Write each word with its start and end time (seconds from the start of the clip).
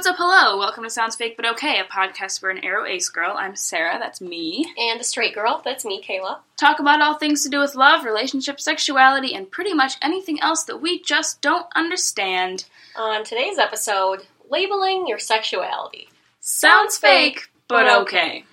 what's 0.00 0.08
up? 0.08 0.16
Hello. 0.16 0.56
Welcome 0.56 0.84
to 0.84 0.88
Sounds 0.88 1.14
Fake 1.14 1.36
But 1.36 1.44
Okay, 1.44 1.78
a 1.78 1.84
podcast 1.84 2.40
where 2.40 2.50
an 2.50 2.62
aro 2.62 2.88
ace 2.88 3.10
girl, 3.10 3.34
I'm 3.36 3.54
Sarah, 3.54 3.98
that's 3.98 4.22
me, 4.22 4.72
And 4.78 4.98
a 4.98 5.04
straight 5.04 5.34
girl, 5.34 5.60
that's 5.62 5.84
me, 5.84 6.02
Kayla. 6.02 6.38
talk 6.56 6.78
about 6.78 7.02
all 7.02 7.18
things 7.18 7.42
to 7.42 7.50
do 7.50 7.58
with 7.58 7.74
love, 7.74 8.06
relationships, 8.06 8.64
sexuality, 8.64 9.34
and 9.34 9.50
pretty 9.50 9.74
much 9.74 9.96
anything 10.00 10.40
else 10.40 10.64
that 10.64 10.78
we 10.78 11.02
just 11.02 11.42
don't 11.42 11.66
understand. 11.76 12.64
On 12.96 13.22
today's 13.24 13.58
episode, 13.58 14.26
labeling 14.48 15.06
your 15.06 15.18
sexuality. 15.18 16.08
Sounds 16.40 16.96
fake, 16.96 17.50
but 17.68 17.86
okay. 18.00 18.46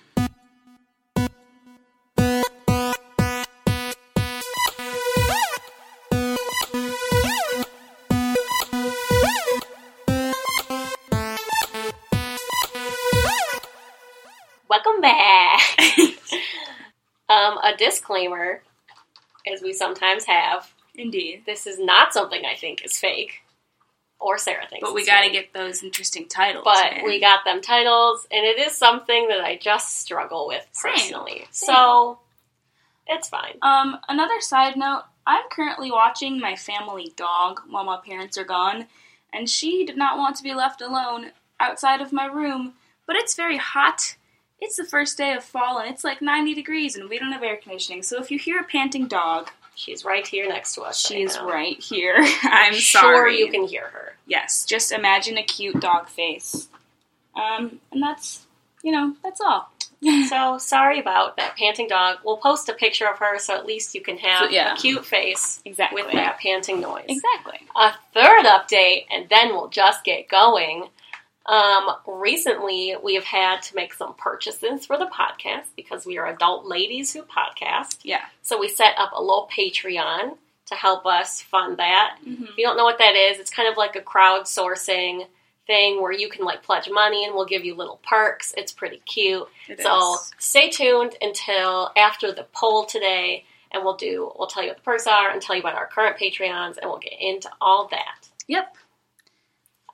Welcome 14.88 15.02
back. 15.02 15.60
um, 17.28 17.58
a 17.58 17.76
disclaimer, 17.76 18.62
as 19.52 19.60
we 19.60 19.72
sometimes 19.72 20.24
have, 20.24 20.72
Indeed. 20.94 21.42
this 21.44 21.66
is 21.66 21.78
not 21.78 22.14
something 22.14 22.42
I 22.46 22.54
think 22.54 22.84
is 22.84 22.98
fake, 22.98 23.42
or 24.18 24.38
Sarah 24.38 24.66
thinks. 24.68 24.86
But 24.86 24.94
we 24.94 25.04
gotta 25.04 25.30
get 25.30 25.52
those 25.52 25.82
interesting 25.82 26.26
titles. 26.26 26.64
But 26.64 26.92
man. 26.96 27.04
we 27.04 27.20
got 27.20 27.44
them 27.44 27.60
titles, 27.60 28.26
and 28.30 28.46
it 28.46 28.58
is 28.58 28.76
something 28.76 29.28
that 29.28 29.40
I 29.40 29.58
just 29.58 30.00
struggle 30.00 30.46
with 30.48 30.66
Same. 30.72 30.92
personally. 30.92 31.44
Same. 31.50 31.74
So 31.74 32.18
it's 33.06 33.28
fine. 33.28 33.58
Um, 33.60 33.98
another 34.08 34.40
side 34.40 34.76
note, 34.76 35.02
I'm 35.26 35.44
currently 35.50 35.90
watching 35.90 36.40
my 36.40 36.56
family 36.56 37.12
dog 37.14 37.60
while 37.68 37.84
my 37.84 37.98
parents 37.98 38.38
are 38.38 38.44
gone, 38.44 38.86
and 39.34 39.50
she 39.50 39.84
did 39.84 39.98
not 39.98 40.16
want 40.16 40.36
to 40.36 40.42
be 40.42 40.54
left 40.54 40.80
alone 40.80 41.32
outside 41.60 42.00
of 42.00 42.12
my 42.12 42.24
room, 42.24 42.74
but 43.06 43.16
it's 43.16 43.34
very 43.34 43.58
hot. 43.58 44.14
It's 44.60 44.76
the 44.76 44.84
first 44.84 45.16
day 45.16 45.32
of 45.34 45.44
fall 45.44 45.78
and 45.78 45.88
it's 45.92 46.02
like 46.04 46.20
90 46.20 46.54
degrees 46.54 46.96
and 46.96 47.08
we 47.08 47.18
don't 47.18 47.32
have 47.32 47.42
air 47.42 47.56
conditioning. 47.56 48.02
So 48.02 48.20
if 48.20 48.30
you 48.30 48.38
hear 48.38 48.58
a 48.60 48.64
panting 48.64 49.06
dog, 49.06 49.50
She's 49.74 50.04
right 50.04 50.26
here 50.26 50.48
next 50.48 50.74
to 50.74 50.82
us. 50.82 50.98
she 50.98 51.22
is 51.22 51.36
now. 51.36 51.46
right 51.46 51.78
here. 51.78 52.16
I'm 52.42 52.72
Sure, 52.74 53.00
sorry. 53.00 53.38
you 53.38 53.48
can 53.48 53.66
hear 53.68 53.86
her. 53.86 54.16
Yes, 54.26 54.64
just 54.64 54.90
imagine 54.90 55.38
a 55.38 55.44
cute 55.44 55.78
dog 55.80 56.08
face. 56.08 56.66
Um, 57.36 57.78
and 57.92 58.02
that's, 58.02 58.44
you 58.82 58.90
know, 58.90 59.14
that's 59.22 59.40
all. 59.40 59.70
So 60.28 60.58
sorry 60.58 61.00
about 61.00 61.36
that 61.38 61.56
panting 61.56 61.88
dog. 61.88 62.18
We'll 62.24 62.36
post 62.36 62.68
a 62.68 62.72
picture 62.72 63.08
of 63.08 63.18
her 63.18 63.36
so 63.40 63.54
at 63.56 63.66
least 63.66 63.94
you 63.96 64.00
can 64.00 64.16
have 64.18 64.44
So, 64.46 64.50
yeah. 64.50 64.74
a 64.74 64.76
cute 64.76 65.04
face 65.04 65.60
exactly. 65.64 66.02
with 66.04 66.12
that 66.12 66.38
panting 66.38 66.80
noise. 66.80 67.06
Exactly. 67.08 67.58
A 67.76 67.92
third 68.14 68.44
update, 68.46 69.06
and 69.10 69.28
then 69.28 69.48
we'll 69.48 69.66
just 69.68 70.04
get 70.04 70.28
going. 70.28 70.88
Um, 71.48 71.88
recently, 72.06 72.94
we 73.02 73.14
have 73.14 73.24
had 73.24 73.62
to 73.62 73.74
make 73.74 73.94
some 73.94 74.14
purchases 74.14 74.84
for 74.86 74.98
the 74.98 75.06
podcast 75.06 75.64
because 75.76 76.04
we 76.04 76.18
are 76.18 76.26
adult 76.26 76.66
ladies 76.66 77.12
who 77.12 77.22
podcast. 77.22 77.98
Yeah. 78.02 78.20
So 78.42 78.58
we 78.60 78.68
set 78.68 78.94
up 78.98 79.12
a 79.14 79.20
little 79.20 79.48
Patreon 79.56 80.36
to 80.66 80.74
help 80.74 81.06
us 81.06 81.40
fund 81.40 81.78
that. 81.78 82.18
hmm 82.22 82.44
If 82.44 82.58
you 82.58 82.64
don't 82.64 82.76
know 82.76 82.84
what 82.84 82.98
that 82.98 83.14
is, 83.14 83.38
it's 83.38 83.50
kind 83.50 83.68
of 83.68 83.78
like 83.78 83.96
a 83.96 84.00
crowdsourcing 84.02 85.26
thing 85.66 86.00
where 86.02 86.12
you 86.12 86.28
can 86.28 86.44
like 86.44 86.62
pledge 86.62 86.88
money 86.90 87.24
and 87.24 87.34
we'll 87.34 87.46
give 87.46 87.64
you 87.64 87.74
little 87.74 88.00
perks. 88.06 88.52
It's 88.56 88.72
pretty 88.72 88.98
cute. 89.06 89.46
It 89.68 89.80
So 89.80 90.14
is. 90.14 90.30
stay 90.38 90.68
tuned 90.70 91.14
until 91.22 91.90
after 91.96 92.32
the 92.32 92.46
poll 92.54 92.84
today, 92.84 93.44
and 93.72 93.84
we'll 93.84 93.96
do 93.96 94.30
we'll 94.38 94.48
tell 94.48 94.62
you 94.62 94.68
what 94.70 94.78
the 94.78 94.82
perks 94.82 95.06
are 95.06 95.30
and 95.30 95.40
tell 95.42 95.56
you 95.56 95.62
about 95.62 95.74
our 95.76 95.86
current 95.86 96.18
Patreons, 96.18 96.76
and 96.78 96.90
we'll 96.90 96.98
get 96.98 97.14
into 97.20 97.50
all 97.60 97.88
that. 97.88 98.28
Yep. 98.46 98.74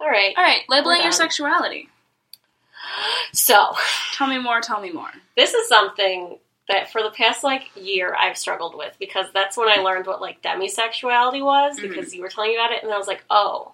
All 0.00 0.09
right. 0.09 0.34
All 0.37 0.45
right, 0.45 0.62
labeling 0.69 1.03
your 1.03 1.12
sexuality. 1.12 1.89
So 3.33 3.75
Tell 4.12 4.27
me 4.28 4.39
more, 4.39 4.61
tell 4.61 4.81
me 4.81 4.92
more. 4.92 5.11
this 5.37 5.55
is 5.55 5.69
something 5.69 6.39
that 6.69 6.91
for 6.92 7.03
the 7.03 7.11
past 7.11 7.42
like 7.45 7.70
year 7.77 8.15
I've 8.19 8.39
struggled 8.39 8.75
with 8.77 8.94
because 8.99 9.27
that's 9.34 9.56
when 9.56 9.69
I 9.69 9.82
learned 9.82 10.06
what 10.06 10.21
like 10.21 10.43
demisexuality 10.43 11.43
was 11.44 11.78
Mhm. 11.78 11.82
because 11.88 12.15
you 12.15 12.22
were 12.22 12.28
telling 12.28 12.50
me 12.50 12.56
about 12.56 12.72
it, 12.72 12.82
and 12.82 12.93
I 12.93 12.99
was 12.99 13.06
like, 13.06 13.22
oh, 13.31 13.72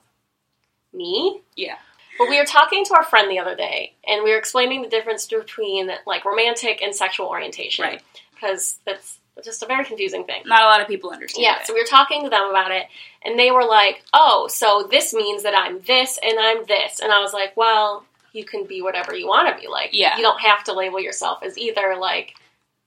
me. 0.93 1.41
Yeah. 1.57 1.77
But 2.19 2.29
we 2.29 2.39
were 2.39 2.45
talking 2.45 2.85
to 2.85 2.95
our 2.95 3.05
friend 3.05 3.31
the 3.31 3.39
other 3.39 3.55
day, 3.55 3.95
and 4.07 4.23
we 4.25 4.31
were 4.31 4.37
explaining 4.39 4.83
the 4.83 4.89
difference 4.89 5.27
between 5.27 5.91
like 6.07 6.25
romantic 6.25 6.83
and 6.83 6.95
sexual 6.95 7.27
orientation, 7.29 7.85
Right. 7.85 8.03
Because 8.35 8.79
that's 8.85 9.19
just 9.45 9.63
a 9.63 9.67
very 9.67 9.85
confusing 9.85 10.25
thing. 10.25 10.43
Not 10.47 10.63
a 10.63 10.67
lot 10.67 10.81
of 10.81 10.89
people 10.89 11.11
understand. 11.11 11.43
Yeah, 11.45 11.61
it. 11.61 11.67
so 11.67 11.75
we 11.75 11.81
were 11.81 11.87
talking 11.87 12.23
to 12.25 12.29
them 12.31 12.51
about 12.51 12.71
it, 12.71 12.87
and 13.25 13.39
they 13.39 13.51
were 13.51 13.65
like, 13.65 14.03
"Oh, 14.13 14.47
so 14.49 14.87
this 14.91 15.13
means 15.15 15.43
that 15.43 15.55
I'm 15.57 15.81
this 15.83 16.19
and 16.23 16.39
I'm 16.39 16.65
this," 16.67 17.01
and 17.01 17.13
I 17.13 17.21
was 17.21 17.33
like, 17.33 17.57
"Well, 17.57 18.05
you 18.33 18.45
can 18.45 18.65
be 18.65 18.81
whatever 18.83 19.15
you 19.15 19.27
want 19.27 19.49
to 19.55 19.61
be. 19.61 19.67
Like, 19.69 19.91
Yeah. 19.93 20.17
you 20.17 20.23
don't 20.23 20.41
have 20.41 20.63
to 20.65 20.73
label 20.73 21.01
yourself 21.01 21.43
as 21.43 21.59
either. 21.59 21.97
Like, 21.99 22.35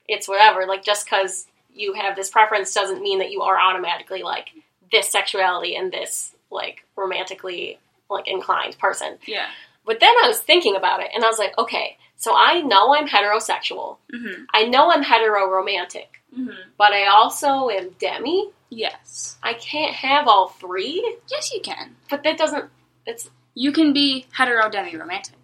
it's 0.08 0.26
whatever. 0.26 0.66
Like, 0.66 0.82
just 0.82 1.04
because 1.04 1.46
you 1.74 1.92
have 1.92 2.16
this 2.16 2.30
preference 2.30 2.72
doesn't 2.72 3.02
mean 3.02 3.18
that 3.18 3.30
you 3.30 3.42
are 3.42 3.58
automatically 3.60 4.22
like 4.22 4.50
this 4.90 5.08
sexuality 5.10 5.74
and 5.76 5.92
this 5.92 6.34
like 6.50 6.84
romantically 6.96 7.78
like 8.10 8.26
inclined 8.28 8.78
person." 8.78 9.18
yeah. 9.26 9.46
But 9.86 10.00
then 10.00 10.14
I 10.24 10.28
was 10.28 10.40
thinking 10.40 10.76
about 10.76 11.00
it, 11.00 11.10
and 11.14 11.22
I 11.22 11.26
was 11.28 11.38
like, 11.38 11.56
"Okay, 11.58 11.98
so 12.16 12.34
I 12.34 12.62
know 12.62 12.94
I'm 12.94 13.06
heterosexual. 13.06 13.98
Mm-hmm. 14.14 14.44
I 14.54 14.64
know 14.64 14.90
I'm 14.90 15.02
hetero 15.02 15.50
romantic." 15.50 16.22
Mm-hmm. 16.36 16.70
But 16.76 16.92
I 16.92 17.06
also 17.06 17.68
am 17.70 17.90
demi. 17.98 18.50
Yes. 18.70 19.36
I 19.42 19.54
can't 19.54 19.94
have 19.94 20.26
all 20.26 20.48
three. 20.48 21.16
Yes, 21.30 21.52
you 21.52 21.60
can. 21.60 21.96
But 22.10 22.22
that 22.24 22.36
doesn't. 22.38 22.66
It's 23.06 23.30
You 23.54 23.70
can 23.72 23.92
be 23.92 24.26
hetero 24.32 24.68
demi 24.68 24.96
romantic, 24.96 25.36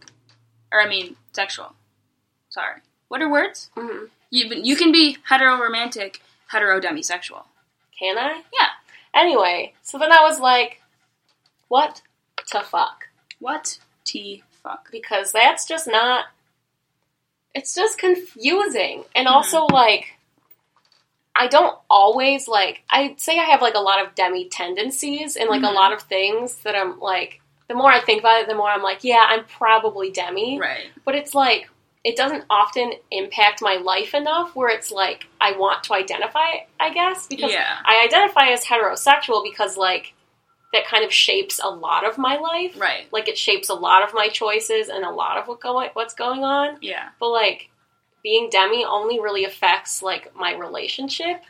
or 0.72 0.80
I 0.80 0.88
mean 0.88 1.16
sexual. 1.32 1.74
Sorry. 2.48 2.80
What 3.08 3.22
are 3.22 3.30
words? 3.30 3.70
mhm. 3.76 4.08
You 4.30 4.46
you 4.62 4.76
can 4.76 4.90
be 4.92 5.18
hetero 5.28 5.60
romantic, 5.60 6.20
hetero 6.48 6.80
demisexual. 6.80 7.44
can 7.98 8.18
I? 8.18 8.42
Yeah. 8.58 8.70
Anyway, 9.14 9.74
so 9.82 9.98
then 9.98 10.10
I 10.12 10.22
was 10.22 10.40
like, 10.40 10.80
what 11.68 12.02
to 12.48 12.60
fuck? 12.62 13.08
What 13.38 13.78
t 14.04 14.42
fuck? 14.62 14.90
Because 14.90 15.30
that's 15.32 15.66
just 15.68 15.86
not. 15.86 16.26
It's 17.54 17.74
just 17.74 17.98
confusing, 17.98 19.04
and 19.14 19.26
Mhm. 19.28 19.32
also 19.32 19.66
like. 19.66 20.16
I 21.36 21.46
don't 21.46 21.76
always 21.88 22.48
like. 22.48 22.82
I'd 22.90 23.20
say 23.20 23.38
I 23.38 23.44
have 23.44 23.62
like 23.62 23.74
a 23.74 23.80
lot 23.80 24.04
of 24.04 24.14
demi 24.14 24.48
tendencies 24.48 25.36
and 25.36 25.48
like 25.48 25.62
Mhm. 25.62 25.70
a 25.70 25.72
lot 25.72 25.92
of 25.92 26.02
things 26.02 26.56
that 26.62 26.74
I'm 26.76 26.98
like. 27.00 27.40
The 27.68 27.74
more 27.76 27.90
I 27.90 28.00
think 28.00 28.20
about 28.20 28.40
it, 28.40 28.48
the 28.48 28.54
more 28.56 28.68
I'm 28.68 28.82
like, 28.82 29.04
yeah, 29.04 29.24
I'm 29.28 29.44
probably 29.44 30.10
demi. 30.10 30.58
Right. 30.58 30.90
but 31.04 31.14
it's 31.14 31.34
like 31.34 31.68
it 32.02 32.16
doesn't 32.16 32.44
often 32.50 32.94
impact 33.10 33.60
my 33.62 33.74
life 33.76 34.14
enough 34.14 34.56
where 34.56 34.70
it's 34.70 34.90
like 34.90 35.26
I 35.40 35.52
want 35.52 35.84
to 35.84 35.94
identify, 35.94 36.64
I 36.80 36.90
guess, 36.90 37.26
because 37.26 37.52
Yeah. 37.52 37.76
I 37.84 38.02
identify 38.04 38.48
as 38.48 38.64
heterosexual 38.64 39.42
because 39.44 39.76
like 39.76 40.14
that 40.72 40.86
kind 40.86 41.04
of 41.04 41.12
shapes 41.12 41.58
a 41.62 41.68
lot 41.68 42.04
of 42.06 42.16
my 42.18 42.36
life. 42.38 42.74
Right. 42.80 43.06
Like 43.12 43.28
it 43.28 43.36
shapes 43.38 43.68
a 43.68 43.74
lot 43.74 44.02
of 44.02 44.14
my 44.14 44.28
choices 44.28 44.88
and 44.88 45.04
a 45.04 45.10
lot 45.10 45.36
of 45.38 45.46
what 45.48 45.60
going 45.60 45.90
what's 45.94 46.14
going 46.14 46.42
on. 46.44 46.78
Yeah. 46.80 47.08
But 47.18 47.28
like 47.30 47.69
being 48.22 48.48
demi 48.50 48.84
only 48.84 49.20
really 49.20 49.44
affects 49.44 50.02
like 50.02 50.34
my 50.34 50.54
relationship. 50.54 51.42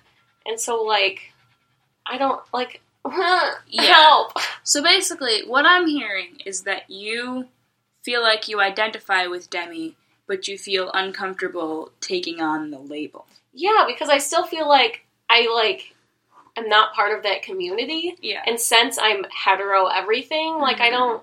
And 0.47 0.59
so 0.61 0.83
like 0.83 1.33
I 2.07 2.19
don't 2.19 2.41
like 2.53 2.81
Yeah. 3.69 3.83
help. 3.95 4.33
So 4.63 4.83
basically, 4.83 5.43
what 5.47 5.65
I'm 5.67 5.87
hearing 5.87 6.39
is 6.45 6.63
that 6.63 6.91
you 6.91 7.47
feel 8.03 8.23
like 8.23 8.49
you 8.49 8.61
identify 8.61 9.27
with 9.27 9.51
demi, 9.51 9.97
but 10.27 10.49
you 10.49 10.59
feel 10.59 10.91
uncomfortable 10.93 11.93
taking 12.01 12.41
on 12.41 12.71
the 12.71 12.79
label. 12.79 13.27
Yeah, 13.53 13.85
because 13.87 14.09
I 14.09 14.19
still 14.19 14.47
feel 14.47 14.69
like 14.69 15.05
I 15.29 15.49
like 15.55 15.95
am 16.57 16.69
not 16.69 16.95
part 16.95 17.17
of 17.17 17.23
that 17.25 17.43
community. 17.43 18.17
Yeah. 18.21 18.43
And 18.47 18.59
since 18.61 18.99
I'm 19.01 19.25
hetero 19.45 19.87
everything, 19.87 20.59
like 20.59 20.81
I 20.81 20.89
Mhm. 20.91 20.93
don't 20.93 21.23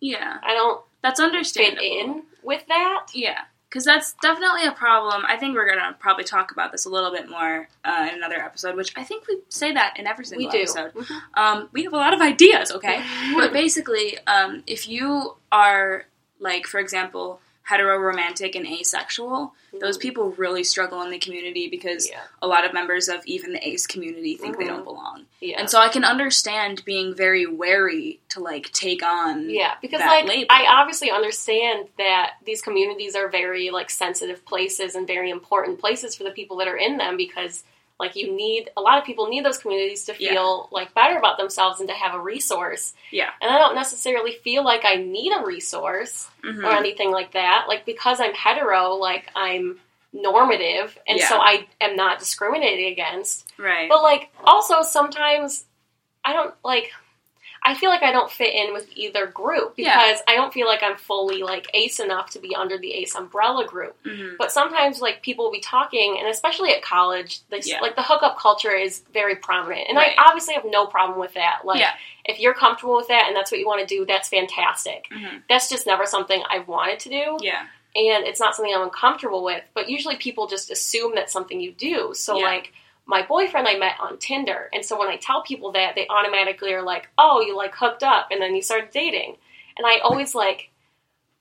Yeah. 0.00 0.38
I 0.42 0.54
don't 0.54 0.82
That's 1.02 1.20
understandable 1.20 1.82
fit 1.82 1.92
in 2.08 2.22
with 2.42 2.66
that. 2.68 3.06
Yeah, 3.14 3.44
because 3.68 3.84
that's 3.84 4.14
definitely 4.22 4.64
a 4.66 4.72
problem. 4.72 5.24
I 5.26 5.36
think 5.36 5.54
we're 5.54 5.68
gonna 5.68 5.96
probably 5.98 6.24
talk 6.24 6.52
about 6.52 6.72
this 6.72 6.86
a 6.86 6.88
little 6.90 7.10
bit 7.10 7.28
more 7.28 7.68
uh, 7.84 8.08
in 8.10 8.16
another 8.16 8.36
episode, 8.36 8.76
which 8.76 8.92
I 8.96 9.04
think 9.04 9.26
we 9.28 9.38
say 9.48 9.72
that 9.72 9.98
in 9.98 10.06
every 10.06 10.24
single 10.24 10.46
We 10.46 10.52
do. 10.52 10.58
episode. 10.60 10.92
Um, 11.34 11.68
we 11.72 11.84
have 11.84 11.92
a 11.92 11.96
lot 11.96 12.14
of 12.14 12.20
ideas, 12.20 12.70
okay? 12.72 13.04
but 13.34 13.52
basically, 13.52 14.18
um, 14.26 14.62
if 14.66 14.88
you 14.88 15.36
are 15.50 16.04
like, 16.38 16.66
for 16.66 16.78
example, 16.80 17.40
hetero 17.66 17.98
romantic 17.98 18.54
and 18.54 18.64
asexual, 18.64 19.52
those 19.80 19.98
people 19.98 20.30
really 20.38 20.62
struggle 20.62 21.02
in 21.02 21.10
the 21.10 21.18
community 21.18 21.66
because 21.68 22.08
Yeah. 22.08 22.20
a 22.40 22.46
lot 22.46 22.64
of 22.64 22.72
members 22.72 23.08
of 23.08 23.26
even 23.26 23.52
the 23.52 23.68
ace 23.68 23.88
community 23.88 24.36
think 24.36 24.56
they 24.56 24.64
Mhm. 24.64 24.68
don't 24.68 24.84
belong. 24.84 25.26
Yeah. 25.40 25.58
And 25.58 25.68
so 25.68 25.80
I 25.80 25.88
can 25.88 26.04
understand 26.04 26.84
being 26.84 27.12
very 27.12 27.44
wary 27.44 28.20
to 28.28 28.40
like 28.40 28.70
take 28.72 29.02
on 29.02 29.50
yeah, 29.50 29.74
because 29.82 29.98
like 30.00 30.26
label. 30.26 30.46
I 30.48 30.66
obviously 30.80 31.10
understand 31.10 31.88
that 31.98 32.34
these 32.44 32.62
communities 32.62 33.16
are 33.16 33.26
very 33.28 33.70
like 33.70 33.90
sensitive 33.90 34.44
places 34.44 34.94
and 34.94 35.04
very 35.04 35.30
important 35.30 35.80
places 35.80 36.14
for 36.14 36.22
the 36.22 36.30
people 36.30 36.56
that 36.58 36.68
are 36.68 36.76
in 36.76 36.98
them 36.98 37.16
because 37.16 37.64
like 37.98 38.14
you 38.16 38.30
need 38.34 38.70
a 38.76 38.80
lot 38.80 38.98
of 38.98 39.04
people 39.04 39.26
need 39.28 39.44
those 39.44 39.58
communities 39.58 40.04
to 40.04 40.14
Yeah. 40.18 40.30
feel 40.32 40.68
like 40.70 40.92
better 40.94 41.16
about 41.16 41.38
themselves 41.38 41.80
and 41.80 41.88
to 41.88 41.94
have 41.94 42.14
a 42.14 42.20
resource. 42.20 42.92
Yeah. 43.10 43.30
And 43.40 43.50
I 43.50 43.58
don't 43.58 43.74
necessarily 43.74 44.32
feel 44.32 44.62
like 44.64 44.84
I 44.84 44.96
need 44.96 45.32
a 45.32 45.44
resource 45.44 46.28
Mhm. 46.42 46.62
or 46.64 46.72
anything 46.72 47.10
like 47.10 47.32
that. 47.32 47.64
Like 47.68 47.84
because 47.86 48.20
I'm 48.20 48.34
hetero, 48.34 48.90
like 48.94 49.30
I'm 49.34 49.80
normative 50.12 50.98
and 51.06 51.18
Yeah. 51.18 51.28
so 51.28 51.38
I 51.40 51.66
am 51.80 51.96
not 51.96 52.18
discriminated 52.18 52.92
against. 52.92 53.52
Right. 53.58 53.88
But 53.88 54.02
like 54.02 54.30
also 54.44 54.82
sometimes 54.82 55.64
I 56.24 56.32
don't 56.32 56.54
like 56.64 56.92
I 57.66 57.74
feel 57.74 57.90
like 57.90 58.04
I 58.04 58.12
don't 58.12 58.30
fit 58.30 58.54
in 58.54 58.72
with 58.72 58.88
either 58.94 59.26
group 59.26 59.74
because 59.74 59.86
Yeah. 59.92 60.18
I 60.28 60.36
don't 60.36 60.54
feel 60.54 60.66
like 60.68 60.84
I'm 60.84 60.96
fully 60.96 61.42
like 61.42 61.66
ace 61.74 61.98
enough 61.98 62.30
to 62.30 62.38
be 62.38 62.54
under 62.54 62.78
the 62.78 62.92
ace 62.94 63.16
umbrella 63.16 63.66
group. 63.66 64.00
Mhm. 64.04 64.36
But 64.38 64.52
sometimes 64.52 65.00
like 65.00 65.20
people 65.20 65.44
will 65.44 65.52
be 65.52 65.60
talking 65.60 66.16
and 66.18 66.28
especially 66.28 66.72
at 66.72 66.80
college, 66.80 67.40
this, 67.50 67.68
Yeah. 67.68 67.80
like 67.80 67.96
the 67.96 68.02
hookup 68.04 68.38
culture 68.38 68.70
is 68.72 69.00
very 69.12 69.34
prominent. 69.34 69.88
And 69.88 69.98
Right. 69.98 70.14
I 70.16 70.26
obviously 70.28 70.54
have 70.54 70.64
no 70.64 70.86
problem 70.86 71.18
with 71.18 71.34
that. 71.34 71.62
Like 71.64 71.80
Yeah. 71.80 71.92
if 72.24 72.38
you're 72.38 72.54
comfortable 72.54 72.94
with 72.96 73.08
that 73.08 73.24
and 73.26 73.34
that's 73.36 73.50
what 73.50 73.58
you 73.58 73.66
want 73.66 73.80
to 73.80 73.86
do, 73.86 74.06
that's 74.06 74.28
fantastic. 74.28 75.08
Mhm. 75.10 75.42
That's 75.48 75.68
just 75.68 75.86
never 75.88 76.06
something 76.06 76.42
I've 76.48 76.68
wanted 76.68 77.00
to 77.00 77.08
do 77.08 77.36
Yeah. 77.40 77.62
and 77.96 78.24
it's 78.26 78.38
not 78.38 78.54
something 78.54 78.72
I'm 78.72 78.82
uncomfortable 78.82 79.42
with. 79.42 79.64
But 79.74 79.90
usually 79.90 80.14
people 80.16 80.46
just 80.46 80.70
assume 80.70 81.16
that's 81.16 81.32
something 81.32 81.60
you 81.60 81.72
do. 81.72 82.14
So 82.14 82.36
like 82.36 82.72
my 83.06 83.22
boyfriend 83.22 83.68
I 83.68 83.76
met 83.78 83.94
on 84.00 84.18
Tinder, 84.18 84.68
and 84.72 84.84
so 84.84 84.98
when 84.98 85.08
I 85.08 85.16
tell 85.16 85.42
people 85.42 85.72
that, 85.72 85.94
they 85.94 86.06
automatically 86.08 86.72
are 86.74 86.82
like, 86.82 87.08
"Oh, 87.16 87.40
you 87.40 87.56
like 87.56 87.74
hooked 87.74 88.02
up, 88.02 88.28
and 88.30 88.40
then 88.42 88.54
you 88.54 88.62
started 88.62 88.90
dating," 88.90 89.36
and 89.78 89.86
I 89.86 89.98
always 90.00 90.34
like. 90.34 90.70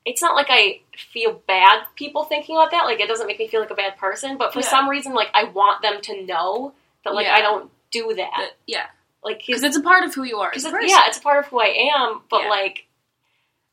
It's 0.08 0.22
not 0.22 0.36
like 0.36 0.46
I 0.52 0.82
feel 0.96 1.42
bad 1.48 1.84
people 1.96 2.26
thinking 2.26 2.56
about 2.56 2.70
that. 2.70 2.84
Like 2.86 3.00
it 3.00 3.08
doesn't 3.08 3.26
make 3.26 3.40
me 3.40 3.48
feel 3.48 3.60
like 3.60 3.72
a 3.72 3.74
bad 3.76 3.98
person, 3.98 4.38
but 4.38 4.54
for 4.54 4.60
Yeah. 4.60 4.68
some 4.68 4.88
reason, 4.88 5.16
like 5.16 5.30
I 5.34 5.46
want 5.46 5.82
them 5.82 6.00
to 6.02 6.22
know 6.24 6.74
that 7.04 7.16
like 7.16 7.26
Yeah. 7.26 7.34
I 7.34 7.42
don't 7.42 7.72
do 7.90 8.14
that. 8.14 8.32
That- 8.38 8.52
yeah. 8.68 8.86
Like 9.24 9.42
Because 9.48 9.64
it's 9.64 9.76
a 9.76 9.82
part 9.82 10.04
of 10.04 10.14
who 10.14 10.22
you 10.22 10.38
are 10.42 10.52
as 10.54 10.64
a 10.64 10.68
it's, 10.68 10.74
person. 10.76 10.90
yeah, 10.90 11.08
it's 11.08 11.18
a 11.18 11.22
part 11.22 11.40
of 11.40 11.48
who 11.48 11.60
I 11.60 11.90
am. 11.96 12.22
But 12.30 12.44
Yeah. 12.44 12.50
like, 12.50 12.86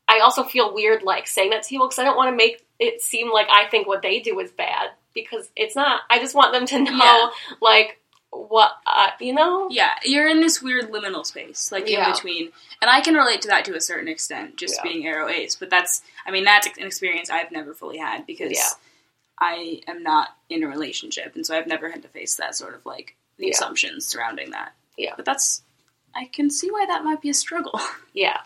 I 0.07 0.21
also 0.21 0.43
feel 0.43 0.73
weird 0.73 1.03
like 1.03 1.27
saying 1.27 1.51
that 1.51 1.61
to 1.61 1.69
people 1.69 1.85
because 1.87 1.99
I 1.99 2.03
don't 2.03 2.17
want 2.17 2.29
to 2.31 2.35
make 2.35 2.65
it 2.79 3.03
seem 3.03 3.31
like 3.31 3.47
I 3.51 3.67
think 3.69 3.87
what 3.87 4.01
they 4.01 4.19
do 4.19 4.39
is 4.39 4.51
bad 4.51 4.89
because 5.13 5.49
it's 5.55 5.75
not. 5.75 6.01
I 6.09 6.19
just 6.19 6.35
want 6.35 6.53
them 6.53 6.65
to 6.67 6.79
know 6.79 6.91
Yeah. 6.97 7.29
like 7.61 7.99
what 8.31 8.71
uh, 8.87 9.11
you 9.19 9.33
know. 9.33 9.67
Yeah, 9.69 9.91
you're 10.03 10.27
in 10.27 10.39
this 10.41 10.61
weird 10.61 10.91
liminal 10.91 11.25
space, 11.25 11.71
like 11.71 11.87
Yeah. 11.89 12.07
in 12.07 12.13
between. 12.13 12.51
And 12.81 12.89
I 12.89 13.01
can 13.01 13.13
relate 13.15 13.41
to 13.43 13.47
that 13.49 13.65
to 13.65 13.75
a 13.75 13.81
certain 13.81 14.07
extent, 14.07 14.57
just 14.57 14.75
Yeah. 14.77 14.83
being 14.91 15.03
aro 15.05 15.29
ace. 15.31 15.55
But 15.55 15.69
that's, 15.69 16.01
I 16.25 16.31
mean, 16.31 16.43
that's 16.43 16.65
an 16.65 16.85
experience 16.85 17.29
I've 17.29 17.51
never 17.51 17.73
fully 17.73 17.97
had 17.97 18.25
because 18.25 18.51
Yeah. 18.51 18.69
I 19.39 19.81
am 19.87 20.03
not 20.03 20.29
in 20.49 20.63
a 20.63 20.67
relationship, 20.67 21.35
and 21.35 21.45
so 21.45 21.55
I've 21.57 21.67
never 21.67 21.89
had 21.89 22.01
to 22.03 22.07
face 22.07 22.35
that 22.37 22.55
sort 22.55 22.73
of 22.75 22.85
like 22.85 23.15
the 23.37 23.49
assumptions 23.49 24.05
surrounding 24.07 24.51
that. 24.51 24.73
Yeah. 24.97 25.13
but 25.15 25.25
that's, 25.25 25.63
I 26.15 26.25
can 26.25 26.49
see 26.51 26.69
why 26.69 26.85
that 26.87 27.03
might 27.03 27.21
be 27.21 27.29
a 27.29 27.33
struggle. 27.33 27.79
Yeah, 28.13 28.41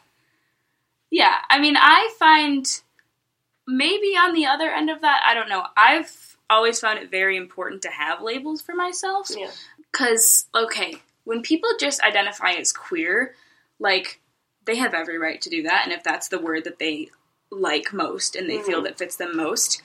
yeah, 1.10 1.36
I 1.50 1.60
mean, 1.60 1.76
I 1.78 2.14
find 2.18 2.66
maybe 3.68 4.16
on 4.18 4.34
the 4.34 4.46
other 4.46 4.70
end 4.70 4.90
of 4.90 5.02
that, 5.02 5.22
I 5.26 5.34
don't 5.34 5.50
know. 5.50 5.66
I've 5.76 6.27
always 6.50 6.80
found 6.80 7.00
it 7.00 7.12
very 7.12 7.38
important 7.38 7.82
to 7.84 7.90
have 7.90 8.22
labels 8.22 8.62
for 8.62 8.74
myself. 8.76 9.28
yeah, 9.36 9.52
Because, 9.92 10.48
okay, 10.56 10.96
when 11.24 11.42
people 11.42 11.70
just 11.80 12.02
identify 12.02 12.52
as 12.52 12.72
queer, 12.72 13.36
like, 13.80 14.22
they 14.66 14.76
have 14.76 14.94
every 14.94 15.18
right 15.18 15.42
to 15.42 15.50
do 15.50 15.64
that. 15.64 15.82
And 15.86 15.94
if 15.94 16.04
that's 16.04 16.28
the 16.28 16.40
word 16.40 16.64
that 16.66 16.80
they 16.80 17.10
like 17.50 17.94
most 17.94 18.36
and 18.36 18.50
they 18.50 18.60
feel 18.62 18.82
Mhm. 18.82 18.86
that 18.86 18.98
fits 18.98 19.16
them 19.16 19.36
most, 19.38 19.82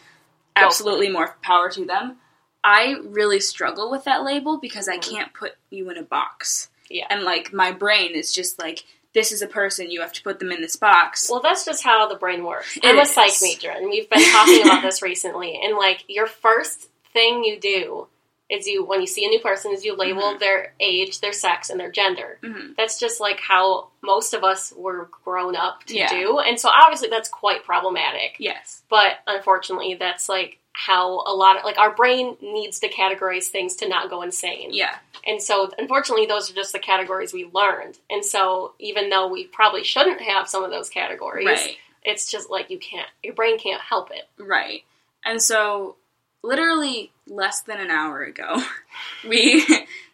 absolutely 0.57 1.09
more 1.09 1.37
power 1.43 1.71
to 1.71 1.85
them. 1.85 2.21
I 2.65 2.97
really 3.03 3.41
struggle 3.41 3.91
with 3.91 4.05
that 4.05 4.23
label 4.23 4.59
because 4.59 4.89
I 4.89 4.99
Mhm. 4.99 5.11
can't 5.11 5.35
put 5.35 5.57
you 5.71 5.89
in 5.91 5.97
a 5.97 6.03
box. 6.03 6.69
Yeah. 6.89 7.07
And, 7.11 7.23
like, 7.23 7.53
my 7.53 7.73
brain 7.73 8.13
is 8.15 8.33
just 8.33 8.59
like, 8.59 8.85
this 9.15 9.31
is 9.33 9.43
a 9.43 9.47
person, 9.47 9.91
you 9.91 10.01
have 10.01 10.13
to 10.15 10.23
put 10.23 10.39
them 10.39 10.51
in 10.53 10.61
this 10.63 10.77
box. 10.77 11.29
Well, 11.31 11.41
that's 11.43 11.65
just 11.65 11.83
how 11.85 12.09
the 12.09 12.15
brain 12.17 12.45
works. 12.45 12.77
It 12.77 12.85
I'm 12.85 12.99
a 12.99 13.03
is. 13.03 13.11
psych 13.11 13.33
major, 13.43 13.71
and 13.71 13.87
we've 13.91 14.09
been 14.09 14.23
talking 14.31 14.63
about 14.63 14.83
this 14.89 15.03
recently. 15.03 15.61
And 15.63 15.77
like, 15.77 16.05
your 16.09 16.27
first 16.27 16.89
thing 17.13 17.45
you 17.45 17.61
do 17.61 18.07
is 18.51 18.67
you, 18.67 18.85
when 18.85 19.01
you 19.01 19.07
see 19.07 19.25
a 19.25 19.29
new 19.29 19.41
person, 19.41 19.73
is 19.73 19.85
you 19.85 19.95
label 19.97 20.23
Mhm. 20.35 20.39
their 20.39 20.75
age, 20.81 21.21
their 21.21 21.33
sex, 21.33 21.71
and 21.71 21.79
their 21.81 21.91
gender. 21.91 22.39
Mhm. 22.43 22.75
That's 22.77 22.99
just 22.99 23.19
like 23.21 23.41
how 23.41 23.89
most 24.03 24.35
of 24.35 24.45
us 24.45 24.73
were 24.77 25.09
grown 25.25 25.57
up 25.57 25.85
to 25.85 25.95
Yeah. 25.97 26.09
do, 26.09 26.39
and 26.39 26.59
so 26.61 26.69
obviously 26.69 27.09
that's 27.09 27.29
quite 27.31 27.65
problematic. 27.65 28.37
Yes. 28.39 28.83
But 28.91 29.19
unfortunately, 29.27 29.95
that's 29.95 30.29
like 30.29 30.59
how 30.73 31.21
a 31.27 31.35
lot 31.35 31.59
of 31.59 31.65
like 31.65 31.79
our 31.79 31.95
brain 31.95 32.37
needs 32.41 32.81
to 32.81 32.89
categorize 32.89 33.45
things 33.47 33.77
to 33.77 33.89
not 33.89 34.09
go 34.11 34.23
insane. 34.23 34.71
Yeah. 34.73 34.97
And 35.27 35.41
so, 35.41 35.71
unfortunately, 35.79 36.27
those 36.27 36.51
are 36.51 36.55
just 36.55 36.73
the 36.73 36.79
categories 36.79 37.33
we 37.33 37.49
learned. 37.53 37.99
And 38.11 38.25
so, 38.25 38.73
even 38.79 39.11
though 39.11 39.29
we 39.29 39.45
probably 39.47 39.85
shouldn't 39.85 40.21
have 40.21 40.49
some 40.49 40.65
of 40.65 40.71
those 40.71 40.89
categories, 40.89 41.47
Right. 41.47 41.77
it's 42.03 42.31
just 42.31 42.51
like 42.51 42.71
you 42.71 42.79
can't, 42.79 43.09
your 43.23 43.35
brain 43.35 43.59
can't 43.59 43.81
help 43.81 44.11
it. 44.11 44.29
Right. 44.43 44.83
And 45.25 45.41
so, 45.41 45.97
literally 46.43 47.13
less 47.29 47.61
than 47.61 47.79
an 47.79 47.91
hour 47.91 48.23
ago, 48.23 48.63
we 49.29 49.65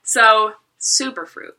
so 0.03 0.55
Superfruit, 0.81 1.53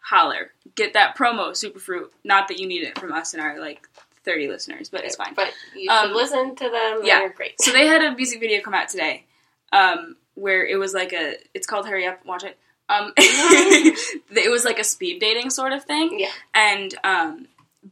holler, 0.00 0.52
get 0.74 0.94
that 0.94 1.16
promo 1.16 1.50
Superfruit. 1.50 2.08
Not 2.24 2.48
that 2.48 2.58
you 2.58 2.66
need 2.66 2.84
it 2.84 2.98
from 2.98 3.12
us 3.12 3.34
and 3.34 3.42
our 3.42 3.60
like 3.60 3.86
thirty 4.24 4.48
listeners, 4.48 4.88
but 4.88 5.04
it's 5.04 5.16
fine. 5.16 5.34
But 5.34 5.52
you 5.76 5.90
Um, 5.90 6.08
should 6.08 6.16
listen 6.16 6.54
to 6.56 6.64
them. 6.70 7.00
yeah. 7.04 7.20
They're 7.20 7.28
great. 7.30 7.60
So 7.60 7.72
they 7.72 7.86
had 7.86 8.02
a 8.02 8.14
music 8.14 8.40
video 8.40 8.60
come 8.62 8.74
out 8.74 8.88
today, 8.88 9.24
um, 9.72 10.16
where 10.34 10.66
it 10.66 10.76
was 10.76 10.94
like 10.94 11.12
a. 11.12 11.36
It's 11.54 11.66
called 11.66 11.86
Hurry 11.88 12.06
Up, 12.06 12.24
Watch 12.24 12.44
It. 12.44 12.58
Um, 12.88 13.12
it 13.16 14.50
was 14.50 14.64
like 14.64 14.78
a 14.78 14.84
speed 14.84 15.18
dating 15.20 15.50
sort 15.50 15.72
of 15.72 15.84
thing. 15.84 16.18
Yeah. 16.20 16.30
And 16.54 16.94
um, 17.04 17.46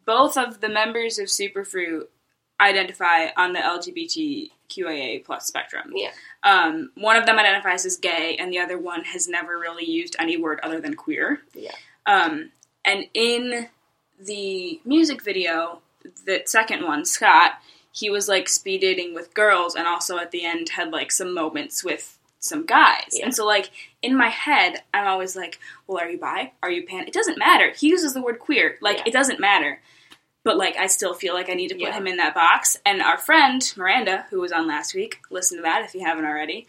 both 0.05 0.37
of 0.37 0.61
the 0.61 0.69
members 0.69 1.19
of 1.19 1.27
Superfruit 1.29 2.09
identify 2.61 3.29
on 3.37 3.53
the 3.53 3.59
LGBTQIA 3.61 5.25
plus 5.25 5.47
spectrum. 5.47 5.93
Yeah. 5.95 6.11
Um, 6.43 6.91
one 6.95 7.17
of 7.17 7.27
them 7.27 7.39
identifies 7.39 7.85
as 7.87 7.97
gay, 7.97 8.37
and 8.39 8.53
the 8.53 8.59
other 8.59 8.79
one 8.79 9.05
has 9.05 9.29
never 9.29 9.59
really 9.59 9.85
used 9.85 10.17
any 10.19 10.37
word 10.37 10.61
other 10.63 10.81
than 10.81 10.95
queer. 10.95 11.41
Yeah. 11.55 11.73
Um, 12.07 12.51
and 12.85 13.07
in 13.15 13.69
the 14.21 14.81
music 14.85 15.23
video, 15.23 15.82
the 16.25 16.43
second 16.47 16.85
one, 16.85 17.05
Scott, 17.05 17.53
he 17.93 18.09
was 18.11 18.29
like 18.29 18.49
speed 18.49 18.81
dating 18.81 19.15
with 19.15 19.35
girls, 19.35 19.75
and 19.75 19.87
also 19.87 20.19
at 20.19 20.31
the 20.31 20.45
end 20.45 20.71
had 20.71 20.91
like 20.93 21.13
some 21.13 21.35
moments 21.35 21.85
with 21.85 22.19
some 22.41 22.65
guys. 22.67 23.11
Yeah. 23.13 23.27
And 23.27 23.35
so, 23.35 23.47
like 23.47 23.71
in 24.03 24.17
my 24.17 24.29
head, 24.29 24.83
I'm 24.93 25.07
always 25.07 25.37
like, 25.37 25.59
"Well, 25.87 25.99
are 25.99 26.09
you 26.11 26.19
bi? 26.19 26.53
Are 26.63 26.71
you 26.71 26.85
pan?" 26.87 27.07
It 27.07 27.13
doesn't 27.15 27.39
matter. 27.39 27.71
He 27.73 27.89
uses 27.89 28.15
the 28.15 28.23
word 28.23 28.39
queer. 28.39 28.79
Like 28.81 28.99
Yeah. 28.99 29.05
it 29.07 29.13
doesn't 29.13 29.39
matter. 29.41 29.81
But 30.45 30.57
like, 30.57 30.77
I 30.77 30.89
still 30.89 31.15
feel 31.15 31.35
like 31.35 31.49
I 31.49 31.55
need 31.55 31.69
to 31.69 31.75
put 31.75 31.83
Yeah. 31.83 31.93
him 31.93 32.09
in 32.09 32.17
that 32.17 32.35
box. 32.35 32.77
And 32.85 33.01
our 33.01 33.17
friend 33.17 33.63
Miranda, 33.77 34.27
who 34.31 34.41
was 34.41 34.51
on 34.51 34.67
last 34.67 34.93
week, 34.93 35.19
listen 35.31 35.59
to 35.59 35.63
that 35.63 35.85
if 35.85 35.95
you 35.95 36.05
haven't 36.05 36.25
already. 36.25 36.67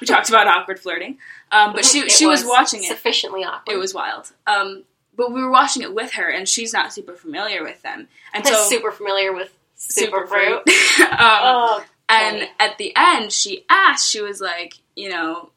We 0.00 0.06
talked 0.06 0.28
about 0.28 0.46
awkward 0.46 0.78
flirting, 0.78 1.18
um, 1.50 1.72
but 1.72 1.84
she 1.84 2.08
she 2.08 2.24
was, 2.26 2.44
watching 2.44 2.84
it. 2.84 2.88
Sufficiently 2.88 3.42
awkward. 3.42 3.74
It 3.74 3.78
was 3.78 3.92
wild. 3.94 4.30
Um, 4.46 4.84
but 5.16 5.32
we 5.32 5.42
were 5.42 5.50
watching 5.50 5.82
it 5.82 5.94
with 5.94 6.12
her, 6.14 6.28
and 6.28 6.48
she's 6.48 6.72
not 6.72 6.92
super 6.92 7.14
familiar 7.14 7.62
with 7.62 7.80
them, 7.82 8.08
and 8.34 8.46
so 8.46 8.54
super 8.68 8.90
familiar 8.92 9.32
with 9.32 9.52
Superfruit. 9.78 10.58
um, 11.00 11.16
Oh, 11.20 11.84
and 12.08 12.38
funny. 12.38 12.50
at 12.58 12.78
the 12.78 12.92
end, 12.96 13.32
she 13.32 13.64
asked. 13.68 14.10
She 14.10 14.20
was 14.22 14.40
like, 14.40 14.74
you 14.94 15.08
know, 15.10 15.50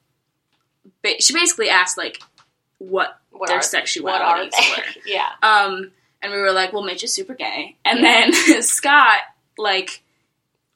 ba- 1.03 1.21
she 1.21 1.33
basically 1.33 1.69
asked 1.69 1.97
like 1.97 2.21
what 2.79 3.17
what 3.31 3.47
their 3.49 3.59
sexualities 3.59 4.51
were. 4.77 4.83
yeah. 5.05 5.29
Um, 5.41 5.91
and 6.21 6.31
we 6.33 6.37
were 6.39 6.51
like, 6.51 6.73
well, 6.73 6.83
Mitch 6.83 7.03
is 7.03 7.13
super 7.13 7.33
gay, 7.33 7.75
and 7.85 8.03
then 8.03 8.33
Scott 8.61 9.19
like 9.57 10.01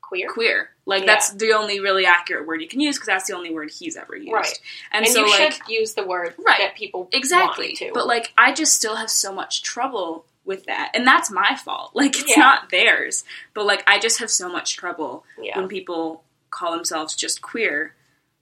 Queer. 0.02 0.30
queer. 0.30 0.70
Like 0.86 1.02
Yeah. 1.02 1.08
that's 1.08 1.32
the 1.32 1.54
only 1.54 1.80
really 1.80 2.06
accurate 2.06 2.46
word 2.46 2.62
you 2.62 2.68
can 2.68 2.80
use 2.82 2.98
because 2.98 3.08
that's 3.08 3.28
the 3.28 3.36
only 3.36 3.52
word 3.54 3.72
he's 3.72 3.96
ever 3.96 4.16
used. 4.16 4.34
Right. 4.34 4.60
And, 4.92 5.06
And, 5.06 5.14
so 5.14 5.26
you 5.26 5.32
like 5.32 5.54
should 5.54 5.68
use 5.70 5.94
the 5.94 6.06
word 6.06 6.36
Right. 6.38 6.58
that 6.60 6.76
people 6.76 7.08
exactly. 7.12 7.68
want 7.68 7.78
to. 7.78 7.92
But 7.94 8.08
like 8.08 8.34
I 8.38 8.54
just 8.54 8.74
still 8.74 8.96
have 8.96 9.10
so 9.10 9.32
much 9.34 9.64
trouble 9.64 10.26
with 10.46 10.66
that, 10.66 10.92
and 10.94 11.08
that's 11.08 11.32
my 11.32 11.56
fault. 11.56 11.92
Like 11.96 12.20
it's 12.20 12.36
Yeah. 12.36 12.42
not 12.44 12.70
theirs, 12.70 13.24
but 13.54 13.66
like 13.66 13.84
I 13.88 13.98
just 14.00 14.20
have 14.20 14.30
so 14.30 14.50
much 14.50 14.76
trouble 14.76 15.26
yeah. 15.42 15.58
when 15.58 15.68
people 15.70 16.24
call 16.50 16.72
themselves 16.72 17.16
just 17.16 17.42
queer 17.42 17.96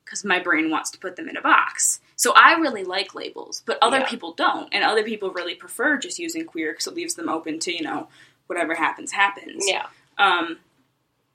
because 0.04 0.26
my 0.26 0.40
brain 0.40 0.70
wants 0.70 0.90
to 0.92 0.98
put 0.98 1.16
them 1.16 1.30
in 1.30 1.38
a 1.38 1.42
box. 1.42 2.02
So 2.18 2.34
I 2.36 2.54
really 2.54 2.84
like 2.84 3.16
labels, 3.16 3.64
but 3.66 3.78
other 3.82 4.02
people 4.02 4.34
don't, 4.34 4.68
and 4.74 4.84
other 4.84 5.04
people 5.04 5.32
really 5.32 5.56
prefer 5.56 5.98
just 5.98 6.20
using 6.20 6.46
queer 6.46 6.72
because 6.74 6.88
it 6.88 6.94
leaves 6.96 7.14
them 7.16 7.30
open 7.30 7.60
to 7.60 7.72
you 7.74 7.84
know 7.84 8.10
whatever 8.48 8.74
happens 8.76 9.12
happens. 9.12 9.64
Yeah. 9.68 9.86
Um, 10.18 10.58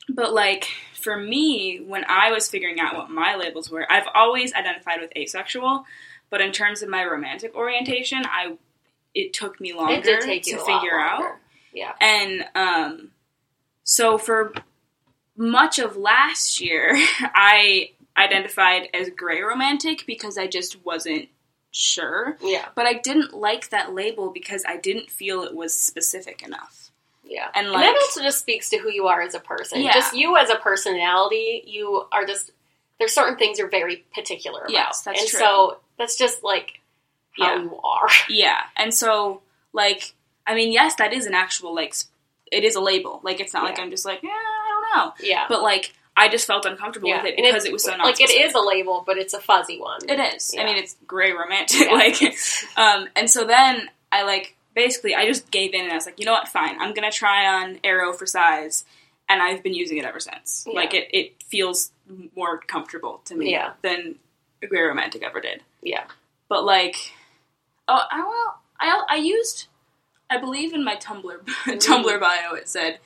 but 0.09 0.33
like 0.33 0.69
for 0.95 1.17
me, 1.17 1.79
when 1.79 2.05
I 2.09 2.33
was 2.33 2.49
figuring 2.49 2.81
out 2.81 2.97
what 2.97 3.11
my 3.11 3.37
labels 3.37 3.71
were, 3.71 3.91
I've 3.91 4.09
always 4.15 4.53
identified 4.53 5.01
with 5.01 5.11
asexual, 5.17 5.85
but 6.31 6.41
in 6.41 6.53
terms 6.53 6.83
of 6.83 6.89
my 6.89 7.05
romantic 7.05 7.55
orientation, 7.55 8.25
I 8.25 8.57
it 9.15 9.33
took 9.33 9.61
me 9.61 9.73
longer 9.73 9.95
It 9.95 10.05
did 10.05 10.21
take 10.23 10.47
you 10.47 10.59
to 10.59 10.65
figure 10.65 10.99
out. 10.99 11.37
Yeah. 11.73 11.93
And 12.01 12.45
um, 12.55 13.11
so 13.83 14.19
for 14.19 14.53
much 15.37 15.79
of 15.79 15.97
last 15.97 16.61
year, 16.61 16.95
I 17.21 17.91
identified 18.17 18.89
as 18.95 19.11
gray 19.11 19.43
romantic 19.43 20.05
because 20.07 20.39
I 20.39 20.47
just 20.47 20.85
wasn't 20.85 21.29
sure. 21.71 22.37
Yeah. 22.43 22.67
But 22.75 22.87
I 22.87 22.95
didn't 22.95 23.35
like 23.35 23.71
that 23.71 23.95
label 23.95 24.31
because 24.31 24.65
I 24.67 24.77
didn't 24.77 25.11
feel 25.11 25.43
it 25.43 25.55
was 25.55 25.75
specific 25.75 26.43
enough. 26.43 26.86
Yeah. 27.29 27.49
And, 27.55 27.67
And, 27.67 27.75
that 27.75 27.95
also 27.95 28.23
just 28.23 28.39
speaks 28.39 28.71
to 28.71 28.79
who 28.79 28.91
you 28.91 29.07
are 29.07 29.21
as 29.21 29.35
a 29.35 29.41
person. 29.41 29.81
Yeah. 29.83 29.93
Just 29.93 30.15
you 30.15 30.37
as 30.37 30.51
a 30.51 30.57
personality, 30.57 31.63
you 31.67 32.05
are 32.13 32.25
just 32.25 32.53
there's 32.99 33.13
certain 33.13 33.37
things 33.37 33.59
you're 33.59 33.69
very 33.69 34.05
particular 34.15 34.61
about. 34.61 34.71
Yes, 34.73 35.03
that's 35.03 35.21
and 35.21 35.29
true. 35.29 35.39
so 35.39 35.79
that's 35.99 36.17
just 36.17 36.43
like 36.43 36.81
how 37.33 37.55
Yeah. 37.57 37.63
you 37.63 37.81
are. 37.83 38.09
Yeah, 38.29 38.61
and 38.77 38.93
so 38.95 39.43
like 39.73 40.15
I 40.47 40.55
mean, 40.55 40.73
yes, 40.73 40.95
that 40.97 41.13
is 41.13 41.27
an 41.27 41.35
actual 41.35 41.75
like 41.75 41.95
it 42.53 42.65
is 42.65 42.77
a 42.77 42.81
label. 42.81 43.21
Like 43.23 43.41
it's 43.41 43.53
not 43.53 43.65
like 43.65 43.79
I'm 43.79 43.91
just 43.91 44.05
like 44.05 44.23
yeah, 44.23 44.31
I 44.31 44.69
don't 44.69 45.07
know, 45.07 45.15
Yeah. 45.21 45.47
but 45.49 45.63
like 45.63 45.93
I 46.17 46.29
just 46.29 46.47
felt 46.47 46.65
uncomfortable 46.65 47.09
yeah. 47.09 47.23
with 47.23 47.33
it 47.33 47.37
because 47.37 47.67
it 47.67 47.73
was 47.73 47.85
so 47.85 47.95
like 47.97 48.21
it 48.21 48.31
is 48.31 48.55
a 48.55 48.61
label, 48.61 49.05
but 49.07 49.19
it's 49.19 49.35
a 49.35 49.41
fuzzy 49.41 49.79
one. 49.79 50.01
It 50.09 50.19
is. 50.19 50.55
I 50.59 50.65
mean, 50.65 50.77
it's 50.77 50.97
gray 51.07 51.33
romantic. 51.33 51.81
Yeah. 51.81 51.93
like, 51.93 52.23
um, 52.77 53.09
and 53.15 53.31
so 53.31 53.45
then 53.45 53.91
I 54.11 54.23
like 54.23 54.56
basically 54.77 55.17
I 55.17 55.27
just 55.27 55.51
gave 55.51 55.75
in 55.75 55.81
and 55.81 55.91
I 55.91 55.97
was 55.97 56.07
like, 56.07 56.21
you 56.21 56.27
know 56.27 56.33
what, 56.33 56.47
fine, 56.47 56.81
I'm 56.81 56.95
gonna 56.95 57.11
try 57.11 57.47
on 57.47 57.79
Aro 57.79 58.15
for 58.15 58.27
size, 58.27 58.85
and 59.29 59.43
I've 59.43 59.65
been 59.65 59.75
using 59.75 59.99
it 59.99 60.05
ever 60.05 60.21
since. 60.21 60.65
Yeah. 60.69 60.75
Like 60.75 60.95
it, 60.95 61.09
it 61.13 61.43
feels 61.43 61.91
more 62.37 62.59
comfortable 62.59 63.23
to 63.25 63.35
me 63.35 63.51
Yeah. 63.51 63.73
than 63.83 64.17
gray 64.69 64.83
romantic 64.83 65.25
ever 65.25 65.41
did. 65.41 65.63
Yeah. 65.83 66.05
But 66.49 66.65
like, 66.65 67.13
oh, 67.89 68.03
I 68.09 68.21
well, 68.21 68.61
I 68.79 69.03
I 69.11 69.17
used, 69.17 69.67
I 70.31 70.39
believe 70.39 70.73
in 70.73 70.85
my 70.85 70.95
Tumblr 70.97 71.41
Tumblr 71.67 72.05
mm-hmm. 72.05 72.21
bio 72.21 72.55
it 72.55 72.69
said 72.69 73.01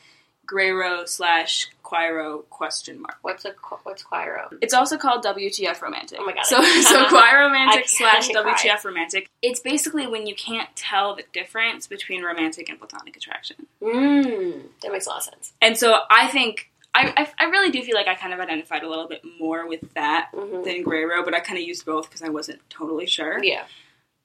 Grayro 0.51 1.05
slash 1.07 1.69
Quiro 1.85 2.39
question 2.51 3.01
mark. 3.01 3.19
What's 3.23 3.45
a 3.45 3.55
what's 3.85 4.03
Quiro? 4.03 4.49
It's 4.61 4.75
also 4.75 4.97
called 4.99 5.25
WTF 5.25 5.81
romantic. 5.81 6.19
Oh 6.21 6.27
my 6.27 6.33
God, 6.33 6.45
So 6.45 6.61
so 6.83 7.05
queer 7.09 7.41
romantic 7.43 7.89
slash. 7.89 8.29
WTF 8.31 8.85
romantic. 8.85 9.29
It's 9.43 9.61
basically 9.61 10.07
when 10.09 10.27
you 10.27 10.35
can't 10.35 10.69
tell 10.75 11.15
the 11.15 11.25
difference 11.33 11.87
between 11.87 12.23
romantic 12.25 12.69
and 12.69 12.79
platonic 12.79 13.17
attraction. 13.17 13.67
Mm, 13.81 14.63
that 14.83 14.91
makes 14.93 15.07
a 15.07 15.11
lot 15.11 15.19
of 15.19 15.25
sense. 15.25 15.53
And 15.63 15.77
so 15.79 15.97
I 16.11 16.27
think 16.29 16.71
I, 16.95 17.13
I, 17.39 17.45
I 17.45 17.49
really 17.51 17.71
do 17.71 17.83
feel 17.83 17.95
like 17.95 18.09
I 18.09 18.17
kind 18.17 18.35
of 18.35 18.41
identified 18.41 18.83
a 18.83 18.89
little 18.89 19.07
bit 19.07 19.23
more 19.39 19.69
with 19.69 19.81
that 19.95 20.31
Mhm. 20.35 20.65
than 20.65 20.83
Grey 20.83 21.05
Row, 21.05 21.25
but 21.25 21.35
I 21.35 21.41
kind 21.41 21.59
of 21.59 21.65
used 21.65 21.87
both 21.87 22.09
because 22.09 22.23
I 22.23 22.29
wasn't 22.31 22.61
totally 22.69 23.07
sure. 23.07 23.43
Yeah. 23.45 23.63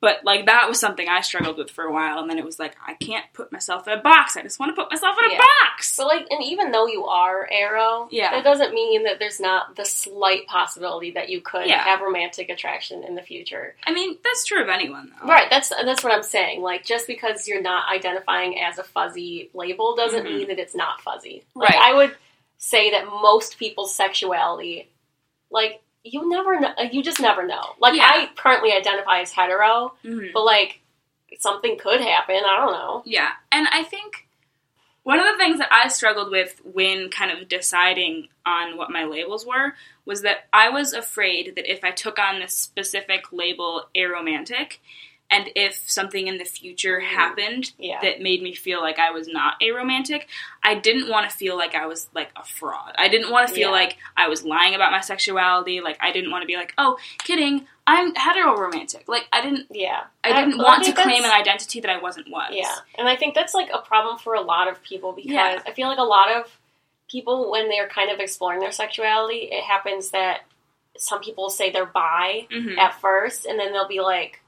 But 0.02 0.24
like 0.24 0.46
that 0.46 0.68
was 0.68 0.80
something 0.80 1.08
I 1.08 1.22
struggled 1.22 1.58
with 1.58 1.72
for 1.72 1.84
a 1.86 1.92
while, 1.92 2.20
and 2.20 2.30
then 2.30 2.38
it 2.38 2.46
was 2.46 2.60
like 2.60 2.76
I 2.86 2.94
can't 2.96 3.26
put 3.34 3.52
myself 3.52 3.88
in 3.88 3.98
a 3.98 4.02
box. 4.02 4.36
I 4.38 4.44
just 4.44 4.60
want 4.60 4.76
to 4.76 4.80
put 4.80 4.92
myself 4.92 5.16
in 5.18 5.32
a 5.32 5.34
Yeah. 5.34 5.40
box. 5.40 5.96
But 5.98 6.08
like, 6.08 6.28
and 6.30 6.44
even 6.44 6.72
though 6.72 6.86
you 6.86 7.06
are 7.06 7.48
Aro, 7.52 8.08
Yeah. 8.12 8.32
that 8.32 8.44
doesn't 8.44 8.74
mean 8.74 9.04
that 9.06 9.20
there's 9.20 9.40
not 9.40 9.76
the 9.78 9.86
slight 9.86 10.46
possibility 10.48 11.12
that 11.12 11.30
you 11.30 11.42
could 11.42 11.66
Yeah. 11.68 11.82
have 11.84 12.02
romantic 12.02 12.50
attraction 12.50 13.04
in 13.04 13.16
the 13.16 13.22
future. 13.24 13.76
I 13.88 13.94
mean 13.94 14.18
that's 14.24 14.44
true 14.46 14.62
of 14.62 14.70
anyone 14.70 15.12
though. 15.20 15.28
Right. 15.28 15.50
That's 15.50 15.70
that's 15.70 16.04
what 16.04 16.14
I'm 16.14 16.24
saying. 16.24 16.62
Like, 16.62 16.84
just 16.86 17.08
because 17.08 17.48
you're 17.48 17.62
not 17.62 17.90
identifying 17.90 18.60
as 18.60 18.78
a 18.78 18.84
fuzzy 18.84 19.50
label 19.54 19.96
doesn't 19.96 20.26
Mhm. 20.26 20.36
mean 20.36 20.48
that 20.50 20.60
it's 20.60 20.76
not 20.76 21.02
fuzzy. 21.02 21.46
Like, 21.56 21.70
Right. 21.70 21.80
I 21.82 21.94
would 21.94 22.16
say 22.58 22.92
that 22.92 23.06
most 23.08 23.58
people's 23.58 23.96
sexuality, 23.96 24.90
like, 25.50 25.82
you 26.06 26.30
never 26.30 26.60
know. 26.60 26.72
You 26.92 27.02
just 27.04 27.20
never 27.20 27.46
know. 27.46 27.76
Like, 27.80 27.96
Yeah. 27.96 28.06
I 28.08 28.30
currently 28.36 28.72
identify 28.72 29.22
as 29.22 29.32
hetero, 29.32 29.96
Mhm. 30.04 30.32
but 30.34 30.44
like, 30.44 30.80
something 31.40 31.78
could 31.78 32.00
happen. 32.00 32.36
I 32.46 32.56
don't 32.58 32.72
know. 32.72 33.04
Yeah, 33.06 33.32
and 33.52 33.68
I 33.72 33.84
think 33.84 34.28
one 35.04 35.20
of 35.20 35.26
the 35.26 35.38
things 35.38 35.58
that 35.60 35.72
I 35.74 35.88
struggled 35.88 36.32
with 36.32 36.62
when 36.64 37.10
kind 37.10 37.32
of 37.32 37.48
deciding 37.50 38.30
on 38.46 38.78
what 38.78 38.92
my 38.92 39.04
labels 39.04 39.46
were 39.46 39.76
was 40.06 40.22
that 40.22 40.48
I 40.54 40.70
was 40.70 40.94
afraid 40.94 41.56
that 41.56 41.70
if 41.72 41.84
I 41.84 41.92
took 41.92 42.20
on 42.20 42.40
this 42.40 42.56
specific 42.58 43.32
label 43.34 43.90
aromantic, 43.96 44.78
and 45.36 45.50
if 45.56 45.84
something 45.90 46.28
in 46.28 46.38
the 46.38 46.46
future 46.46 47.00
Mm. 47.00 47.08
happened 47.08 47.72
Yeah. 47.78 48.00
that 48.02 48.22
made 48.22 48.42
me 48.42 48.54
feel 48.54 48.80
like 48.82 49.00
I 49.00 49.12
was 49.12 49.28
not 49.28 49.56
a 49.62 49.72
romantic, 49.72 50.28
I 50.64 50.76
didn't 50.76 51.10
want 51.10 51.30
to 51.30 51.36
feel 51.36 51.58
like 51.58 51.76
I 51.76 51.86
was 51.88 52.08
like 52.14 52.30
a 52.36 52.44
fraud. 52.44 52.94
I 52.98 53.08
didn't 53.08 53.32
want 53.32 53.48
to 53.48 53.54
feel 53.54 53.70
Yeah. 53.70 53.76
like 53.82 53.98
I 54.16 54.28
was 54.28 54.44
lying 54.46 54.74
about 54.76 54.92
my 54.92 55.02
sexuality. 55.02 55.82
Like 55.82 55.98
I 56.02 56.12
didn't 56.12 56.32
want 56.32 56.42
to 56.44 56.48
be 56.48 56.56
like, 56.56 56.74
oh, 56.78 56.98
kidding, 57.24 57.68
I'm 57.88 58.14
heteroromantic. 58.16 59.08
Like 59.08 59.28
I 59.32 59.42
didn't. 59.42 59.68
Yeah. 59.70 60.04
I 60.24 60.34
didn't 60.34 60.60
I 60.60 60.64
want 60.64 60.84
to 60.86 60.92
claim 60.94 61.24
an 61.24 61.32
identity 61.32 61.80
that 61.82 61.90
I 61.92 61.98
wasn't 61.98 62.30
was. 62.30 62.50
Yeah, 62.52 62.74
and 62.98 63.08
I 63.08 63.16
think 63.16 63.36
that's 63.36 63.54
like 63.54 63.70
a 63.74 63.80
problem 63.80 64.18
for 64.18 64.34
a 64.34 64.42
lot 64.42 64.68
of 64.68 64.82
people 64.84 65.12
because 65.12 65.32
Yeah. 65.32 65.62
I 65.68 65.72
feel 65.72 65.88
like 65.88 66.00
a 66.00 66.04
lot 66.04 66.32
of 66.32 66.60
people, 67.12 67.52
when 67.52 67.70
they're 67.70 67.88
kind 67.88 68.10
of 68.10 68.20
exploring 68.20 68.60
their 68.60 68.72
sexuality, 68.72 69.50
it 69.52 69.64
happens 69.64 70.10
that 70.12 70.42
some 70.98 71.20
people 71.22 71.50
say 71.50 71.70
they're 71.70 71.86
bi 71.86 72.48
Mhm. 72.50 72.78
at 72.80 73.00
first, 73.00 73.46
and 73.46 73.60
then 73.60 73.72
they'll 73.74 73.88
be 73.88 74.00
like, 74.02 74.42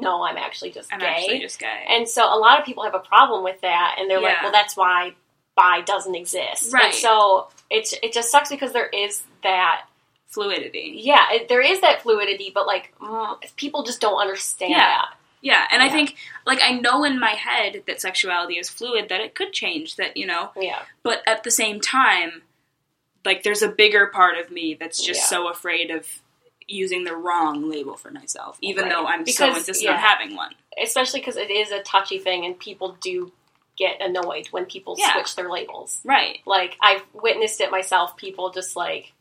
"No, 0.00 0.22
I'm 0.24 0.36
actually 0.36 0.70
just 0.70 0.92
I'm 0.92 0.98
gay." 1.00 1.06
actually 1.06 1.40
just 1.40 1.58
gay. 1.58 1.84
and 1.88 2.08
so 2.08 2.24
a 2.24 2.38
lot 2.38 2.58
of 2.58 2.64
people 2.66 2.84
have 2.84 2.94
a 2.94 2.98
problem 3.00 3.44
with 3.44 3.60
that, 3.62 3.96
and 3.98 4.10
they're 4.10 4.20
like, 4.20 4.42
"Well, 4.42 4.52
that's 4.52 4.76
why 4.76 5.14
bi 5.56 5.80
doesn't 5.82 6.14
exist." 6.14 6.72
Right. 6.72 6.86
And 6.86 6.94
so 6.94 7.48
it's 7.70 7.94
it 8.02 8.12
just 8.12 8.30
sucks 8.30 8.50
because 8.50 8.72
there 8.72 8.88
is 8.88 9.22
that. 9.42 9.86
Fluidity. 10.26 10.94
Yeah, 10.96 11.24
it, 11.30 11.48
there 11.48 11.60
is 11.60 11.80
that 11.82 12.02
fluidity, 12.02 12.50
but 12.52 12.66
like 12.66 12.92
mm, 12.98 13.36
people 13.54 13.84
just 13.84 14.00
don't 14.00 14.20
understand 14.20 14.72
Yeah. 14.72 14.78
that. 14.80 15.14
Yeah, 15.42 15.68
and 15.70 15.82
I 15.82 15.90
think, 15.90 16.16
like, 16.46 16.58
I 16.62 16.70
know 16.72 17.04
in 17.04 17.20
my 17.20 17.32
head 17.32 17.82
that 17.86 18.00
sexuality 18.00 18.54
is 18.54 18.70
fluid, 18.70 19.10
that 19.10 19.20
it 19.20 19.34
could 19.34 19.52
change, 19.52 19.96
that, 19.96 20.16
you 20.16 20.26
know, 20.26 20.50
Yeah, 20.56 20.80
but 21.02 21.22
at 21.26 21.44
the 21.44 21.50
same 21.50 21.82
time, 21.82 22.40
like, 23.26 23.42
there's 23.42 23.60
a 23.60 23.68
bigger 23.68 24.06
part 24.06 24.38
of 24.38 24.50
me 24.50 24.72
that's 24.74 25.00
just 25.04 25.20
Yeah. 25.20 25.26
so 25.26 25.48
afraid 25.48 25.90
of 25.90 26.08
using 26.66 27.04
the 27.04 27.14
wrong 27.16 27.68
label 27.68 27.96
for 27.96 28.10
myself, 28.10 28.58
even 28.60 28.84
Right. 28.84 28.92
though 28.92 29.06
I'm 29.06 29.26
so 29.26 29.46
Because, 29.46 29.58
insistent 29.58 29.94
on 29.94 29.98
having 30.00 30.36
one. 30.36 30.54
especially 30.82 31.20
because 31.20 31.36
it 31.36 31.50
is 31.50 31.70
a 31.70 31.82
touchy 31.82 32.18
thing, 32.18 32.44
and 32.44 32.58
people 32.58 32.96
do 33.00 33.32
get 33.76 34.00
annoyed 34.00 34.46
when 34.48 34.66
people 34.66 34.94
Yeah. 34.98 35.12
switch 35.14 35.34
their 35.36 35.50
labels. 35.50 36.00
Right. 36.04 36.40
Like 36.46 36.76
I've 36.80 37.02
witnessed 37.12 37.60
it 37.60 37.70
myself. 37.70 38.16
People 38.16 38.50
just 38.50 38.76
like, 38.76 39.12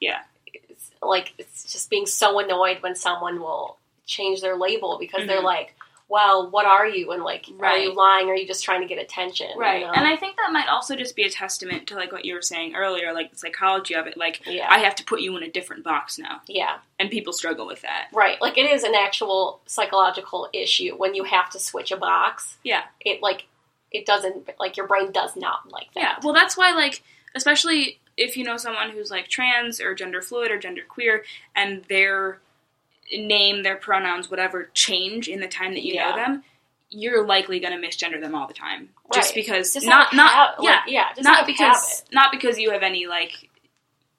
Yeah. 0.00 0.22
it's, 0.46 0.90
like 1.02 1.34
it's 1.38 1.72
just 1.72 1.90
being 1.90 2.06
so 2.06 2.38
annoyed 2.38 2.82
when 2.82 2.94
someone 2.94 3.40
will 3.40 3.78
change 4.06 4.40
their 4.40 4.56
label 4.56 4.98
because 4.98 5.26
they're 5.26 5.40
Mhm. 5.40 5.44
like, 5.44 5.74
"Well, 6.08 6.50
what 6.50 6.66
are 6.66 6.86
you?" 6.86 7.10
And 7.12 7.22
like, 7.24 7.46
"Are 7.60 7.76
you 7.78 7.92
lying? 7.94 8.28
Or 8.28 8.32
are 8.32 8.36
you 8.36 8.46
just 8.46 8.64
trying 8.64 8.80
to 8.82 8.86
get 8.86 8.98
attention?" 8.98 9.48
you 9.54 9.60
Right. 9.60 9.82
know? 9.82 9.92
And 9.92 10.06
I 10.06 10.16
think 10.16 10.36
that 10.36 10.52
might 10.52 10.68
also 10.68 10.96
just 10.96 11.16
be 11.16 11.24
a 11.24 11.30
testament 11.30 11.86
to, 11.88 11.94
like, 11.96 12.12
what 12.12 12.24
you 12.24 12.34
were 12.34 12.42
saying 12.42 12.74
earlier, 12.76 13.12
like, 13.12 13.30
the 13.32 13.38
psychology 13.38 13.94
of 13.94 14.06
it. 14.06 14.16
Like, 14.16 14.42
yeah, 14.46 14.66
I 14.70 14.78
have 14.80 14.94
to 14.96 15.04
put 15.04 15.20
you 15.20 15.36
in 15.36 15.42
a 15.42 15.50
different 15.50 15.84
box 15.84 16.18
now. 16.18 16.40
yeah, 16.46 16.78
And 16.98 17.10
people 17.10 17.32
struggle 17.32 17.66
with 17.66 17.82
that. 17.82 18.08
right. 18.12 18.40
Like 18.40 18.56
it 18.58 18.70
is 18.70 18.84
an 18.84 18.94
actual 18.94 19.60
psychological 19.66 20.48
issue 20.52 20.94
when 20.96 21.14
you 21.14 21.24
have 21.24 21.50
to 21.50 21.58
switch 21.58 21.90
a 21.90 21.96
box. 21.96 22.56
Yeah. 22.62 22.82
It 23.00 23.22
like 23.22 23.46
it 23.92 24.04
doesn't 24.04 24.48
like 24.58 24.76
your 24.76 24.86
brain 24.86 25.12
does 25.12 25.36
not 25.36 25.70
like 25.70 25.92
that. 25.94 26.00
Yeah, 26.00 26.14
well, 26.22 26.34
that's 26.34 26.56
why, 26.56 26.72
like, 26.72 27.02
especially 27.34 27.98
if 28.16 28.36
you 28.36 28.44
know 28.44 28.56
someone 28.56 28.90
who's 28.90 29.10
like 29.10 29.28
trans 29.28 29.80
or 29.80 29.94
gender 29.94 30.20
fluid 30.22 30.50
or 30.50 30.58
gender 30.58 30.82
queer, 30.88 31.24
and 31.54 31.84
their 31.84 32.40
name, 33.12 33.62
their 33.62 33.76
pronouns, 33.76 34.30
whatever, 34.30 34.70
change 34.74 35.28
in 35.28 35.40
the 35.40 35.48
time 35.48 35.72
that 35.74 35.82
you 35.82 35.94
Yeah. 35.94 36.10
know 36.10 36.16
them, 36.16 36.44
you're 36.90 37.26
likely 37.26 37.58
going 37.60 37.78
to 37.80 37.86
misgender 37.86 38.20
them 38.20 38.34
all 38.34 38.46
the 38.46 38.54
time, 38.54 38.90
just 39.12 39.28
Right. 39.30 39.34
because 39.34 39.72
Just 39.74 39.86
not 39.86 40.12
not 40.14 40.32
hab- 40.32 40.54
yeah, 40.60 40.70
like, 40.70 40.80
yeah, 40.88 41.08
just 41.14 41.22
not 41.24 41.46
because 41.46 42.00
habit. 42.00 42.12
not 42.12 42.30
because 42.32 42.58
you 42.58 42.70
have 42.70 42.82
any 42.82 43.06
like 43.06 43.48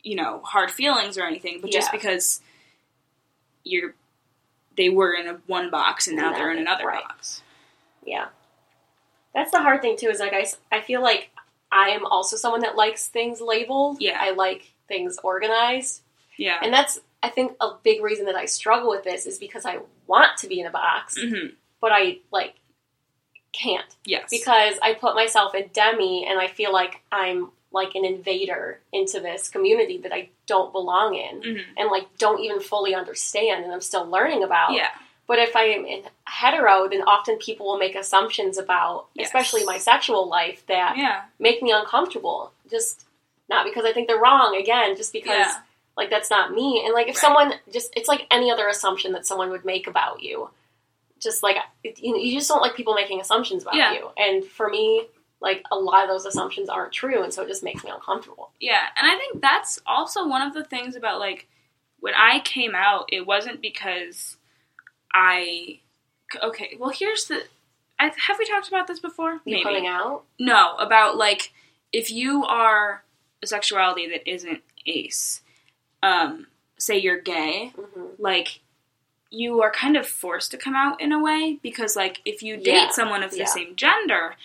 you 0.03 0.15
know 0.15 0.41
hard 0.43 0.69
feelings 0.71 1.17
or 1.17 1.25
anything, 1.25 1.59
but 1.61 1.71
just 1.71 1.91
because 1.91 2.41
you're 3.63 3.95
they 4.75 4.89
were 4.89 5.13
in 5.13 5.27
a 5.27 5.33
one 5.47 5.69
box 5.71 6.07
and 6.07 6.15
now 6.17 6.31
they're 6.33 6.51
in 6.51 6.59
another 6.59 6.85
Right. 6.85 7.03
box. 7.03 7.41
Yeah. 8.05 8.27
That's 9.33 9.51
the 9.51 9.61
hard 9.61 9.81
thing 9.81 9.97
too. 9.97 10.09
Is 10.09 10.19
like 10.19 10.33
I 10.33 10.45
I 10.71 10.81
feel 10.81 11.01
like 11.01 11.29
I 11.71 11.89
am 11.89 12.05
also 12.05 12.35
someone 12.37 12.61
that 12.61 12.75
likes 12.75 13.07
things 13.07 13.41
labeled. 13.41 14.01
Yeah. 14.01 14.17
I 14.21 14.31
like 14.31 14.71
things 14.87 15.17
organized, 15.23 16.01
Yeah. 16.37 16.59
and 16.61 16.73
that's 16.73 16.99
I 17.23 17.29
think 17.29 17.53
a 17.59 17.71
big 17.83 18.03
reason 18.03 18.25
that 18.25 18.35
I 18.35 18.45
struggle 18.45 18.89
with 18.89 19.03
this 19.03 19.25
is 19.25 19.37
because 19.39 19.65
I 19.65 19.79
want 20.05 20.37
to 20.39 20.47
be 20.47 20.59
in 20.59 20.67
a 20.67 20.71
box, 20.71 21.17
hmm 21.21 21.47
but 21.79 21.91
I 21.91 22.19
like 22.31 22.55
can't 23.53 23.85
Yes. 24.05 24.29
because 24.29 24.75
I 24.81 24.93
put 24.93 25.15
myself 25.15 25.55
in 25.55 25.69
demi, 25.73 26.25
and 26.27 26.39
I 26.39 26.47
feel 26.47 26.71
like 26.71 27.01
I'm 27.11 27.51
like 27.71 27.95
an 27.95 28.05
invader 28.05 28.79
into 28.93 29.19
this 29.19 29.49
community 29.49 29.97
that 29.99 30.13
I 30.13 30.29
don't 30.45 30.71
belong 30.71 31.15
in, 31.15 31.41
hmm 31.41 31.61
and 31.77 31.89
like 31.89 32.05
don't 32.17 32.39
even 32.41 32.59
fully 32.59 32.93
understand, 32.95 33.63
and 33.63 33.73
I'm 33.73 33.81
still 33.81 34.05
learning 34.05 34.43
about. 34.43 34.73
Yeah. 34.73 34.89
But 35.27 35.39
if 35.39 35.55
I 35.57 35.63
am 35.63 35.85
in 35.85 36.03
hetero, 36.25 36.87
then 36.87 37.01
often 37.01 37.37
people 37.37 37.65
will 37.65 37.77
make 37.77 37.95
assumptions 37.95 38.57
about, 38.57 39.07
Yes. 39.13 39.27
especially 39.27 39.65
my 39.65 39.77
sexual 39.77 40.27
life, 40.27 40.65
that 40.67 40.95
Yeah. 40.97 41.23
make 41.39 41.61
me 41.61 41.71
uncomfortable. 41.71 42.53
Just 42.69 43.05
not 43.49 43.65
because 43.65 43.83
I 43.85 43.91
think 43.91 44.07
they're 44.07 44.19
wrong, 44.21 44.55
again, 44.55 44.95
just 44.95 45.11
because 45.11 45.35
Yeah. 45.37 45.61
Like 45.97 46.09
that's 46.09 46.29
not 46.29 46.53
me. 46.53 46.83
And 46.85 46.93
like 46.93 47.07
if 47.07 47.15
Right. 47.15 47.21
someone 47.21 47.53
just, 47.73 47.91
it's 47.97 48.07
like 48.07 48.27
any 48.31 48.49
other 48.51 48.67
assumption 48.67 49.11
that 49.13 49.25
someone 49.25 49.49
would 49.49 49.65
make 49.65 49.87
about 49.87 50.21
you. 50.21 50.49
Just 51.19 51.41
like 51.43 51.57
you, 51.83 52.15
you 52.17 52.37
just 52.37 52.47
don't 52.47 52.61
like 52.61 52.75
people 52.75 52.93
making 52.93 53.19
assumptions 53.19 53.63
about 53.63 53.75
Yeah. 53.75 53.93
you. 53.93 54.09
And 54.17 54.45
for 54.45 54.69
me, 54.69 55.07
like 55.41 55.63
a 55.71 55.75
lot 55.75 56.03
of 56.03 56.09
those 56.09 56.25
assumptions 56.25 56.69
aren't 56.69 56.93
true, 56.93 57.23
and 57.23 57.33
so 57.33 57.43
it 57.43 57.47
just 57.47 57.63
makes 57.63 57.83
me 57.83 57.89
uncomfortable. 57.91 58.51
Yeah, 58.59 58.81
and 58.95 59.05
I 59.07 59.17
think 59.17 59.41
that's 59.41 59.79
also 59.85 60.27
one 60.27 60.41
of 60.41 60.53
the 60.53 60.63
things 60.63 60.95
about 60.95 61.19
like 61.19 61.47
when 61.99 62.13
I 62.15 62.39
came 62.39 62.73
out, 62.75 63.05
it 63.11 63.25
wasn't 63.25 63.61
because 63.61 64.37
I. 65.13 65.79
Okay, 66.43 66.75
well, 66.79 66.89
here's 66.89 67.25
the. 67.25 67.41
I, 67.99 68.05
have 68.27 68.37
we 68.37 68.45
talked 68.45 68.67
about 68.67 68.87
this 68.87 68.99
before? 68.99 69.39
You 69.45 69.63
coming 69.63 69.87
out? 69.87 70.23
No, 70.39 70.75
about 70.77 71.17
like 71.17 71.51
if 71.91 72.11
you 72.11 72.43
are 72.45 73.03
a 73.41 73.47
sexuality 73.47 74.07
that 74.09 74.29
isn't 74.29 74.61
ace, 74.85 75.41
um, 76.03 76.47
say 76.77 76.97
you're 76.97 77.19
gay, 77.21 77.73
hmm 77.75 78.03
like 78.19 78.59
you 79.29 79.61
are 79.61 79.69
kind 79.71 79.97
of 79.97 80.07
forced 80.07 80.51
to 80.51 80.57
come 80.57 80.73
out 80.73 81.01
in 81.01 81.11
a 81.11 81.21
way 81.21 81.59
because 81.61 81.95
like 81.95 82.21
if 82.25 82.41
you 82.41 82.55
date 82.57 82.65
Yeah, 82.73 82.89
someone 82.91 83.23
of 83.23 83.31
the 83.31 83.39
yeah. 83.39 83.45
same 83.45 83.75
gender, 83.75 84.35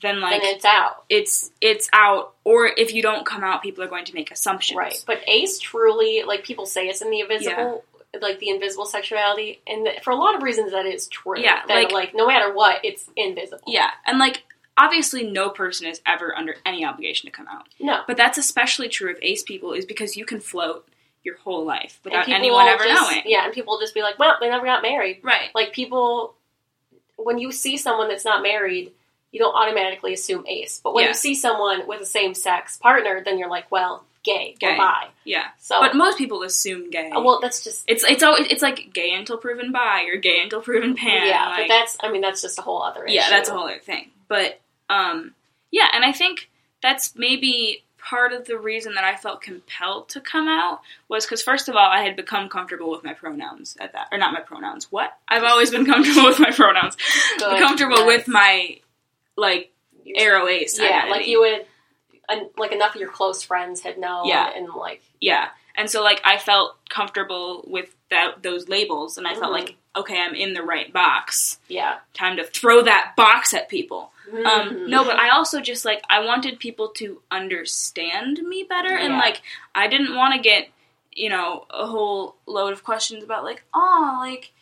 then 0.00 0.20
like 0.20 0.40
then 0.42 0.54
it's 0.56 0.64
out. 0.64 1.04
it's 1.10 1.50
it's 1.60 1.88
out 1.92 2.32
or 2.44 2.66
if 2.76 2.92
you 2.94 3.02
don't 3.02 3.26
come 3.26 3.44
out 3.44 3.62
people 3.62 3.84
are 3.84 3.88
going 3.88 4.06
to 4.06 4.14
make 4.14 4.30
assumptions. 4.30 4.76
Right. 4.76 5.04
But 5.06 5.20
ace 5.28 5.58
truly, 5.60 6.22
like 6.26 6.44
people 6.44 6.64
say 6.66 6.86
it's 6.88 7.02
in 7.02 7.10
the 7.10 7.20
invisible, 7.20 7.84
like 8.20 8.38
the 8.38 8.48
invisible 8.48 8.86
sexuality, 8.86 9.60
and 9.66 9.84
th- 9.84 10.02
for 10.02 10.10
a 10.10 10.16
lot 10.16 10.34
of 10.34 10.42
reasons 10.42 10.72
that 10.72 10.86
is 10.86 11.06
true. 11.08 11.38
Yeah, 11.38 11.60
That, 11.68 11.74
like- 11.74 11.92
like, 11.92 12.14
no 12.14 12.26
matter 12.26 12.52
what, 12.54 12.84
it's 12.84 13.08
invisible. 13.16 13.64
Yeah, 13.66 13.90
and 14.06 14.18
like 14.18 14.42
obviously 14.78 15.30
no 15.30 15.50
person 15.50 15.86
is 15.86 16.00
ever 16.06 16.34
under 16.36 16.56
any 16.64 16.84
obligation 16.84 17.26
to 17.30 17.30
come 17.36 17.46
out. 17.48 17.66
No. 17.78 18.00
But 18.06 18.16
that's 18.16 18.38
especially 18.38 18.88
true 18.88 19.10
of 19.10 19.18
ace 19.20 19.42
people 19.42 19.72
is 19.74 19.84
because 19.84 20.16
you 20.16 20.24
can 20.24 20.40
float 20.40 20.88
your 21.24 21.36
whole 21.38 21.64
life 21.64 22.00
without 22.04 22.28
anyone 22.28 22.66
ever 22.68 22.84
just- 22.84 23.00
knowing. 23.10 23.22
Yeah, 23.26 23.44
and 23.44 23.52
people 23.52 23.74
will 23.74 23.80
just 23.80 23.94
be 23.94 24.02
like, 24.02 24.18
well, 24.18 24.36
they 24.40 24.48
never 24.48 24.64
got 24.66 24.82
married. 24.82 25.20
Right. 25.22 25.50
Like 25.54 25.72
people, 25.72 26.34
when 27.16 27.38
you 27.38 27.52
see 27.52 27.76
someone 27.76 28.08
that's 28.08 28.24
not 28.24 28.42
married, 28.42 28.92
you 29.30 29.38
don't 29.38 29.54
automatically 29.54 30.12
assume 30.12 30.44
ace. 30.46 30.80
But 30.82 30.94
when 30.94 31.04
Yeah. 31.04 31.10
you 31.10 31.14
see 31.14 31.34
someone 31.34 31.86
with 31.86 32.00
a 32.00 32.06
same 32.06 32.34
sex 32.34 32.76
partner, 32.76 33.22
then 33.24 33.38
you're 33.38 33.48
like, 33.48 33.70
well, 33.70 34.04
gay, 34.24 34.54
Gay. 34.58 34.74
or 34.74 34.76
bi. 34.76 35.08
Yeah. 35.24 35.46
So, 35.58 35.80
But 35.80 35.94
most 35.96 36.18
people 36.18 36.42
assume 36.42 36.90
gay. 36.90 37.10
uh, 37.10 37.20
well, 37.20 37.40
that's 37.40 37.64
just 37.64 37.84
it's 37.88 38.04
it's 38.04 38.22
always 38.22 38.46
it's 38.48 38.62
like 38.62 38.92
gay 38.92 39.12
until 39.14 39.36
proven 39.38 39.72
bi 39.72 40.04
or 40.12 40.16
gay 40.16 40.40
until 40.42 40.60
proven 40.60 40.94
pan. 40.94 41.26
yeah. 41.26 41.48
like- 41.48 41.68
but 41.68 41.68
that's 41.68 41.96
I 42.00 42.10
mean 42.12 42.20
that's 42.20 42.40
just 42.42 42.58
a 42.58 42.62
whole 42.62 42.82
other 42.82 43.04
issue. 43.04 43.14
yeah, 43.14 43.30
that's 43.30 43.48
a 43.48 43.52
whole 43.52 43.64
other 43.64 43.78
thing. 43.80 44.10
But 44.28 44.60
um, 44.90 45.34
yeah, 45.70 45.88
and 45.94 46.04
I 46.04 46.12
think 46.12 46.50
that's 46.82 47.16
maybe 47.16 47.82
part 48.04 48.32
of 48.32 48.44
the 48.46 48.58
reason 48.58 48.94
that 48.94 49.04
I 49.04 49.14
felt 49.16 49.40
compelled 49.42 50.08
to 50.10 50.20
come 50.20 50.48
out 50.48 50.80
was 51.08 51.24
because 51.24 51.42
first 51.42 51.68
of 51.68 51.76
all, 51.76 51.88
I 51.88 52.02
had 52.02 52.16
become 52.16 52.48
comfortable 52.48 52.90
with 52.90 53.04
my 53.04 53.14
pronouns 53.14 53.76
at 53.80 53.92
that, 53.92 54.08
or 54.12 54.18
not 54.18 54.32
my 54.34 54.40
pronouns. 54.40 54.90
What? 54.90 55.16
I've 55.28 55.44
always 55.44 55.70
been 55.70 55.86
comfortable 55.92 56.24
with 56.26 56.40
my 56.40 56.50
pronouns. 56.50 56.96
Good, 57.38 57.58
comfortable 57.60 57.96
nice. 57.98 58.06
with 58.06 58.28
my 58.28 58.78
like 59.36 59.70
aro 60.18 60.50
ace. 60.50 60.78
Yeah, 60.78 60.86
identity. 60.86 61.10
like 61.10 61.26
you 61.28 61.40
would, 61.40 61.66
and 62.28 62.50
like 62.58 62.72
enough 62.72 62.94
of 62.94 63.00
your 63.00 63.10
close 63.10 63.42
friends 63.42 63.80
had 63.82 63.98
known. 63.98 64.26
Yeah. 64.26 64.50
and 64.54 64.68
like 64.74 65.02
Yeah. 65.20 65.48
And 65.76 65.88
so 65.88 66.02
like 66.02 66.20
I 66.24 66.38
felt 66.38 66.76
comfortable 66.88 67.64
with 67.66 67.94
that 68.10 68.42
those 68.42 68.68
labels 68.68 69.16
and 69.16 69.26
I 69.26 69.34
felt 69.34 69.52
Mhm. 69.52 69.60
like 69.60 69.76
okay, 69.94 70.18
I'm 70.20 70.34
in 70.34 70.54
the 70.54 70.62
right 70.62 70.92
box. 70.92 71.58
yeah. 71.68 71.98
Time 72.14 72.36
to 72.38 72.44
throw 72.44 72.82
that 72.82 73.14
box 73.16 73.52
at 73.54 73.68
people. 73.68 74.10
Um 74.32 74.38
Mhm. 74.70 74.88
no, 74.88 75.04
but 75.04 75.16
I 75.18 75.28
also 75.30 75.60
just 75.60 75.84
like 75.84 76.02
I 76.08 76.20
wanted 76.24 76.58
people 76.58 76.88
to 77.00 77.20
understand 77.30 78.38
me 78.38 78.64
better 78.68 78.94
and 78.96 79.14
like 79.18 79.42
I 79.74 79.88
didn't 79.88 80.14
want 80.16 80.34
to 80.34 80.40
get, 80.40 80.68
you 81.12 81.28
know, 81.28 81.66
a 81.70 81.86
whole 81.86 82.36
load 82.46 82.72
of 82.72 82.82
questions 82.84 83.22
about 83.24 83.44
like, 83.44 83.62
"Oh, 83.74 84.18
like 84.20 84.52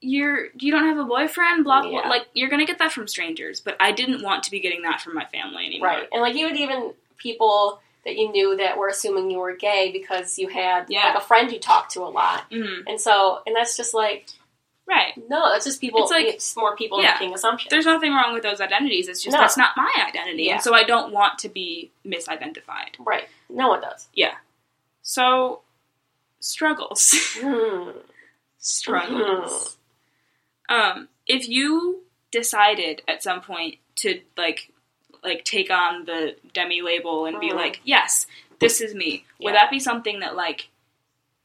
you're 0.00 0.48
you 0.56 0.70
don't 0.70 0.86
have 0.86 0.98
a 0.98 1.04
boyfriend, 1.04 1.64
blah 1.64 1.82
blah." 1.82 1.90
Yeah. 2.02 2.08
Like 2.08 2.26
you're 2.34 2.48
going 2.48 2.60
to 2.60 2.66
get 2.66 2.78
that 2.78 2.92
from 2.92 3.08
strangers, 3.08 3.60
but 3.60 3.76
I 3.80 3.90
didn't 3.92 4.22
want 4.22 4.44
to 4.44 4.50
be 4.50 4.60
getting 4.60 4.82
that 4.82 5.00
from 5.00 5.14
my 5.14 5.24
family 5.26 5.66
anymore. 5.66 5.88
right, 5.88 6.08
and 6.12 6.20
like 6.22 6.36
you 6.36 6.46
would 6.46 6.56
even 6.56 6.92
people 7.16 7.80
that 8.04 8.16
you 8.16 8.30
knew 8.30 8.56
that 8.56 8.78
were 8.78 8.88
assuming 8.88 9.30
you 9.30 9.38
were 9.38 9.56
gay 9.56 9.90
because 9.92 10.38
you 10.38 10.46
had 10.48 10.86
Yeah. 10.88 11.06
like 11.08 11.16
a 11.16 11.20
friend 11.26 11.50
you 11.50 11.58
talked 11.58 11.92
to 11.94 12.00
a 12.02 12.10
lot, 12.20 12.48
Mhm. 12.50 12.84
and 12.86 13.00
so 13.00 13.42
and 13.46 13.56
that's 13.56 13.76
just 13.76 13.92
like 13.94 14.26
Right. 14.88 15.12
no, 15.28 15.52
that's 15.52 15.66
just 15.66 15.80
people. 15.80 16.02
It's 16.02 16.10
like- 16.10 16.26
it's 16.26 16.56
more 16.56 16.74
people 16.74 17.02
yeah. 17.02 17.12
making 17.20 17.34
assumptions. 17.34 17.68
there's 17.70 17.84
nothing 17.84 18.12
wrong 18.14 18.32
with 18.32 18.42
those 18.42 18.60
identities. 18.60 19.06
It's 19.08 19.22
just 19.22 19.34
No. 19.34 19.40
that's 19.40 19.56
not 19.58 19.76
my 19.76 19.92
identity, 20.08 20.44
Yeah. 20.44 20.54
and 20.54 20.62
so 20.62 20.72
I 20.74 20.82
don't 20.84 21.12
want 21.12 21.38
to 21.40 21.48
be 21.50 21.90
misidentified. 22.06 22.94
right, 22.98 23.28
no 23.50 23.68
one 23.68 23.82
does. 23.82 24.08
Yeah. 24.14 24.34
So 25.02 25.60
struggles, 26.40 27.12
Hmm. 27.40 27.90
struggles. 28.58 29.76
Um, 30.68 31.08
if 31.26 31.48
you 31.48 32.02
decided 32.30 33.02
at 33.08 33.22
some 33.22 33.40
point 33.40 33.76
to 33.96 34.20
like, 34.36 34.70
like 35.24 35.44
take 35.44 35.70
on 35.70 36.04
the 36.04 36.36
demi 36.54 36.82
label 36.82 37.26
and 37.26 37.40
be 37.40 37.50
Mhm. 37.50 37.56
like, 37.56 37.80
yes, 37.84 38.26
this 38.60 38.80
is 38.80 38.94
me. 38.94 39.24
Would 39.40 39.54
that 39.54 39.70
be 39.70 39.80
something 39.80 40.20
that 40.20 40.36
like 40.36 40.68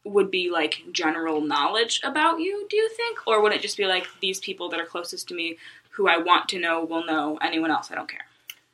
would 0.03 0.29
be 0.29 0.49
like 0.49 0.81
general 0.91 1.41
knowledge 1.41 2.01
about 2.03 2.39
you? 2.39 2.67
Do 2.69 2.75
you 2.75 2.89
think, 2.89 3.25
or 3.27 3.41
would 3.41 3.53
it 3.53 3.61
just 3.61 3.77
be 3.77 3.85
like 3.85 4.07
these 4.21 4.39
people 4.39 4.69
that 4.69 4.79
are 4.79 4.85
closest 4.85 5.27
to 5.29 5.33
me 5.35 5.57
who 5.91 6.07
I 6.07 6.17
want 6.17 6.49
to 6.49 6.59
know 6.59 6.83
will 6.83 7.05
know? 7.05 7.37
Anyone 7.41 7.71
else, 7.71 7.89
I 7.91 7.95
don't 7.95 8.09
care. 8.09 8.25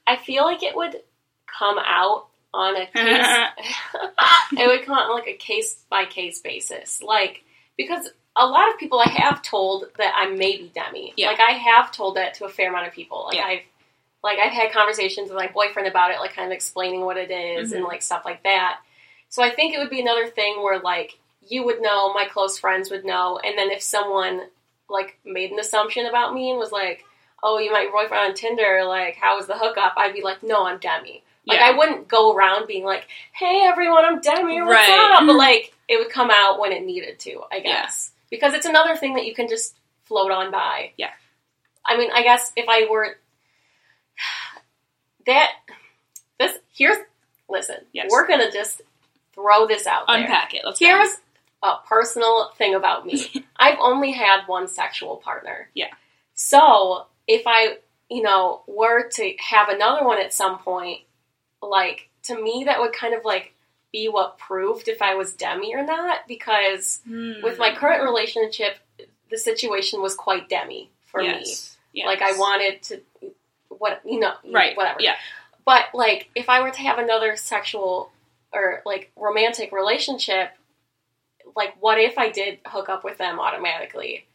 I 0.08 0.16
feel 0.16 0.44
like 0.44 0.64
it 0.64 0.76
would 0.76 1.02
come 1.46 1.78
out 1.80 2.28
on 2.54 2.76
a 2.76 2.88
case. 2.88 2.92
it 4.54 4.68
would 4.68 4.86
come 4.86 4.98
out 4.98 5.10
on 5.10 5.16
like 5.16 5.28
a 5.28 5.34
case 5.38 5.84
by 5.90 6.06
case 6.06 6.40
basis, 6.40 7.02
like 7.04 7.44
because 7.78 8.10
a 8.36 8.46
lot 8.46 8.72
of 8.72 8.80
people 8.80 9.00
I 9.00 9.10
have 9.10 9.42
told 9.42 9.86
that 9.98 10.14
I 10.16 10.30
may 10.30 10.58
be 10.58 10.72
demi. 10.74 11.14
Yeah. 11.18 11.28
Like 11.28 11.40
I 11.40 11.52
have 11.52 11.92
told 11.92 12.16
that 12.16 12.36
to 12.36 12.46
a 12.46 12.50
fair 12.50 12.70
amount 12.70 12.88
of 12.88 12.94
people. 12.94 13.26
Like 13.26 13.36
Yeah. 13.36 13.46
I've 13.46 13.62
like 14.24 14.40
I've 14.40 14.52
had 14.52 14.72
conversations 14.72 15.30
with 15.30 15.38
my 15.38 15.48
boyfriend 15.48 15.88
about 15.88 16.12
it, 16.12 16.20
like 16.20 16.34
kind 16.34 16.48
of 16.52 16.56
explaining 16.56 17.02
what 17.06 17.18
it 17.18 17.32
is 17.32 17.72
and 17.72 17.84
Mhm. 17.84 17.88
like 17.88 18.02
stuff 18.02 18.24
like 18.26 18.44
that. 18.44 18.80
So 19.30 19.44
I 19.44 19.52
think 19.52 19.74
it 19.74 19.78
would 19.80 19.90
be 19.90 20.02
another 20.02 20.28
thing 20.28 20.62
where 20.62 20.80
like 20.80 21.18
you 21.48 21.64
would 21.66 21.82
know, 21.82 22.14
my 22.14 22.26
close 22.26 22.60
friends 22.60 22.92
would 22.92 23.06
know, 23.06 23.40
and 23.44 23.58
then 23.58 23.72
if 23.72 23.82
someone 23.82 24.42
like 24.90 25.18
made 25.26 25.52
an 25.52 25.60
assumption 25.60 26.06
about 26.06 26.34
me 26.34 26.50
and 26.52 26.60
was 26.60 26.72
like, 26.72 27.06
"Oh, 27.42 27.58
you 27.60 27.72
met 27.72 27.84
your 27.84 27.92
boyfriend 27.92 28.30
on 28.30 28.34
Tinder. 28.36 28.84
Like, 28.86 29.16
how 29.16 29.36
was 29.38 29.48
the 29.48 29.58
hookup?" 29.58 29.94
I'd 29.98 30.14
be 30.14 30.22
like, 30.24 30.44
"No, 30.44 30.66
I'm 30.66 30.80
demi." 30.80 31.24
Like, 31.48 31.60
Yeah. 31.60 31.68
I 31.68 31.78
wouldn't 31.78 32.08
go 32.08 32.34
around 32.36 32.68
being 32.68 32.84
like, 32.86 33.08
"Hey, 33.32 33.62
everyone, 33.64 34.06
I'm 34.06 34.20
demi. 34.20 34.62
What's 34.62 34.72
Right. 34.88 35.12
up?" 35.20 35.26
But 35.26 35.36
like, 35.48 35.74
it 35.88 35.98
would 35.98 36.10
come 36.12 36.30
out 36.32 36.60
when 36.60 36.72
it 36.72 36.84
needed 36.84 37.20
to, 37.22 37.42
I 37.52 37.60
guess, 37.62 38.12
because 38.30 38.54
it's 38.54 38.66
another 38.68 38.96
thing 38.96 39.16
that 39.16 39.26
you 39.26 39.34
can 39.34 39.48
just 39.48 39.76
float 40.06 40.32
on 40.32 40.52
by. 40.52 40.92
Yeah. 40.98 41.12
I 41.86 41.98
mean, 41.98 42.12
I 42.14 42.22
guess 42.24 42.52
if 42.56 42.66
I 42.70 42.88
were 42.90 43.18
that, 45.26 45.52
this 46.40 46.58
here's 46.76 46.98
listen. 47.50 47.78
Yes. 47.94 48.10
We're 48.12 48.28
gonna 48.28 48.52
just 48.52 48.82
throw 49.40 49.68
this 49.68 49.88
out 49.88 50.08
there. 50.08 50.18
Unpack 50.18 50.54
it. 50.54 50.62
Let's 50.66 50.80
go. 50.80 50.86
Here's 50.86 51.16
a 51.64 51.76
personal 51.88 52.52
thing 52.58 52.76
about 52.76 53.06
me. 53.06 53.46
I've 53.56 53.80
only 53.80 54.12
had 54.12 54.46
one 54.48 54.68
sexual 54.68 55.18
partner. 55.18 55.70
Yeah. 55.74 55.90
So 56.34 57.06
if 57.28 57.44
I, 57.46 57.78
you 58.10 58.22
know, 58.22 58.62
were 58.68 59.10
to 59.10 59.34
have 59.40 59.70
another 59.70 60.06
one 60.06 60.20
at 60.20 60.34
some 60.34 60.60
point, 60.60 61.02
like 61.62 62.10
to 62.24 62.42
me 62.42 62.64
that 62.66 62.80
would 62.80 62.94
kind 62.94 63.14
of 63.14 63.26
like 63.26 63.54
be 63.92 64.08
what 64.08 64.38
proved 64.38 64.88
if 64.88 65.02
I 65.02 65.16
was 65.16 65.34
demi 65.34 65.74
or 65.76 65.84
not 65.84 66.28
because 66.28 67.02
Hmm. 67.06 67.42
with 67.44 67.58
my 67.58 67.74
current 67.76 68.04
relationship 68.04 68.78
the 69.30 69.38
situation 69.38 70.02
was 70.02 70.16
quite 70.16 70.50
demi 70.50 70.90
for 71.06 71.22
me. 71.22 71.28
Yes. 71.28 71.78
Yes. 71.94 72.06
Like 72.06 72.22
I 72.22 72.34
wanted 72.34 72.82
to 72.84 73.02
what 73.70 74.02
you 74.06 74.20
know, 74.20 74.34
right. 74.52 74.76
whatever. 74.78 75.00
Yeah. 75.02 75.16
But 75.66 75.86
like, 75.94 76.30
if 76.36 76.50
I 76.50 76.62
were 76.62 76.72
to 76.72 76.80
have 76.82 76.98
another 76.98 77.36
sexual 77.36 78.12
or 78.54 78.82
like 78.86 79.12
romantic 79.16 79.72
relationship, 79.72 80.52
like, 81.56 81.76
what 81.80 82.00
if 82.00 82.18
I 82.18 82.30
did 82.30 82.60
hook 82.66 82.90
up 82.90 83.04
with 83.04 83.18
them 83.18 83.40
automatically 83.40 84.26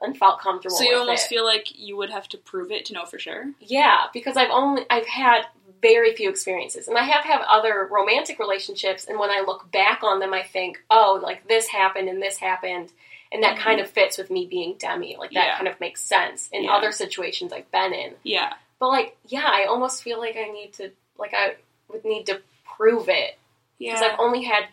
and 0.00 0.16
felt 0.16 0.40
comfortable? 0.40 0.76
So 0.76 0.84
you 0.84 0.96
almost 0.96 1.26
it? 1.26 1.28
feel 1.28 1.44
like 1.44 1.76
you 1.78 1.96
would 1.96 2.10
have 2.10 2.28
to 2.28 2.38
prove 2.38 2.70
it 2.70 2.86
to 2.86 2.92
know 2.92 3.04
for 3.04 3.18
sure. 3.18 3.52
yeah, 3.60 4.06
because 4.12 4.36
I've 4.36 4.50
only 4.50 4.84
I've 4.90 5.06
had 5.06 5.42
very 5.80 6.14
few 6.14 6.30
experiences, 6.30 6.86
and 6.86 6.96
I 6.96 7.02
have 7.02 7.24
had 7.24 7.40
other 7.48 7.88
romantic 7.90 8.38
relationships, 8.38 9.06
and 9.08 9.18
when 9.18 9.30
I 9.30 9.40
look 9.44 9.70
back 9.72 10.04
on 10.04 10.20
them, 10.20 10.32
I 10.32 10.42
think, 10.44 10.80
oh, 10.90 11.18
like 11.22 11.48
this 11.48 11.66
happened 11.68 12.08
and 12.08 12.22
this 12.22 12.38
happened. 12.38 12.90
And 13.32 13.42
that 13.44 13.56
Mhm. 13.56 13.60
kind 13.60 13.80
of 13.80 13.88
fits 13.90 14.18
with 14.18 14.30
me 14.30 14.44
being 14.44 14.74
demi. 14.74 15.16
Like 15.16 15.30
that 15.32 15.46
Yeah. 15.46 15.56
kind 15.56 15.66
of 15.66 15.80
makes 15.80 16.02
sense 16.02 16.50
in 16.52 16.64
Yeah. 16.64 16.74
other 16.74 16.92
situations 16.92 17.50
I've 17.50 17.70
been 17.70 17.94
in. 17.94 18.14
Yeah. 18.24 18.52
But 18.78 18.88
like, 18.88 19.16
yeah, 19.26 19.46
I 19.46 19.64
almost 19.64 20.02
feel 20.02 20.18
like 20.18 20.36
I 20.36 20.50
need 20.50 20.74
to, 20.74 20.92
like, 21.16 21.32
I 21.32 21.56
would 21.88 22.04
need 22.04 22.26
to 22.26 22.42
prove 22.76 23.08
it 23.08 23.38
because 23.82 24.00
Yeah. 24.00 24.08
I've 24.12 24.20
only 24.20 24.42
had 24.44 24.64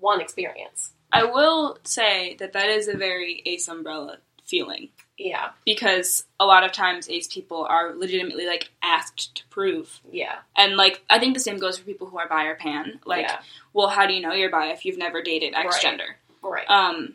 one 0.00 0.20
experience. 0.20 0.92
I 1.12 1.24
will 1.24 1.78
say 1.84 2.36
that 2.40 2.52
that 2.52 2.68
is 2.68 2.88
a 2.88 2.96
very 2.96 3.42
ace 3.46 3.68
umbrella 3.68 4.18
feeling 4.44 4.90
Yeah, 5.18 5.50
because 5.64 6.24
a 6.38 6.44
lot 6.46 6.62
of 6.64 6.72
times 6.72 7.08
ace 7.08 7.26
people 7.26 7.64
are 7.64 7.94
legitimately 7.94 8.46
like 8.46 8.70
asked 8.82 9.36
to 9.36 9.46
prove. 9.48 10.00
yeah, 10.12 10.36
And 10.56 10.76
like 10.76 11.02
I 11.10 11.18
think 11.18 11.34
the 11.34 11.40
same 11.40 11.58
goes 11.58 11.78
for 11.78 11.84
people 11.84 12.06
who 12.08 12.18
are 12.18 12.28
bi 12.28 12.44
or 12.44 12.54
pan. 12.56 13.00
Like, 13.04 13.22
yeah, 13.26 13.40
well, 13.72 13.88
how 13.88 14.06
do 14.06 14.14
you 14.14 14.20
know 14.20 14.32
you're 14.32 14.50
bi 14.50 14.66
if 14.72 14.84
you've 14.84 14.98
never 14.98 15.22
dated 15.22 15.54
X 15.54 15.74
Right. 15.74 15.82
gender? 15.82 16.16
right. 16.42 16.68
Um 16.68 17.14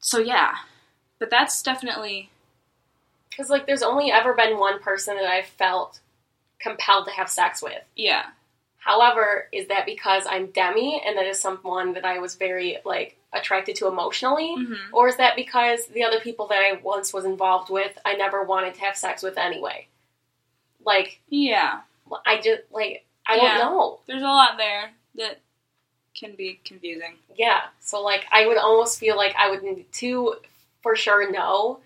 so 0.00 0.18
yeah. 0.18 0.54
But 1.18 1.30
that's 1.30 1.62
definitely 1.62 2.30
Because 3.30 3.50
like, 3.50 3.66
there's 3.66 3.82
only 3.82 4.10
ever 4.10 4.34
been 4.34 4.58
one 4.58 4.80
person 4.80 5.16
that 5.16 5.26
I've 5.26 5.46
felt 5.46 6.00
compelled 6.58 7.06
to 7.06 7.12
have 7.12 7.30
sex 7.30 7.62
with. 7.62 7.82
yeah. 7.96 8.26
However, 8.80 9.46
is 9.52 9.68
that 9.68 9.84
because 9.86 10.24
I'm 10.28 10.46
demi 10.48 11.02
and 11.06 11.16
that 11.16 11.26
is 11.26 11.38
someone 11.38 11.92
that 11.92 12.04
I 12.04 12.18
was 12.18 12.34
very 12.34 12.78
like 12.84 13.16
attracted 13.32 13.76
to 13.76 13.86
emotionally? 13.86 14.54
hmm 14.56 14.74
Or 14.92 15.06
is 15.08 15.16
that 15.18 15.36
because 15.36 15.86
the 15.86 16.02
other 16.02 16.18
people 16.18 16.46
that 16.48 16.58
I 16.58 16.80
once 16.82 17.12
was 17.12 17.24
involved 17.24 17.70
with, 17.70 17.96
I 18.04 18.14
never 18.14 18.42
wanted 18.42 18.74
to 18.74 18.80
have 18.80 18.96
sex 18.96 19.22
with 19.22 19.38
anyway? 19.38 19.86
Like, 20.84 21.20
Yeah. 21.28 21.80
I 22.26 22.40
just, 22.40 22.62
like, 22.72 23.04
I 23.26 23.36
Yeah. 23.36 23.58
don't 23.58 23.58
know. 23.58 24.00
There's 24.06 24.22
a 24.22 24.26
lot 24.26 24.56
there 24.56 24.90
that 25.16 25.38
can 26.14 26.34
be 26.34 26.58
confusing. 26.64 27.18
Yeah. 27.36 27.60
So, 27.80 28.02
like, 28.02 28.24
I 28.32 28.46
would 28.46 28.56
almost 28.56 28.98
feel 28.98 29.16
like 29.16 29.36
I 29.36 29.50
would 29.50 29.62
need 29.62 29.92
to 29.92 30.36
for 30.82 30.96
sure 30.96 31.30
know. 31.30 31.80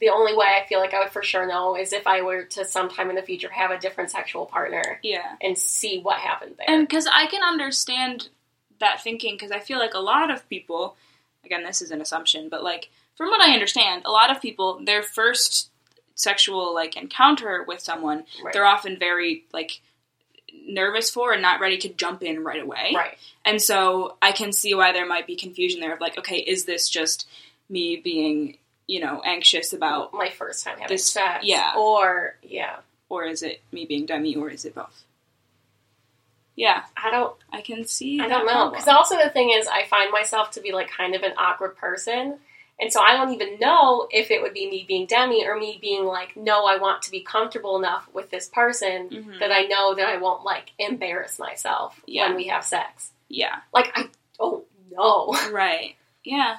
The 0.00 0.10
only 0.10 0.34
way 0.36 0.46
I 0.46 0.66
feel 0.68 0.78
like 0.80 0.94
I 0.94 1.00
would 1.00 1.10
for 1.10 1.22
sure 1.22 1.46
know 1.46 1.76
is 1.76 1.92
if 1.92 2.06
I 2.06 2.22
were 2.22 2.44
to 2.44 2.64
sometime 2.64 3.10
in 3.10 3.16
the 3.16 3.22
future 3.22 3.50
have 3.50 3.70
a 3.70 3.78
different 3.78 4.10
sexual 4.10 4.46
partner 4.46 5.00
Yeah. 5.02 5.36
and 5.40 5.58
see 5.58 5.98
what 6.00 6.18
happened 6.18 6.54
there. 6.58 6.66
And 6.68 6.86
because 6.86 7.06
I 7.12 7.26
can 7.26 7.42
understand 7.42 8.28
that 8.78 9.02
thinking, 9.02 9.34
because 9.34 9.50
I 9.50 9.58
feel 9.58 9.78
like 9.78 9.94
a 9.94 9.98
lot 9.98 10.30
of 10.30 10.48
people, 10.48 10.96
again, 11.44 11.64
this 11.64 11.82
is 11.82 11.90
an 11.90 12.00
assumption, 12.00 12.48
but 12.48 12.62
like 12.62 12.90
from 13.16 13.28
what 13.28 13.40
I 13.40 13.52
understand, 13.52 14.02
a 14.04 14.10
lot 14.12 14.30
of 14.30 14.40
people, 14.40 14.80
their 14.84 15.02
first 15.02 15.70
sexual 16.14 16.72
like 16.74 16.96
encounter 16.96 17.64
with 17.66 17.80
someone, 17.80 18.24
Right. 18.42 18.52
they're 18.52 18.64
often 18.66 18.98
very 18.98 19.44
like 19.52 19.80
nervous 20.66 21.10
for 21.10 21.32
and 21.32 21.42
not 21.42 21.60
ready 21.60 21.78
to 21.78 21.88
jump 21.88 22.22
in 22.22 22.44
right 22.44 22.62
away. 22.62 22.92
right. 22.94 23.16
And 23.44 23.60
so 23.60 24.16
I 24.22 24.32
can 24.32 24.52
see 24.52 24.74
why 24.74 24.92
there 24.92 25.06
might 25.06 25.26
be 25.26 25.36
confusion 25.36 25.80
there 25.80 25.92
of 25.94 26.00
like, 26.00 26.18
okay, 26.18 26.38
is 26.38 26.64
this 26.64 26.88
just 26.88 27.26
me 27.68 27.96
being, 27.96 28.58
you 28.88 28.98
know, 29.00 29.22
anxious 29.24 29.72
about, 29.72 30.12
My 30.12 30.30
first 30.30 30.64
time 30.64 30.78
having 30.78 30.88
This- 30.94 31.08
sex. 31.08 31.44
yeah. 31.44 31.74
Or, 31.76 32.36
yeah. 32.42 32.78
or 33.08 33.24
is 33.26 33.42
it 33.44 33.60
me 33.70 33.84
being 33.84 34.04
demi, 34.06 34.34
or 34.34 34.50
is 34.50 34.64
it 34.64 34.74
both? 34.74 35.04
Yeah, 36.56 36.82
I 36.96 37.10
don't 37.12 37.36
I 37.52 37.60
can 37.60 37.86
see. 37.86 38.18
I 38.20 38.26
don't 38.26 38.44
know. 38.46 38.70
Because 38.70 38.88
also 38.88 39.16
the 39.16 39.30
thing 39.30 39.50
is, 39.50 39.68
I 39.68 39.84
find 39.86 40.10
myself 40.10 40.50
to 40.52 40.60
be 40.60 40.72
like 40.72 40.90
kind 40.90 41.14
of 41.14 41.22
an 41.22 41.32
awkward 41.38 41.76
person. 41.76 42.38
And 42.80 42.92
so 42.92 43.00
I 43.00 43.16
don't 43.16 43.32
even 43.32 43.58
know 43.60 44.08
if 44.10 44.30
it 44.32 44.40
would 44.42 44.54
be 44.54 44.68
me 44.70 44.84
being 44.86 45.06
Demi 45.06 45.46
or 45.46 45.56
me 45.58 45.78
being 45.80 46.04
like, 46.04 46.36
no, 46.36 46.64
I 46.64 46.78
want 46.78 47.02
to 47.02 47.10
be 47.10 47.20
comfortable 47.20 47.76
enough 47.76 48.08
with 48.12 48.30
this 48.30 48.48
person 48.48 49.08
Mhm. 49.10 49.38
that 49.40 49.50
I 49.52 49.62
know 49.62 49.94
that 49.94 50.08
I 50.08 50.16
won't 50.16 50.44
like 50.44 50.72
embarrass 50.78 51.38
myself 51.38 52.00
Yeah. 52.06 52.26
when 52.28 52.36
we 52.36 52.46
have 52.48 52.64
sex. 52.64 53.10
yeah, 53.28 53.60
Like, 53.72 53.92
I 53.96 54.08
don't 54.38 54.64
know. 54.90 55.36
right. 55.52 55.94
Yeah. 56.24 56.56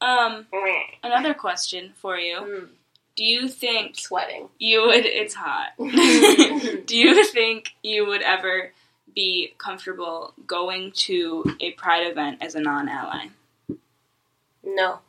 Um, 0.00 0.46
another 1.02 1.34
question 1.34 1.92
for 2.00 2.16
you: 2.16 2.68
Do 3.16 3.24
you 3.24 3.48
think 3.48 3.98
sweating. 3.98 4.48
you 4.58 4.82
would? 4.86 5.04
It's 5.04 5.34
hot. 5.34 5.68
Do 5.78 6.96
you 6.96 7.24
think 7.26 7.70
you 7.82 8.06
would 8.06 8.22
ever 8.22 8.72
be 9.14 9.54
comfortable 9.58 10.32
going 10.46 10.92
to 10.92 11.56
a 11.60 11.72
pride 11.72 12.06
event 12.06 12.38
as 12.40 12.54
a 12.54 12.60
non-ally? 12.60 13.26
No, 14.62 15.00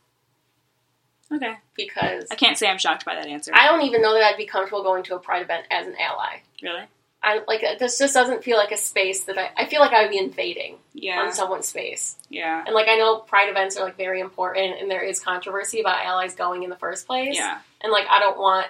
Okay. 1.31 1.55
because 1.75 2.25
I 2.31 2.35
can't 2.35 2.57
say 2.57 2.67
I'm 2.69 2.77
shocked 2.77 3.05
by 3.05 3.15
that 3.15 3.27
answer. 3.27 3.51
I 3.53 3.67
don't 3.67 3.83
even 3.83 4.01
know 4.01 4.13
that 4.13 4.23
I'd 4.23 4.37
be 4.37 4.45
comfortable 4.45 4.81
going 4.83 5.03
to 5.03 5.15
a 5.15 5.19
pride 5.19 5.41
event 5.43 5.65
as 5.71 5.87
an 5.87 5.95
ally. 5.99 6.39
really? 6.63 6.83
I 7.23 7.41
like 7.47 7.63
uh, 7.63 7.75
this 7.79 7.99
just 7.99 8.13
doesn't 8.13 8.43
feel 8.43 8.57
like 8.57 8.71
a 8.71 8.77
space 8.77 9.25
that 9.25 9.37
I, 9.37 9.51
I 9.55 9.65
feel 9.67 9.79
like 9.79 9.91
I 9.93 10.01
would 10.03 10.11
be 10.11 10.17
invading 10.17 10.77
Yeah. 10.93 11.19
on 11.21 11.31
someone's 11.33 11.67
space. 11.67 12.17
Yeah. 12.29 12.63
And 12.65 12.73
like 12.73 12.87
I 12.87 12.95
know 12.97 13.17
pride 13.19 13.49
events 13.49 13.77
are 13.77 13.83
like 13.85 13.95
very 13.97 14.19
important 14.21 14.79
and 14.81 14.89
there 14.89 15.03
is 15.03 15.19
controversy 15.19 15.81
about 15.81 16.03
allies 16.03 16.33
going 16.35 16.63
in 16.63 16.69
the 16.71 16.75
first 16.77 17.05
place. 17.05 17.35
Yeah. 17.35 17.59
And 17.81 17.91
like 17.91 18.05
I 18.09 18.19
don't 18.19 18.39
want 18.39 18.67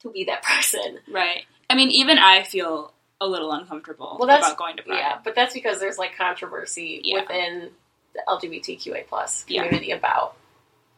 to 0.00 0.10
be 0.10 0.24
that 0.24 0.42
person. 0.44 0.98
Right. 1.10 1.44
I 1.70 1.74
mean, 1.74 1.90
even 1.90 2.18
I 2.18 2.42
feel 2.42 2.92
a 3.20 3.26
little 3.26 3.52
uncomfortable 3.52 4.16
Well, 4.18 4.28
that's- 4.28 4.46
about 4.46 4.58
going 4.58 4.76
to 4.76 4.82
pride. 4.82 4.98
Yeah, 4.98 5.18
but 5.24 5.34
that's 5.34 5.54
because 5.54 5.80
there's 5.80 5.96
like 5.96 6.16
controversy 6.18 7.00
Yeah. 7.02 7.20
within 7.22 7.70
the 8.14 8.22
LGBTQA 8.28 9.06
plus 9.08 9.44
Yeah. 9.48 9.62
community 9.64 9.92
about 9.92 10.36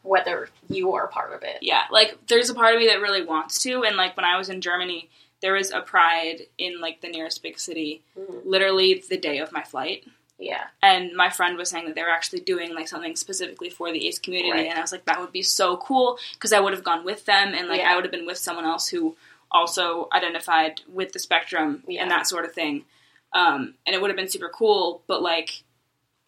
whether 0.03 0.49
you 0.69 0.93
are 0.93 1.07
part 1.07 1.33
of 1.33 1.43
it. 1.43 1.57
Yeah, 1.61 1.83
like 1.91 2.17
there's 2.27 2.49
a 2.49 2.53
part 2.53 2.73
of 2.75 2.79
me 2.81 2.87
that 2.87 3.01
really 3.01 3.23
wants 3.25 3.59
to, 3.63 3.83
and 3.83 3.95
like 3.97 4.15
when 4.17 4.25
I 4.25 4.37
was 4.37 4.49
in 4.49 4.61
Germany, 4.61 5.09
there 5.41 5.53
was 5.53 5.71
a 5.71 5.81
pride 5.81 6.47
in 6.57 6.79
like 6.81 7.01
the 7.01 7.07
nearest 7.09 7.43
big 7.43 7.59
city, 7.59 8.01
Mhm. 8.17 8.41
literally 8.45 9.03
the 9.09 9.17
day 9.17 9.37
of 9.39 9.51
my 9.51 9.63
flight. 9.63 10.05
Yeah. 10.39 10.67
And 10.83 11.13
my 11.13 11.29
friend 11.29 11.57
was 11.57 11.69
saying 11.69 11.85
that 11.85 11.95
they 11.95 12.03
were 12.03 12.09
actually 12.09 12.41
doing 12.41 12.73
like 12.75 12.87
something 12.87 13.15
specifically 13.15 13.69
for 13.69 13.91
the 13.91 14.07
ace 14.07 14.19
community, 14.19 14.51
Right. 14.51 14.67
and 14.69 14.77
I 14.77 14.81
was 14.81 14.91
like, 14.91 15.05
that 15.05 15.19
would 15.19 15.31
be 15.31 15.41
so 15.43 15.77
cool 15.77 16.19
because 16.33 16.53
I 16.53 16.59
would 16.59 16.73
have 16.73 16.83
gone 16.83 17.03
with 17.03 17.25
them, 17.25 17.53
and 17.53 17.67
like 17.67 17.79
Yeah. 17.81 17.91
I 17.91 17.95
would 17.95 18.03
have 18.03 18.11
been 18.11 18.25
with 18.25 18.37
someone 18.37 18.65
else 18.65 18.87
who 18.89 19.15
also 19.51 20.07
identified 20.11 20.81
with 20.87 21.13
the 21.13 21.19
spectrum 21.19 21.83
Yeah. 21.87 22.01
and 22.03 22.11
that 22.11 22.27
sort 22.27 22.45
of 22.45 22.53
thing, 22.53 22.85
um, 23.33 23.75
and 23.85 23.95
it 23.95 24.01
would 24.01 24.09
have 24.09 24.17
been 24.17 24.27
super 24.29 24.49
cool. 24.49 25.01
But 25.07 25.21
like, 25.21 25.63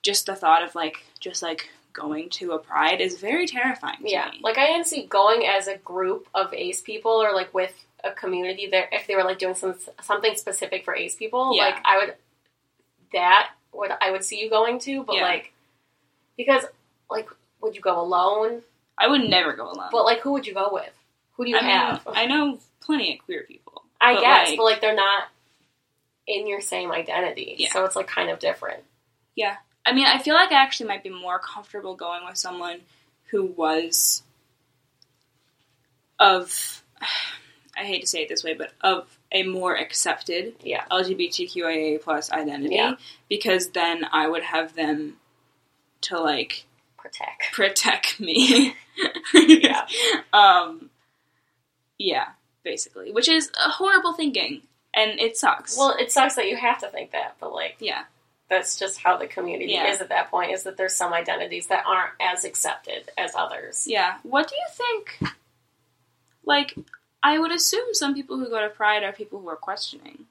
just 0.02 0.26
the 0.28 0.36
thought 0.36 0.63
of 0.63 0.76
like 0.76 1.04
just 1.19 1.41
like 1.43 1.69
going 1.93 2.30
to 2.30 2.54
a 2.54 2.60
pride 2.60 3.02
is 3.02 3.17
very 3.19 3.45
terrifying. 3.48 3.98
To 4.02 4.10
Yeah. 4.10 4.30
me. 4.32 4.39
Like 4.41 4.58
I 4.58 4.67
didn't 4.67 4.88
see 4.88 5.04
going 5.06 5.45
as 5.45 5.67
a 5.67 5.78
group 5.78 6.28
of 6.34 6.54
ace 6.54 6.82
people 6.82 7.12
or 7.12 7.34
like 7.34 7.54
with 7.54 7.86
a 8.04 8.12
community 8.12 8.68
there 8.68 8.88
if 8.92 9.08
they 9.08 9.16
were 9.16 9.24
like 9.24 9.40
doing 9.40 9.56
some 9.56 9.76
something 10.02 10.36
specific 10.36 10.86
for 10.86 10.96
ace 10.96 11.16
people, 11.16 11.54
Yeah. 11.56 11.66
like 11.66 11.76
I 11.86 11.98
would 11.98 12.16
that 13.14 13.50
would 13.74 13.92
I 14.02 14.12
would 14.12 14.24
see 14.24 14.40
you 14.42 14.50
going 14.50 14.80
to, 14.80 15.04
but 15.04 15.16
Yeah. 15.16 15.24
like 15.24 15.54
because 16.38 16.64
like 17.10 17.30
would 17.62 17.76
you 17.76 17.82
go 17.82 18.00
alone? 18.00 18.62
I 18.98 19.08
would 19.08 19.22
never 19.22 19.54
go 19.54 19.72
alone. 19.72 19.90
But 19.92 20.06
like 20.06 20.20
who 20.22 20.32
would 20.34 20.46
you 20.48 20.54
go 20.54 20.70
with? 20.72 20.92
Who 21.34 21.46
do 21.46 21.52
you 21.52 21.58
I 21.58 21.62
mean, 21.62 21.70
have? 21.72 22.08
I 22.08 22.26
know 22.26 22.60
plenty 22.82 23.14
of 23.18 23.24
queer 23.26 23.44
people. 23.48 23.84
I 24.02 24.14
but, 24.16 24.22
guess, 24.22 24.48
like- 24.50 24.58
but 24.58 24.64
like 24.64 24.82
they're 24.82 24.96
not 24.96 25.28
in 26.28 26.48
your 26.48 26.62
same 26.62 26.92
identity. 26.92 27.56
Yeah. 27.58 27.72
So 27.72 27.86
it's 27.86 27.96
like 27.96 28.08
kind 28.08 28.30
of 28.30 28.40
different. 28.40 28.84
Yeah. 29.36 29.58
I 29.86 29.94
mean, 29.94 30.06
I 30.06 30.20
feel 30.20 30.36
like 30.36 30.52
I 30.52 30.62
actually 30.62 30.88
might 30.88 31.02
be 31.04 31.10
more 31.10 31.40
comfortable 31.40 31.96
going 31.96 32.24
with 32.26 32.38
someone 32.38 32.82
who 33.32 33.46
was 33.46 34.22
of, 36.20 36.84
I 37.80 37.86
hate 37.86 38.02
to 38.02 38.08
say 38.08 38.24
it 38.24 38.30
this 38.30 38.44
way, 38.44 38.54
but 38.54 38.72
of 38.82 39.08
a 39.32 39.44
more 39.44 39.76
accepted 39.76 40.56
Yeah. 40.63 40.84
LGBTQIA 40.92 42.02
plus 42.02 42.32
identity, 42.32 42.76
Yeah. 42.76 42.96
because 43.30 43.70
then 43.70 44.06
I 44.12 44.28
would 44.28 44.44
have 44.44 44.76
them 44.76 45.18
to 46.02 46.20
like 46.20 46.65
Protect. 46.98 47.54
protect 47.54 48.20
me. 48.20 48.76
Yeah. 49.34 49.88
Um. 50.34 50.89
Yeah, 51.98 52.26
basically, 52.63 53.12
which 53.13 53.30
is 53.30 53.50
a 53.56 53.70
horrible 53.70 54.13
thinking, 54.13 54.62
and 54.94 55.20
it 55.20 55.38
sucks. 55.38 55.78
Well, 55.78 55.96
it 55.98 56.12
sucks 56.12 56.36
that 56.36 56.48
you 56.48 56.58
have 56.58 56.80
to 56.80 56.88
think 56.89 57.12
that, 57.12 57.36
but 57.39 57.54
like 57.54 57.78
yeah, 57.80 58.04
that's 58.50 58.78
just 58.78 59.00
how 59.00 59.15
the 59.18 59.28
community 59.28 59.72
Yeah. 59.74 59.88
is 59.92 60.02
at 60.02 60.10
that 60.10 60.30
point 60.30 60.52
is 60.52 60.63
that 60.63 60.76
there's 60.78 60.96
some 60.96 61.13
identities 61.13 61.68
that 61.68 61.86
aren't 61.88 62.12
as 62.20 62.44
accepted 62.44 63.10
as 63.18 63.32
others. 63.38 63.86
yeah. 63.88 64.18
What 64.24 64.48
do 64.50 64.56
you 64.56 64.65
think? 64.72 65.34
Like, 66.44 66.76
I 67.24 67.38
would 67.40 67.52
assume 67.52 67.94
some 67.94 68.14
people 68.14 68.38
who 68.38 68.50
go 68.50 68.62
to 68.62 68.70
Pride 68.70 69.04
are 69.04 69.12
people 69.12 69.40
who 69.40 69.50
are 69.50 69.56
questioning. 69.56 70.26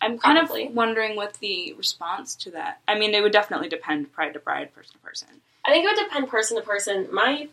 I'm 0.00 0.18
kind 0.18 0.38
Probably. 0.38 0.66
of 0.68 0.74
wondering 0.74 1.14
what 1.14 1.34
the 1.34 1.74
response 1.74 2.34
to 2.36 2.50
that. 2.52 2.80
I 2.88 2.98
mean, 2.98 3.14
it 3.14 3.22
would 3.22 3.32
definitely 3.32 3.68
depend 3.68 4.12
pride 4.12 4.32
to 4.32 4.40
pride, 4.40 4.74
person 4.74 4.92
to 4.94 4.98
person. 4.98 5.28
I 5.64 5.70
think 5.70 5.84
it 5.84 5.88
would 5.88 6.04
depend 6.08 6.28
person 6.28 6.56
to 6.56 6.62
person. 6.62 7.08
My 7.12 7.48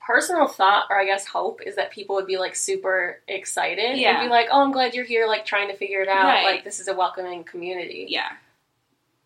personal 0.00 0.48
thought, 0.48 0.86
or 0.88 0.98
I 0.98 1.04
guess 1.04 1.26
hope, 1.26 1.60
is 1.60 1.76
that 1.76 1.90
people 1.90 2.16
would 2.16 2.26
be 2.26 2.38
like 2.38 2.56
super 2.56 3.20
excited 3.28 3.98
Yeah. 3.98 4.18
and 4.20 4.26
be 4.26 4.30
like, 4.30 4.48
"Oh, 4.50 4.62
I'm 4.62 4.72
glad 4.72 4.94
you're 4.94 5.04
here, 5.04 5.26
like 5.26 5.44
trying 5.44 5.68
to 5.68 5.76
figure 5.76 6.00
it 6.00 6.08
out. 6.08 6.24
Right. 6.24 6.44
Like 6.46 6.64
this 6.64 6.80
is 6.80 6.88
a 6.88 6.94
welcoming 6.94 7.44
community." 7.44 8.06
Yeah, 8.08 8.32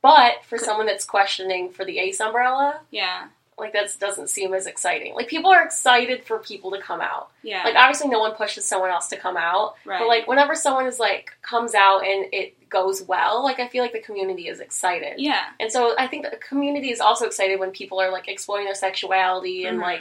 But 0.03 0.45
for 0.45 0.59
someone 0.59 0.87
that's 0.87 1.05
questioning 1.05 1.71
for 1.71 1.85
the 1.85 1.99
Ace 2.01 2.21
umbrella, 2.21 2.81
yeah, 2.91 3.29
like 3.57 3.73
that 3.73 3.89
doesn't 4.01 4.29
seem 4.31 4.53
as 4.53 4.67
exciting. 4.67 5.15
Like 5.15 5.29
people 5.29 5.51
are 5.51 5.63
excited 5.65 6.25
for 6.25 6.39
people 6.39 6.73
to 6.73 6.81
come 6.81 7.01
out. 7.01 7.31
yeah. 7.43 7.63
Like 7.65 7.77
obviously, 7.77 8.09
no 8.09 8.19
one 8.19 8.33
pushes 8.35 8.65
someone 8.65 8.91
else 8.91 9.09
to 9.09 9.17
come 9.17 9.37
out. 9.37 9.75
right. 9.85 10.01
But 10.01 10.09
like 10.09 10.27
whenever 10.27 10.55
someone 10.55 10.87
is 10.87 10.99
like 10.99 11.33
comes 11.43 11.75
out 11.75 12.01
and 12.05 12.27
it 12.33 12.69
goes 12.69 13.03
well, 13.03 13.45
like 13.45 13.61
I 13.61 13.69
feel 13.69 13.83
like 13.83 13.93
the 13.93 14.01
community 14.01 14.49
is 14.49 14.59
excited. 14.61 15.15
yeah, 15.19 15.45
And 15.61 15.71
so 15.71 15.95
I 15.97 16.09
think 16.09 16.25
the 16.29 16.37
community 16.37 16.91
is 16.91 17.01
also 17.01 17.27
excited 17.27 17.61
when 17.61 17.71
people 17.71 18.01
are 18.01 18.11
like 18.11 18.27
exploring 18.29 18.65
their 18.65 18.75
sexuality 18.75 19.67
and 19.67 19.79
Mhm. 19.79 19.83
like 19.83 20.01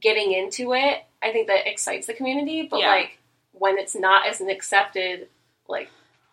getting 0.00 0.32
into 0.32 0.72
it. 0.74 1.04
I 1.22 1.32
think 1.32 1.48
that 1.48 1.66
excites 1.68 2.06
the 2.06 2.14
community, 2.14 2.62
but 2.62 2.80
Yeah. 2.80 2.88
like 2.90 3.18
when 3.52 3.76
it's 3.78 3.94
not 3.94 4.26
as 4.26 4.40
an 4.40 4.48
accepted, 4.48 5.28
like 5.68 5.90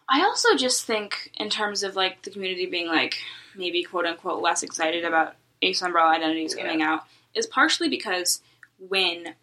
I 0.07 0.21
also 0.21 0.55
just 0.55 0.85
think, 0.85 1.31
in 1.37 1.49
terms 1.49 1.81
of 1.83 1.95
like 1.95 2.21
the 2.21 2.29
community 2.29 2.67
being 2.67 2.87
like 2.87 3.17
maybe 3.55 3.83
quote 3.83 4.05
unquote 4.05 4.41
less 4.41 4.61
excited 4.63 5.03
about 5.03 5.35
Ace 5.61 5.81
Umbrella 5.81 6.11
identities 6.15 6.55
Yeah. 6.55 6.63
coming 6.63 6.81
out, 6.81 7.03
is 7.33 7.47
partially 7.47 7.89
because 7.89 8.41
when 8.77 9.35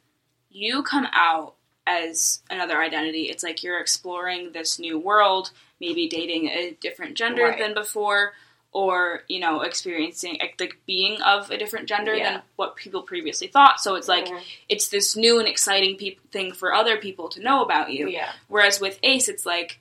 you 0.50 0.82
come 0.82 1.06
out 1.12 1.54
as 1.86 2.42
another 2.50 2.80
identity, 2.80 3.24
it's 3.30 3.42
like 3.42 3.62
you're 3.62 3.80
exploring 3.80 4.52
this 4.52 4.78
new 4.78 4.98
world, 4.98 5.50
maybe 5.80 6.08
dating 6.08 6.48
a 6.48 6.72
different 6.80 7.16
gender 7.16 7.44
Right. 7.44 7.58
than 7.58 7.74
before, 7.74 8.34
or 8.70 9.24
you 9.28 9.40
know, 9.40 9.60
experiencing 9.62 10.38
like 10.60 10.78
being 10.86 11.20
of 11.22 11.50
a 11.50 11.58
different 11.58 11.88
gender 11.88 12.14
Yeah. 12.14 12.32
than 12.34 12.42
what 12.56 12.76
people 12.76 13.02
previously 13.02 13.48
thought. 13.48 13.80
So 13.80 13.96
it's 13.96 14.08
like 14.08 14.26
mhm, 14.26 14.40
it's 14.68 14.88
this 14.88 15.16
new 15.16 15.38
and 15.40 15.48
exciting 15.48 15.96
pe- 15.96 16.16
thing 16.30 16.52
for 16.52 16.72
other 16.72 16.96
people 16.98 17.28
to 17.30 17.40
know 17.40 17.62
about 17.62 17.90
you. 17.92 18.08
yeah, 18.08 18.32
Whereas 18.48 18.80
with 18.80 18.98
Ace, 19.02 19.28
it's 19.28 19.44
like 19.44 19.78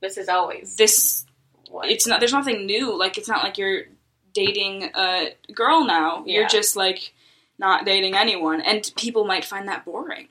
this 0.00 0.16
is 0.18 0.28
always 0.28 0.76
this 0.76 1.24
what 1.70 1.88
it's 1.88 2.06
not 2.06 2.20
there's 2.20 2.32
nothing 2.32 2.66
new 2.66 2.94
like 2.96 3.16
it's 3.18 3.28
not 3.28 3.42
like 3.42 3.56
you're 3.56 3.84
dating 4.34 4.90
a 4.94 5.34
girl 5.54 5.84
now. 5.84 6.24
Yeah. 6.26 6.40
You're 6.40 6.48
just 6.48 6.76
like 6.76 7.12
not 7.58 7.84
dating 7.84 8.16
anyone, 8.16 8.60
and 8.60 8.90
people 8.96 9.24
might 9.24 9.44
find 9.44 9.68
that 9.68 9.84
boring. 9.84 10.28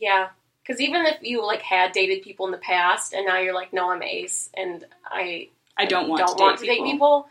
Yeah, 0.00 0.28
because 0.62 0.80
even 0.80 1.06
if 1.06 1.22
you 1.22 1.44
like 1.44 1.62
had 1.62 1.92
dated 1.92 2.22
people 2.22 2.46
in 2.46 2.52
the 2.52 2.58
past, 2.58 3.12
and 3.12 3.26
now 3.26 3.38
you're 3.38 3.54
like, 3.54 3.72
no, 3.72 3.90
I'm 3.90 4.02
ace, 4.02 4.50
and 4.54 4.84
I 5.04 5.48
I 5.76 5.86
don't 5.86 6.08
want 6.08 6.20
don't 6.26 6.36
to, 6.38 6.42
want 6.42 6.58
date, 6.60 6.66
to 6.66 6.72
people. 6.72 6.84
date 6.86 6.92
people. 6.92 7.28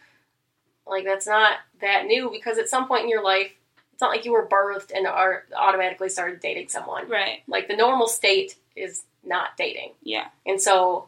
Like 0.85 1.05
that's 1.05 1.27
not 1.27 1.53
that 1.81 2.05
new 2.05 2.29
because 2.31 2.57
at 2.57 2.67
some 2.67 2.87
point 2.87 3.03
in 3.03 3.09
your 3.09 3.23
life, 3.23 3.51
it's 3.93 4.01
not 4.01 4.09
like 4.09 4.25
you 4.25 4.33
were 4.33 4.47
birthed 4.47 4.91
and 4.93 5.07
are 5.07 5.45
automatically 5.55 6.09
started 6.09 6.39
dating 6.41 6.67
someone. 6.69 7.07
Right? 7.07 7.39
Like 7.47 7.67
the 7.67 7.75
normal 7.77 8.07
state 8.07 8.55
is 8.75 9.03
not 9.23 9.55
dating, 9.57 9.93
Yeah. 10.01 10.25
and 10.45 10.59
so 10.59 11.07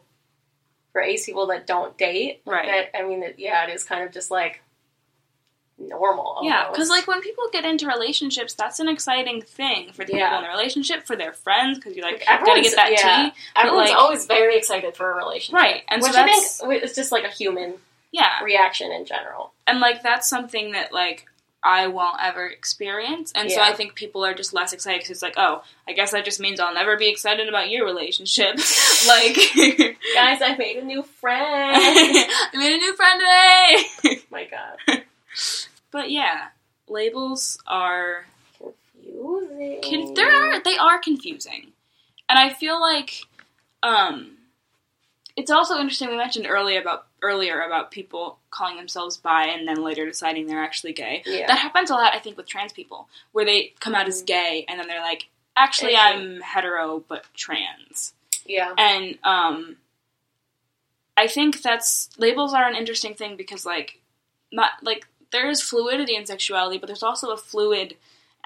for 0.93 1.01
ace 1.01 1.25
people 1.25 1.47
that 1.47 1.67
don't 1.67 1.97
date, 1.97 2.41
Right. 2.45 2.65
that 2.67 2.97
I 2.97 3.05
mean, 3.05 3.23
it, 3.23 3.35
yeah, 3.37 3.67
it 3.67 3.73
is 3.73 3.83
kind 3.83 4.03
of 4.05 4.13
just 4.13 4.31
like 4.31 4.61
normal. 5.77 6.39
Yeah, 6.43 6.69
because 6.71 6.89
like 6.89 7.07
when 7.07 7.21
people 7.21 7.43
get 7.51 7.65
into 7.65 7.87
relationships, 7.87 8.53
that's 8.53 8.79
an 8.79 8.87
exciting 8.87 9.41
thing 9.41 9.91
for 9.91 10.05
the 10.05 10.13
people 10.13 10.37
in 10.37 10.43
the 10.43 10.49
relationship, 10.49 11.05
for 11.05 11.15
their 11.15 11.33
friends, 11.33 11.77
because 11.77 11.95
you're 11.95 12.05
like, 12.05 12.23
Like, 12.27 12.45
gotta 12.45 12.61
get 12.61 12.75
that 12.75 12.91
yeah. 12.91 13.29
tea, 13.29 13.35
everyone's 13.55 13.89
like- 13.89 13.97
always 13.99 14.25
very 14.25 14.57
excited 14.57 14.95
for 14.95 15.11
a 15.11 15.15
relationship, 15.15 15.53
right? 15.61 15.83
And 15.89 16.01
Which 16.01 16.11
so 16.13 16.19
I 16.19 16.25
that's 16.25 16.61
think 16.61 16.83
is 16.83 16.95
just 16.95 17.11
like 17.11 17.23
a 17.25 17.29
human 17.29 17.75
yeah, 18.11 18.41
reaction 18.43 18.91
in 18.91 19.05
general. 19.05 19.51
and 19.67 19.79
like 19.79 20.01
that's 20.03 20.29
something 20.29 20.71
that 20.71 20.93
like 20.93 21.25
I 21.67 21.87
won't 21.87 22.17
ever 22.21 22.45
experience, 22.45 23.31
and 23.35 23.49
so 23.51 23.59
I 23.59 23.73
think 23.73 23.95
people 23.95 24.23
are 24.23 24.35
just 24.35 24.53
less 24.53 24.71
excited 24.71 24.99
because 24.99 25.09
it's 25.09 25.23
like, 25.23 25.33
oh, 25.35 25.63
I 25.87 25.93
guess 25.93 26.11
that 26.11 26.23
just 26.23 26.39
means 26.39 26.59
I'll 26.59 26.75
never 26.75 26.95
be 26.95 27.09
excited 27.09 27.49
about 27.49 27.71
your 27.71 27.85
relationship. 27.85 28.55
like, 29.07 29.35
Guys, 30.13 30.43
I 30.43 30.55
made 30.59 30.77
a 30.77 30.85
new 30.85 31.01
friend. 31.01 31.43
I 31.75 32.49
made 32.53 32.75
a 32.75 32.77
new 32.77 32.95
friend 32.95 33.19
today. 33.19 34.19
oh 34.19 34.21
My 34.29 34.45
God, 34.45 35.03
but 35.91 36.11
yeah, 36.11 36.47
labels 36.87 37.57
are 37.67 38.25
confusing. 38.59 39.81
Con- 39.81 40.13
there 40.13 40.31
are 40.31 40.61
they 40.63 40.77
are 40.77 40.99
confusing, 40.99 41.71
and 42.29 42.39
I 42.39 42.53
feel 42.53 42.79
like 42.79 43.21
um, 43.83 44.37
it's 45.35 45.51
also 45.51 45.77
interesting. 45.79 46.09
We 46.09 46.17
mentioned 46.17 46.47
earlier 46.47 46.81
about 46.81 47.07
earlier 47.21 47.61
about 47.61 47.91
people 47.91 48.37
calling 48.51 48.77
themselves 48.77 49.17
bi 49.17 49.45
and 49.47 49.67
then 49.67 49.83
later 49.83 50.05
deciding 50.05 50.47
they're 50.47 50.63
actually 50.63 50.93
gay. 50.93 51.23
Yeah. 51.25 51.47
That 51.47 51.57
happens 51.57 51.89
a 51.89 51.93
lot, 51.95 52.13
I 52.13 52.19
think, 52.19 52.37
with 52.37 52.47
trans 52.47 52.71
people, 52.71 53.07
where 53.31 53.45
they 53.45 53.73
come 53.79 53.95
out 53.95 54.07
as 54.07 54.21
Mhm. 54.21 54.27
gay 54.27 54.65
and 54.67 54.79
then 54.79 54.87
they're 54.87 55.01
like, 55.01 55.27
actually. 55.57 55.95
I'm 55.95 56.41
hetero 56.41 57.03
but 57.07 57.25
trans, 57.35 58.13
yeah, 58.45 58.73
and 58.77 59.17
um, 59.23 59.77
I 61.17 61.27
think 61.27 61.61
that's 61.61 62.09
labels 62.17 62.53
are 62.53 62.67
an 62.67 62.75
interesting 62.75 63.13
thing 63.13 63.35
because 63.35 63.65
like 63.65 63.99
not 64.51 64.71
like 64.83 65.07
there 65.35 65.49
is 65.49 65.61
fluidity 65.61 66.15
in 66.15 66.25
sexuality, 66.25 66.77
but 66.77 66.87
there's 66.87 67.03
also 67.03 67.31
a 67.31 67.37
fluid 67.37 67.95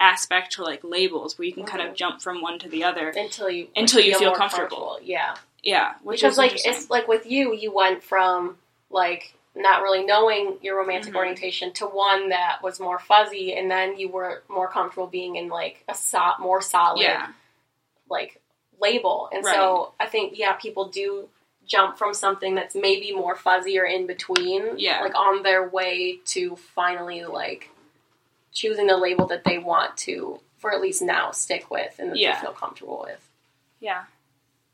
aspect 0.00 0.52
to 0.52 0.62
like 0.64 0.82
labels 0.82 1.38
where 1.38 1.46
you 1.46 1.52
can 1.54 1.64
kind 1.64 1.82
of 1.82 1.92
Mhm. 1.92 1.96
jump 1.96 2.20
from 2.22 2.40
one 2.42 2.58
to 2.58 2.68
the 2.68 2.82
other. 2.84 3.10
until 3.10 3.48
you 3.50 3.68
Until 3.76 4.00
you 4.00 4.18
feel 4.18 4.30
more 4.30 4.36
comfortable. 4.36 4.98
Yeah, 5.02 5.36
Yeah, 5.62 5.94
which 6.02 6.20
because 6.20 6.34
is 6.34 6.38
like 6.38 6.66
it's 6.66 6.90
like 6.90 7.06
with 7.06 7.26
you, 7.26 7.52
you 7.54 7.70
went 7.70 8.02
from 8.02 8.58
like 8.90 9.34
not 9.54 9.82
really 9.82 10.04
knowing 10.04 10.58
your 10.62 10.76
romantic 10.76 11.12
Mhm. 11.12 11.16
orientation 11.18 11.72
to 11.74 11.86
one 11.86 12.30
that 12.30 12.62
was 12.62 12.80
more 12.80 12.98
fuzzy, 12.98 13.54
and 13.54 13.70
then 13.70 13.98
you 13.98 14.08
were 14.08 14.42
more 14.48 14.68
comfortable 14.68 15.06
being 15.06 15.36
in 15.36 15.48
like 15.48 15.84
a 15.88 15.94
so- 15.94 16.34
more 16.38 16.60
solid 16.62 17.00
yeah, 17.02 17.28
like 18.08 18.40
label. 18.80 19.28
And 19.32 19.44
so 19.44 19.92
I 20.00 20.06
think 20.06 20.38
yeah, 20.38 20.52
people 20.54 20.86
do 20.86 21.28
jump 21.70 21.96
from 21.96 22.12
something 22.12 22.54
that's 22.56 22.74
maybe 22.74 23.12
more 23.12 23.36
fuzzy 23.36 23.78
or 23.78 23.84
in 23.84 24.06
between, 24.06 24.76
Yeah. 24.76 25.00
like 25.02 25.14
on 25.14 25.42
their 25.44 25.68
way 25.68 26.18
to 26.26 26.56
finally 26.56 27.24
like 27.24 27.70
choosing 28.52 28.88
the 28.88 28.96
label 28.96 29.26
that 29.28 29.44
they 29.44 29.58
want 29.58 29.96
to 29.98 30.40
for 30.58 30.72
at 30.72 30.80
least 30.80 31.00
now 31.00 31.30
stick 31.30 31.70
with 31.70 31.94
and 31.98 32.10
that 32.10 32.18
Yeah. 32.18 32.34
they 32.34 32.40
feel 32.42 32.52
comfortable 32.52 33.04
with. 33.06 33.26
yeah. 33.78 34.04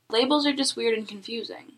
Labels 0.09 0.47
are 0.47 0.53
just 0.53 0.77
weird 0.77 0.97
and 0.97 1.07
confusing. 1.09 1.73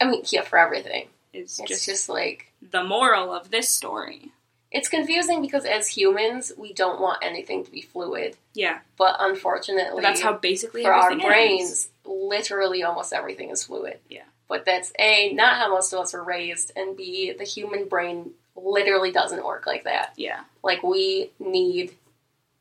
I 0.00 0.04
mean, 0.04 0.22
yeah, 0.26 0.42
for 0.42 0.58
everything. 0.58 1.08
Is 1.32 1.58
It's 1.58 1.68
just, 1.68 1.84
just 1.86 2.08
like 2.08 2.52
the 2.62 2.84
moral 2.84 3.32
of 3.32 3.50
this 3.50 3.68
story. 3.68 4.30
it's 4.70 4.88
confusing 4.88 5.40
because 5.42 5.64
as 5.64 5.88
humans 5.88 6.52
we 6.56 6.72
don't 6.72 7.00
want 7.00 7.18
anything 7.22 7.64
to 7.64 7.70
be 7.70 7.80
fluid, 7.82 8.36
Yeah, 8.54 8.78
but 8.96 9.16
unfortunately 9.20 10.00
but 10.00 10.02
that's 10.02 10.20
how 10.20 10.32
basically 10.34 10.82
for 10.84 10.92
our 10.92 11.14
brains, 11.16 11.70
is. 11.70 11.88
literally 12.04 12.82
almost 12.82 13.12
everything 13.12 13.50
is 13.50 13.64
fluid. 13.64 13.98
Yeah. 14.08 14.22
But 14.48 14.64
that's 14.66 14.92
A, 14.98 15.32
not 15.32 15.56
how 15.56 15.70
most 15.70 15.92
of 15.92 16.00
us 16.00 16.12
were 16.12 16.22
raised, 16.22 16.72
and 16.76 16.96
B, 16.96 17.32
the 17.36 17.44
human 17.44 17.88
brain 17.88 18.32
literally 18.56 19.10
doesn't 19.10 19.44
work 19.44 19.66
like 19.66 19.84
that. 19.84 20.12
Yeah, 20.16 20.40
Like, 20.62 20.82
we 20.82 21.30
need 21.38 21.94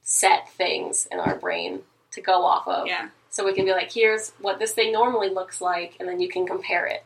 set 0.02 0.50
things 0.54 1.08
in 1.12 1.20
our 1.20 1.36
brain 1.36 1.82
to 2.12 2.22
go 2.22 2.44
off 2.46 2.68
of. 2.68 2.88
yeah, 2.88 3.10
So 3.30 3.46
we 3.46 3.54
can 3.54 3.66
be 3.66 3.72
like, 3.72 3.92
here's 3.92 4.32
what 4.40 4.60
this 4.60 4.72
thing 4.74 4.92
normally 4.92 5.30
looks 5.30 5.62
like, 5.62 5.96
and 6.00 6.08
then 6.08 6.20
you 6.20 6.30
can 6.30 6.46
compare 6.48 6.86
it. 6.88 7.04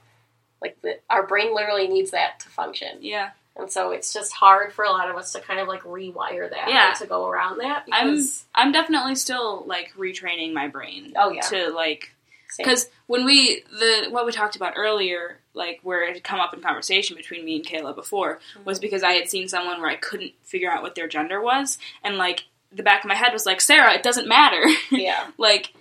Like, 0.61 0.81
the, 0.81 0.99
our 1.09 1.25
brain 1.27 1.53
literally 1.53 1.87
needs 1.87 2.11
that 2.11 2.39
to 2.41 2.49
function. 2.49 2.99
yeah. 3.01 3.31
And 3.59 3.71
so 3.71 3.89
it's 3.89 4.13
just 4.13 4.33
hard 4.33 4.71
for 4.71 4.85
a 4.85 4.91
lot 4.91 5.09
of 5.09 5.15
us 5.15 5.31
to 5.33 5.39
kind 5.39 5.59
of 5.59 5.67
like 5.67 5.81
rewire 5.81 6.47
that 6.47 6.69
Yeah. 6.69 6.93
to 6.99 7.07
go 7.07 7.27
around 7.27 7.57
that 7.57 7.85
I'm 7.91 8.23
I'm 8.53 8.71
definitely 8.71 9.15
still 9.15 9.63
like 9.65 9.91
retraining 9.97 10.53
my 10.53 10.67
brain. 10.67 11.13
Oh, 11.15 11.31
yeah. 11.31 11.41
To 11.41 11.71
like. 11.71 12.13
Because 12.55 12.89
when 13.07 13.25
we 13.25 13.63
the 13.71 14.07
what 14.09 14.25
we 14.25 14.31
talked 14.31 14.55
about 14.55 14.73
earlier, 14.75 15.39
like 15.53 15.79
where 15.83 16.03
it 16.03 16.13
had 16.13 16.23
come 16.23 16.39
up 16.39 16.53
in 16.53 16.61
conversation 16.61 17.15
between 17.17 17.43
me 17.43 17.57
and 17.57 17.65
Kayla 17.65 17.95
before, 17.95 18.39
was 18.63 18.77
mm-hmm. 18.77 18.83
because 18.83 19.03
I 19.03 19.13
had 19.13 19.29
seen 19.29 19.47
someone 19.47 19.81
where 19.81 19.89
I 19.89 19.95
couldn't 19.95 20.33
figure 20.43 20.71
out 20.71 20.81
what 20.81 20.95
their 20.95 21.07
gender 21.07 21.41
was, 21.41 21.77
and 22.03 22.17
like 22.17 22.45
the 22.71 22.83
back 22.83 23.03
of 23.03 23.07
my 23.07 23.15
head 23.15 23.33
was 23.33 23.45
like, 23.45 23.61
Sarah, 23.61 23.93
it 23.93 24.03
doesn't 24.03 24.27
matter. 24.27 24.63
yeah, 24.91 25.27
like, 25.37 25.73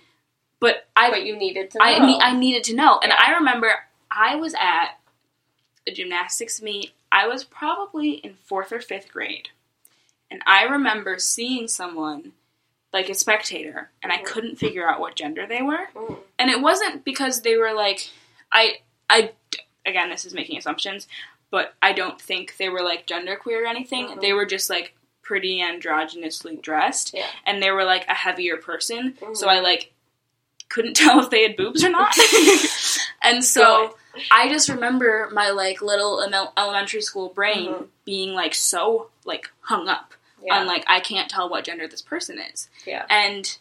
but 0.59 0.87
I 0.95 1.09
but 1.09 1.23
you 1.23 1.37
needed 1.37 1.71
to 1.71 1.79
know. 1.79 1.85
I 1.85 1.99
ne- 1.99 2.19
I 2.21 2.37
needed 2.37 2.63
to 2.65 2.75
know, 2.75 2.99
and 3.01 3.11
Yeah. 3.11 3.19
I 3.25 3.33
remember 3.35 3.71
I 4.11 4.35
was 4.35 4.53
at 4.55 4.95
a 5.87 5.91
gymnastics 5.91 6.61
meet. 6.61 6.91
I 7.11 7.27
was 7.27 7.43
probably 7.43 8.11
in 8.11 8.33
fourth 8.33 8.71
or 8.73 8.81
fifth 8.81 9.11
grade, 9.11 9.49
and 10.29 10.41
I 10.45 10.63
remember 10.63 11.17
seeing 11.19 11.67
someone 11.67 12.33
like 12.93 13.09
a 13.09 13.13
spectator, 13.13 13.91
and 14.01 14.11
I 14.11 14.17
Mhm. 14.19 14.25
couldn't 14.25 14.55
figure 14.57 14.87
out 14.89 14.99
what 14.99 15.15
gender 15.15 15.45
they 15.45 15.61
were, 15.61 15.87
Mm. 15.93 16.19
and 16.39 16.49
it 16.49 16.61
wasn't 16.61 17.03
because 17.03 17.41
they 17.41 17.57
were 17.57 17.73
like 17.73 18.09
I 18.51 18.79
I 19.09 19.31
again 19.85 20.09
this 20.09 20.25
is 20.25 20.33
making 20.33 20.57
assumptions, 20.57 21.07
but 21.51 21.75
I 21.81 21.91
don't 21.93 22.19
think 22.21 22.57
they 22.57 22.69
were 22.69 22.81
like 22.81 23.05
genderqueer 23.07 23.63
or 23.63 23.65
anything. 23.67 24.07
Mhm. 24.07 24.21
They 24.21 24.33
were 24.33 24.45
just 24.45 24.69
like 24.69 24.93
pretty 25.21 25.59
androgynously 25.59 26.61
dressed, 26.61 27.13
Yeah. 27.13 27.27
and 27.45 27.61
they 27.61 27.71
were 27.71 27.83
like 27.83 28.07
a 28.07 28.13
heavier 28.13 28.55
person. 28.57 29.13
Mhm. 29.19 29.35
So 29.35 29.47
I 29.49 29.59
like 29.59 29.91
couldn't 30.69 30.93
tell 30.97 31.19
if 31.21 31.29
they 31.29 31.43
had 31.43 31.57
boobs 31.57 31.83
or 31.83 31.89
not. 31.89 32.15
and 33.21 33.43
so 33.43 33.97
I 34.31 34.49
just 34.49 34.69
remember 34.69 35.29
my 35.33 35.49
like 35.51 35.81
little 35.81 36.21
elementary 36.57 37.01
school 37.01 37.29
brain 37.29 37.73
Mhm. 37.73 37.87
being 38.05 38.33
like 38.33 38.53
so 38.55 39.09
like 39.25 39.49
hung 39.61 39.87
up 39.89 40.13
Yeah. 40.47 40.59
on 40.59 40.67
like 40.67 40.83
I 40.87 40.99
can't 40.99 41.29
tell 41.29 41.49
what 41.49 41.63
gender 41.65 41.87
this 41.87 42.01
person 42.01 42.39
is. 42.51 42.69
Yeah. 42.85 43.05
And 43.09 43.57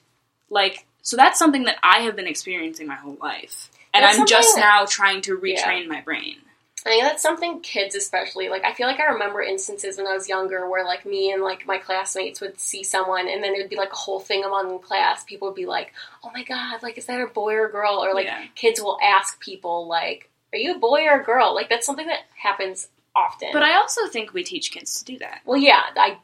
like 0.50 0.86
so 1.02 1.16
that's 1.16 1.38
something 1.38 1.64
that 1.64 1.76
I 1.82 2.00
have 2.00 2.16
been 2.16 2.26
experiencing 2.26 2.86
my 2.86 2.94
whole 2.96 3.16
life. 3.20 3.70
And 3.94 4.04
That's 4.04 4.18
I'm 4.18 4.26
just 4.26 4.54
that- 4.56 4.60
now 4.60 4.84
trying 4.86 5.22
to 5.22 5.36
retrain 5.38 5.86
my 5.88 6.00
brain. 6.00 6.36
I 6.84 6.90
think 6.90 7.02
that's 7.02 7.22
something 7.22 7.60
kids 7.62 7.96
especially 7.96 8.48
like 8.48 8.64
I 8.64 8.72
feel 8.72 8.86
like 8.86 9.00
I 9.00 9.06
remember 9.12 9.42
instances 9.42 9.96
when 9.98 10.06
I 10.06 10.12
was 10.12 10.28
younger 10.28 10.68
where 10.70 10.84
like 10.84 11.04
me 11.04 11.32
and 11.32 11.42
like 11.42 11.66
my 11.66 11.78
classmates 11.78 12.40
would 12.40 12.60
see 12.60 12.84
someone 12.84 13.26
and 13.28 13.42
then 13.42 13.54
it 13.54 13.58
would 13.58 13.70
be 13.70 13.74
like 13.76 13.90
a 13.92 13.96
whole 13.96 14.20
thing 14.20 14.44
among 14.44 14.78
class. 14.80 15.24
People 15.24 15.48
would 15.48 15.56
be 15.56 15.66
like, 15.66 15.92
Oh 16.22 16.30
my 16.32 16.44
god, 16.44 16.84
like 16.84 16.96
is 16.96 17.06
that 17.06 17.20
a 17.20 17.26
boy 17.26 17.54
or 17.54 17.66
a 17.66 17.72
girl? 17.72 17.96
Or 18.04 18.14
like 18.14 18.26
Yeah. 18.26 18.44
kids 18.54 18.80
will 18.80 18.98
ask 19.02 19.40
people 19.40 19.88
like, 19.88 20.30
Are 20.52 20.58
you 20.58 20.76
a 20.76 20.78
boy 20.78 21.02
or 21.06 21.20
a 21.20 21.24
girl? 21.24 21.54
Like 21.56 21.68
that's 21.68 21.86
something 21.86 22.06
that 22.06 22.20
happens 22.40 22.86
often. 23.16 23.48
But 23.52 23.64
I 23.64 23.76
also 23.78 24.06
think 24.06 24.32
we 24.32 24.44
teach 24.44 24.70
kids 24.70 25.00
to 25.00 25.04
do 25.04 25.18
that. 25.18 25.40
Well 25.44 25.58
yeah, 25.58 25.82
I 25.96 26.18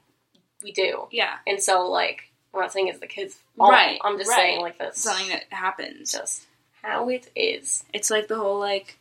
we 0.63 0.73
do. 0.73 1.07
Yeah. 1.11 1.37
And 1.47 1.61
so 1.63 1.89
like 1.89 2.23
I'm 2.55 2.61
not 2.61 2.73
saying 2.73 2.89
it's 2.89 2.99
the 3.01 3.07
kids 3.07 3.37
fault. 3.57 3.73
Right, 3.73 3.99
I'm 4.05 4.19
just 4.19 4.29
right. 4.31 4.37
saying 4.37 4.61
like 4.61 4.79
that's 4.79 5.01
Something 5.03 5.29
that 5.31 5.45
happens. 5.51 6.13
just 6.13 6.45
how 6.83 7.09
it 7.09 7.31
is. 7.37 7.85
It's 7.93 8.11
like 8.11 8.29
the 8.29 8.37
whole 8.37 8.59
like 8.59 8.99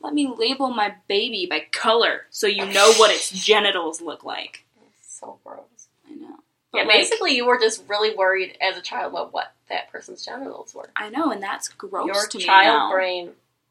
let 0.00 0.12
me 0.14 0.32
label 0.36 0.70
my 0.70 0.94
baby 1.08 1.46
by 1.48 1.64
color 1.72 2.22
so 2.30 2.46
you 2.46 2.66
know 2.66 2.92
what 2.94 3.10
its 3.10 3.30
genitals 3.46 4.00
look 4.00 4.24
like. 4.24 4.64
It's 4.86 5.18
So 5.18 5.38
gross. 5.44 5.60
I 6.08 6.14
know. 6.14 6.26
Yeah, 6.74 6.82
But, 6.82 6.86
like, 6.88 6.96
basically 6.98 7.34
you 7.36 7.46
were 7.46 7.58
just 7.58 7.84
really 7.88 8.14
worried 8.14 8.58
as 8.60 8.76
a 8.76 8.82
child 8.82 9.12
about 9.12 9.32
what 9.32 9.52
that 9.70 9.90
person's 9.92 10.24
genitals 10.24 10.74
were. 10.74 10.90
I 10.96 11.08
know, 11.08 11.30
and 11.30 11.42
that's 11.42 11.68
gross 11.68 12.06
Your 12.06 12.26
to 12.26 12.38
me 12.38 12.44
child 12.44 12.90
now. 12.90 12.92
brain. 12.92 13.30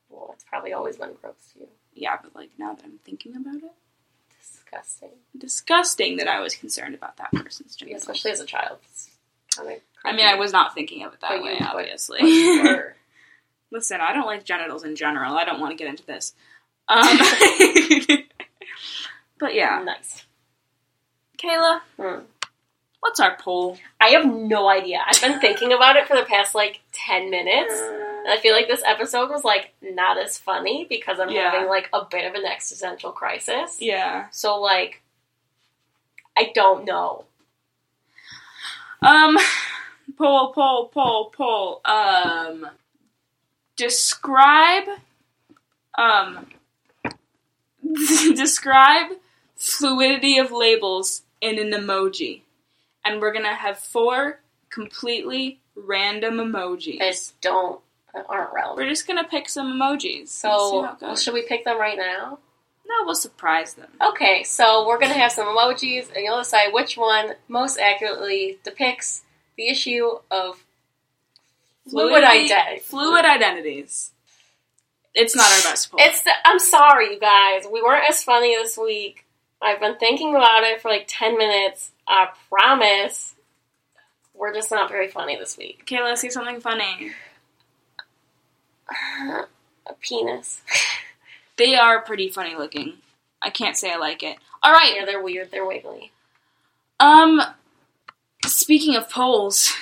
Well, 0.10 0.32
it's 0.34 0.44
probably 0.46 0.74
always 0.74 0.98
been 0.98 1.12
gross 1.22 1.36
to 1.54 1.60
you. 1.62 1.68
Yeah, 1.96 2.18
but 2.22 2.36
like 2.36 2.50
now 2.58 2.74
that 2.74 2.84
I'm 2.86 3.00
thinking 3.06 3.36
about 3.36 3.56
it, 3.58 3.72
Disgusting. 4.82 5.10
disgusting 5.38 6.18
that 6.18 6.28
I 6.28 6.40
was 6.40 6.56
concerned 6.56 6.96
about 6.96 7.18
that 7.18 7.32
person's 7.32 7.76
Yeah, 7.80 7.86
genitals. 7.88 8.02
especially 8.04 8.32
as 8.32 8.40
a 8.40 8.46
child. 8.46 8.78
I 10.06 10.12
mean, 10.14 10.26
I 10.28 10.36
was 10.36 10.52
not 10.52 10.74
thinking 10.74 11.04
of 11.04 11.14
it 11.14 11.22
that 11.22 11.30
But 11.30 11.44
way, 11.44 11.58
you- 11.60 11.66
obviously. 11.66 12.20
Listen, 13.72 14.02
I 14.02 14.14
don't 14.14 14.26
like 14.26 14.44
genitals 14.46 14.84
in 14.84 14.96
general. 14.96 15.36
I 15.38 15.46
don't 15.46 15.60
want 15.60 15.72
to 15.72 15.76
get 15.78 15.88
into 15.90 16.06
this. 16.06 16.34
Um, 16.88 17.18
but 19.40 19.54
yeah, 19.56 19.82
nice. 19.84 20.26
Kayla, 21.38 21.82
Hmm. 22.00 22.20
what's 23.00 23.20
our 23.20 23.36
poll? 23.38 23.78
I 24.00 24.10
have 24.10 24.26
no 24.26 24.70
idea. 24.70 25.00
I've 25.06 25.22
been 25.22 25.40
thinking 25.40 25.74
about 25.74 25.96
it 25.98 26.08
for 26.08 26.16
the 26.16 26.24
past 26.26 26.54
like 26.56 26.82
10 26.94 27.30
minutes. 27.30 27.74
I 28.28 28.38
feel 28.40 28.54
like 28.54 28.68
this 28.68 28.84
episode 28.86 29.30
was 29.30 29.44
like 29.44 29.74
not 29.82 30.18
as 30.18 30.38
funny 30.38 30.86
because 30.90 31.20
I'm 31.20 31.30
Yeah. 31.30 31.52
having 31.52 31.68
like 31.68 31.90
a 31.94 32.06
bit 32.06 32.26
of 32.26 32.34
an 32.36 32.46
existential 32.46 33.12
crisis. 33.12 33.78
Yeah. 33.82 34.28
So 34.32 34.60
like 34.60 35.02
I 36.36 36.52
don't 36.56 36.86
know. 36.86 37.26
Um, 39.02 39.38
poll, 40.18 40.54
poll, 40.54 40.88
poll, 40.88 41.30
poll. 41.30 41.82
Um, 41.86 42.68
describe, 43.76 44.86
um, 45.98 46.48
describe 48.36 49.12
fluidity 49.58 50.38
of 50.38 50.52
labels 50.52 51.24
in 51.42 51.60
an 51.60 51.72
emoji. 51.72 52.42
And 53.06 53.20
we're 53.22 53.34
gonna 53.34 53.54
have 53.56 53.78
four 53.78 54.40
completely 54.70 55.60
random 55.76 56.36
emojis. 56.36 57.02
I 57.02 57.10
just 57.12 57.40
don't 57.42 57.82
aren't 58.30 58.54
relevant. 58.54 58.78
We're 58.78 58.90
just 58.90 59.08
gonna 59.08 59.24
pick 59.24 59.50
some 59.50 59.74
emojis. 59.74 60.30
So 60.30 60.96
goes. 61.00 61.24
should 61.24 61.34
we 61.34 61.44
pick 61.44 61.66
them 61.66 61.80
right 61.80 61.98
now? 61.98 62.40
no, 62.94 63.06
we'll 63.06 63.16
surprise 63.16 63.74
them. 63.74 63.90
Okay, 64.02 64.44
so 64.44 64.88
we're 64.88 65.00
gonna 65.00 65.14
have 65.14 65.32
some 65.32 65.48
emojis 65.48 66.14
and 66.14 66.24
you'll 66.24 66.40
decide 66.40 66.74
which 66.74 66.98
one 66.98 67.34
most 67.48 67.80
accurately 67.80 68.60
depicts 68.64 69.24
the 69.58 69.68
issue 69.68 70.10
of 70.30 70.64
fluid 71.90 72.24
identity. 72.24 72.80
Fluid 72.80 73.26
identities. 73.26 74.12
It's 75.16 75.36
not 75.36 75.52
our 75.52 75.72
best 75.72 75.92
poll. 75.92 76.00
It's 76.02 76.24
the, 76.24 76.32
I'm 76.44 76.60
sorry, 76.60 77.14
you 77.14 77.20
guys. 77.20 77.66
We 77.72 77.82
weren't 77.82 78.10
as 78.10 78.24
funny 78.24 78.56
this 78.56 78.78
week. 78.78 79.26
I've 79.62 79.80
been 79.80 79.98
thinking 79.98 80.36
about 80.36 80.64
it 80.64 80.82
for 80.82 80.90
like 80.90 81.06
ten 81.08 81.38
minutes. 81.38 81.92
I 82.08 82.30
promise. 82.50 83.36
We're 84.34 84.54
just 84.54 84.72
not 84.72 84.90
very 84.90 85.08
funny 85.08 85.38
this 85.38 85.58
week. 85.58 85.82
Okay, 85.84 86.02
let's 86.02 86.22
say 86.22 86.30
something 86.30 86.60
funny. 86.60 87.12
A 89.86 89.94
penis. 90.00 90.62
They 91.58 91.76
are 91.76 92.02
pretty 92.02 92.30
funny 92.30 92.56
looking. 92.56 92.94
I 93.42 93.50
can't 93.50 93.78
say 93.78 93.92
I 93.92 93.98
like 93.98 94.24
it. 94.24 94.38
All 94.64 94.72
right. 94.72 94.94
Yeah, 94.96 95.06
they're 95.06 95.22
weird. 95.22 95.52
They're 95.52 95.66
wiggly. 95.66 96.12
Um. 97.00 97.42
Speaking 98.46 98.96
of 98.96 99.10
polls, 99.10 99.74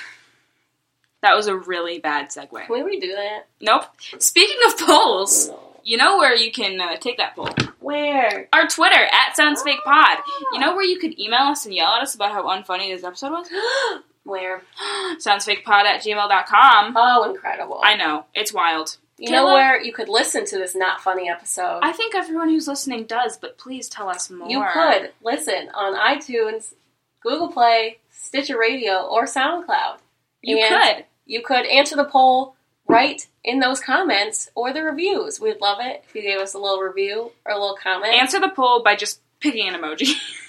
that 1.22 1.36
was 1.36 1.48
a 1.48 1.56
really 1.56 2.00
bad 2.00 2.30
segue. 2.30 2.66
Can 2.68 2.84
we 2.86 3.00
redo 3.00 3.16
that? 3.16 3.48
Nope. 3.60 3.86
Speaking 4.20 4.58
of 4.68 4.78
polls, 4.78 5.50
No. 5.50 5.60
you 5.84 5.98
know 5.98 6.18
where 6.18 6.36
you 6.36 6.52
can 6.52 6.80
uh, 6.80 6.98
take 6.98 7.18
that 7.18 7.36
poll? 7.36 7.50
Where? 7.80 8.48
Our 8.54 8.68
Twitter 8.68 9.04
at 9.04 9.36
SoundsFakePod. 9.38 10.18
You 10.54 10.60
know 10.60 10.76
where 10.76 10.86
you 10.86 11.00
could 11.00 11.20
email 11.20 11.42
us 11.42 11.66
and 11.66 11.74
yell 11.74 11.94
at 11.94 12.02
us 12.04 12.14
about 12.16 12.32
how 12.32 12.44
unfunny 12.50 12.94
this 12.94 13.04
episode 13.04 13.32
was? 13.32 13.48
Where? 14.24 14.62
SoundsFakePod 15.18 15.68
at 15.68 16.02
gmail.com. 16.04 16.94
Oh, 16.96 17.30
incredible. 17.30 17.82
I 17.84 17.96
know 17.96 18.26
it's 18.34 18.54
wild. 18.54 18.98
You 19.18 19.30
know 19.30 19.46
where 19.46 19.80
you 19.80 19.94
could 19.94 20.10
listen 20.10 20.46
to 20.48 20.58
this 20.58 20.76
not 20.76 21.02
funny 21.02 21.30
episode? 21.30 21.82
I 21.84 21.92
think 21.92 22.16
everyone 22.16 22.50
who's 22.50 22.68
listening 22.68 23.04
does, 23.04 23.38
but 23.38 23.58
please 23.60 23.88
tell 23.88 24.10
us 24.10 24.32
more. 24.32 24.50
You 24.50 24.66
could 24.74 25.12
listen 25.24 25.70
on 25.76 25.96
iTunes, 25.96 26.74
Google 27.22 27.50
Play, 27.52 28.00
Stitcher 28.10 28.58
Radio, 28.58 29.06
or 29.06 29.26
SoundCloud. 29.26 29.98
You 30.42 30.58
And 30.58 30.96
could. 30.96 31.06
You 31.28 31.44
could 31.44 31.68
answer 31.68 31.96
the 31.96 32.06
poll 32.06 32.56
right 32.88 33.28
in 33.44 33.60
those 33.60 33.80
comments 33.80 34.50
or 34.56 34.74
the 34.74 34.84
reviews. 34.84 35.40
We'd 35.40 35.62
love 35.62 35.78
it 35.82 36.04
if 36.08 36.16
you 36.16 36.24
gave 36.24 36.40
us 36.40 36.56
a 36.56 36.60
little 36.60 36.80
review 36.80 37.32
or 37.46 37.52
a 37.54 37.60
little 37.60 37.78
comment. 37.82 38.14
Answer 38.16 38.40
the 38.40 38.50
poll 38.50 38.82
by 38.82 38.96
just 38.96 39.22
picking 39.40 39.68
an 39.68 39.76
emoji. 39.80 40.16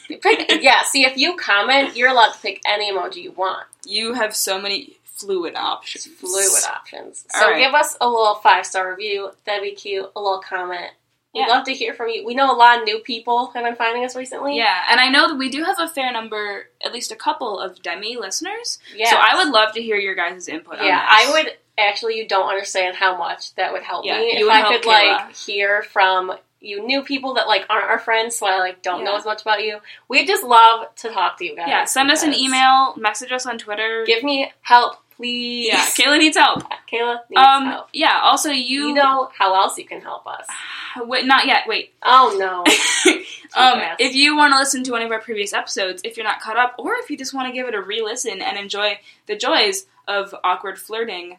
Yeah, 0.61 0.83
see, 0.85 1.05
if 1.05 1.17
you 1.17 1.37
comment, 1.37 1.97
you're 1.97 2.09
allowed 2.11 2.33
to 2.33 2.41
pick 2.41 2.61
any 2.67 2.93
emoji 2.93 3.17
you 3.23 3.33
want. 3.33 3.67
you 3.87 4.15
have 4.15 4.35
so 4.37 4.61
many 4.61 4.97
fluid 5.05 5.55
options. 5.57 6.07
Fluid 6.07 6.65
options. 6.69 7.25
All 7.35 7.41
So 7.41 7.51
right. 7.51 7.59
give 7.59 7.75
us 7.75 7.97
a 8.01 8.09
little 8.09 8.35
five 8.37 8.67
star 8.67 8.91
review. 8.91 9.31
That'd 9.45 9.63
be 9.63 9.73
cute. 9.73 10.11
A 10.17 10.21
little 10.21 10.41
comment. 10.41 10.91
We'd 11.35 11.41
Yeah. 11.43 11.47
love 11.47 11.65
to 11.65 11.73
hear 11.75 11.95
from 11.95 12.09
you. 12.11 12.27
We 12.27 12.35
know 12.35 12.51
a 12.53 12.57
lot 12.57 12.79
of 12.79 12.85
new 12.85 12.99
people 12.99 13.53
have 13.55 13.65
been 13.65 13.75
finding 13.77 14.05
us 14.05 14.15
recently. 14.15 14.57
Yeah, 14.59 14.83
and 14.91 15.01
I 15.01 15.09
know 15.09 15.29
that 15.29 15.37
we 15.37 15.49
do 15.49 15.65
have 15.65 15.79
a 15.81 15.89
fair 15.89 16.13
number, 16.13 16.69
at 16.85 16.93
least 16.93 17.11
a 17.11 17.17
couple 17.17 17.59
of 17.59 17.81
Demi 17.83 18.17
listeners. 18.17 18.79
Yes. 18.95 19.11
So 19.11 19.17
I 19.17 19.37
would 19.37 19.49
love 19.53 19.73
to 19.75 19.83
hear 19.83 19.97
your 19.97 20.15
guys' 20.15 20.47
input 20.49 20.79
on 20.81 20.87
Yeah. 20.87 21.05
I 21.09 21.31
would 21.33 21.57
actually. 21.79 22.19
You 22.19 22.29
don't 22.29 22.49
understand 22.49 22.97
how 22.97 23.17
much 23.17 23.55
that 23.55 23.73
would 23.73 23.83
help 23.83 24.05
Yeah, 24.05 24.19
me 24.19 24.39
you 24.39 24.47
if 24.51 24.53
I 24.53 24.69
could 24.77 24.83
Kayla. 24.83 25.17
like 25.27 25.37
hear 25.37 25.83
from 25.85 26.37
you 26.63 26.87
new 26.87 27.03
people 27.03 27.35
that 27.35 27.47
like 27.49 27.67
aren't 27.69 27.85
our 27.91 27.99
friends, 27.99 28.37
so 28.37 28.47
I 28.47 28.59
like 28.59 28.83
don't 28.83 29.05
know 29.05 29.17
as 29.17 29.25
much 29.25 29.43
about 29.43 29.63
you. 29.65 29.79
We 30.09 30.25
just 30.27 30.45
love 30.45 30.95
to 30.97 31.11
talk 31.11 31.39
to 31.39 31.45
you 31.45 31.57
guys. 31.57 31.69
Yeah, 31.69 31.85
send 31.85 32.11
us 32.11 32.23
an 32.23 32.33
email, 32.35 32.95
message 32.97 33.33
us 33.33 33.45
on 33.47 33.59
Twitter. 33.59 34.05
Give 34.07 34.23
me 34.23 34.53
help, 34.63 34.97
please. 35.17 35.67
yeah, 35.69 35.85
Kayla 35.87 36.19
needs 36.19 36.37
help. 36.37 36.63
Kayla 36.93 37.19
needs 37.29 37.37
Um, 37.41 37.67
help. 37.67 37.89
yeah. 37.93 38.21
Also, 38.23 38.51
you, 38.51 38.89
You 38.89 38.95
know 38.95 39.31
how 39.37 39.55
else 39.55 39.77
you 39.77 39.85
can 39.85 40.01
help 40.01 40.27
us? 40.27 40.47
wait, 40.97 41.27
not 41.27 41.47
yet. 41.47 41.65
Wait. 41.67 41.93
Oh 42.03 42.37
no. 42.39 42.61
um, 43.57 43.81
if 43.99 44.15
you 44.15 44.37
want 44.37 44.53
to 44.53 44.59
listen 44.59 44.85
to 44.85 44.93
one 44.93 45.03
of 45.03 45.11
our 45.11 45.21
previous 45.21 45.53
episodes, 45.53 46.01
if 46.05 46.17
you're 46.17 46.25
not 46.25 46.41
caught 46.41 46.57
up, 46.57 46.75
or 46.79 46.95
if 46.97 47.11
you 47.11 47.17
just 47.17 47.35
want 47.35 47.49
to 47.49 47.53
give 47.53 47.67
it 47.67 47.75
a 47.75 47.81
re-listen 47.83 48.41
and 48.41 48.57
enjoy 48.57 48.99
the 49.27 49.37
joys 49.37 49.87
of 50.09 50.35
awkward 50.45 50.79
flirting 50.79 51.39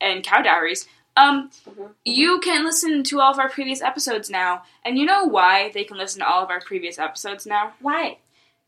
and 0.00 0.24
cow 0.24 0.40
dowries, 0.42 0.86
um, 1.16 1.50
Mhm. 1.68 1.90
you 2.04 2.40
can 2.40 2.64
listen 2.64 3.02
to 3.04 3.20
all 3.20 3.32
of 3.32 3.38
our 3.38 3.48
previous 3.48 3.82
episodes 3.82 4.30
now. 4.30 4.62
And 4.84 4.98
you 4.98 5.04
know 5.04 5.24
why 5.24 5.70
they 5.72 5.84
can 5.84 5.98
listen 5.98 6.20
to 6.20 6.26
all 6.28 6.42
of 6.42 6.50
our 6.50 6.60
previous 6.60 6.98
episodes 6.98 7.46
now? 7.46 7.74
Why? 7.80 8.18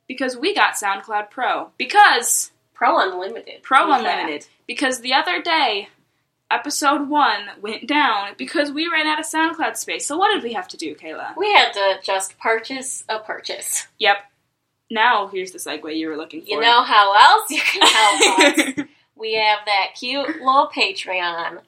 Because 0.07 0.37
we 0.37 0.55
got 0.55 0.75
SoundCloud 0.75 1.31
Pro. 1.31 1.71
Because 1.79 2.51
Pro 2.75 2.99
Unlimited. 2.99 3.63
Pro 3.63 3.87
that? 3.89 4.01
Unlimited. 4.01 4.47
Because 4.67 5.01
the 5.01 5.15
other 5.15 5.41
day, 5.41 5.89
episode 6.51 7.09
one 7.09 7.49
went 7.61 7.87
down 7.87 8.35
because 8.37 8.71
we 8.71 8.89
ran 8.89 9.07
out 9.07 9.19
of 9.19 9.25
SoundCloud 9.27 9.77
space. 9.77 10.07
So 10.07 10.17
what 10.19 10.33
did 10.35 10.43
we 10.43 10.53
have 10.53 10.69
to 10.69 10.77
do, 10.77 10.95
Kayla? 10.95 11.37
We 11.37 11.51
had 11.53 11.73
to 11.73 11.99
just 12.03 12.39
purchase 12.39 13.05
a 13.09 13.19
purchase. 13.21 13.87
Yep. 13.99 14.19
Now 14.91 15.29
here's 15.29 15.53
the 15.53 15.59
segue 15.59 15.97
you 15.97 16.09
were 16.09 16.17
looking 16.17 16.43
for. 16.43 16.49
You 16.51 16.61
know 16.61 16.83
how 16.83 17.15
else 17.15 17.51
you 17.51 17.61
can 17.61 17.83
help 17.83 18.79
us? 18.79 18.87
we 19.17 19.35
have 19.35 19.61
that 19.65 19.95
cute 19.99 20.29
little 20.41 20.71
Patreon. 20.75 21.61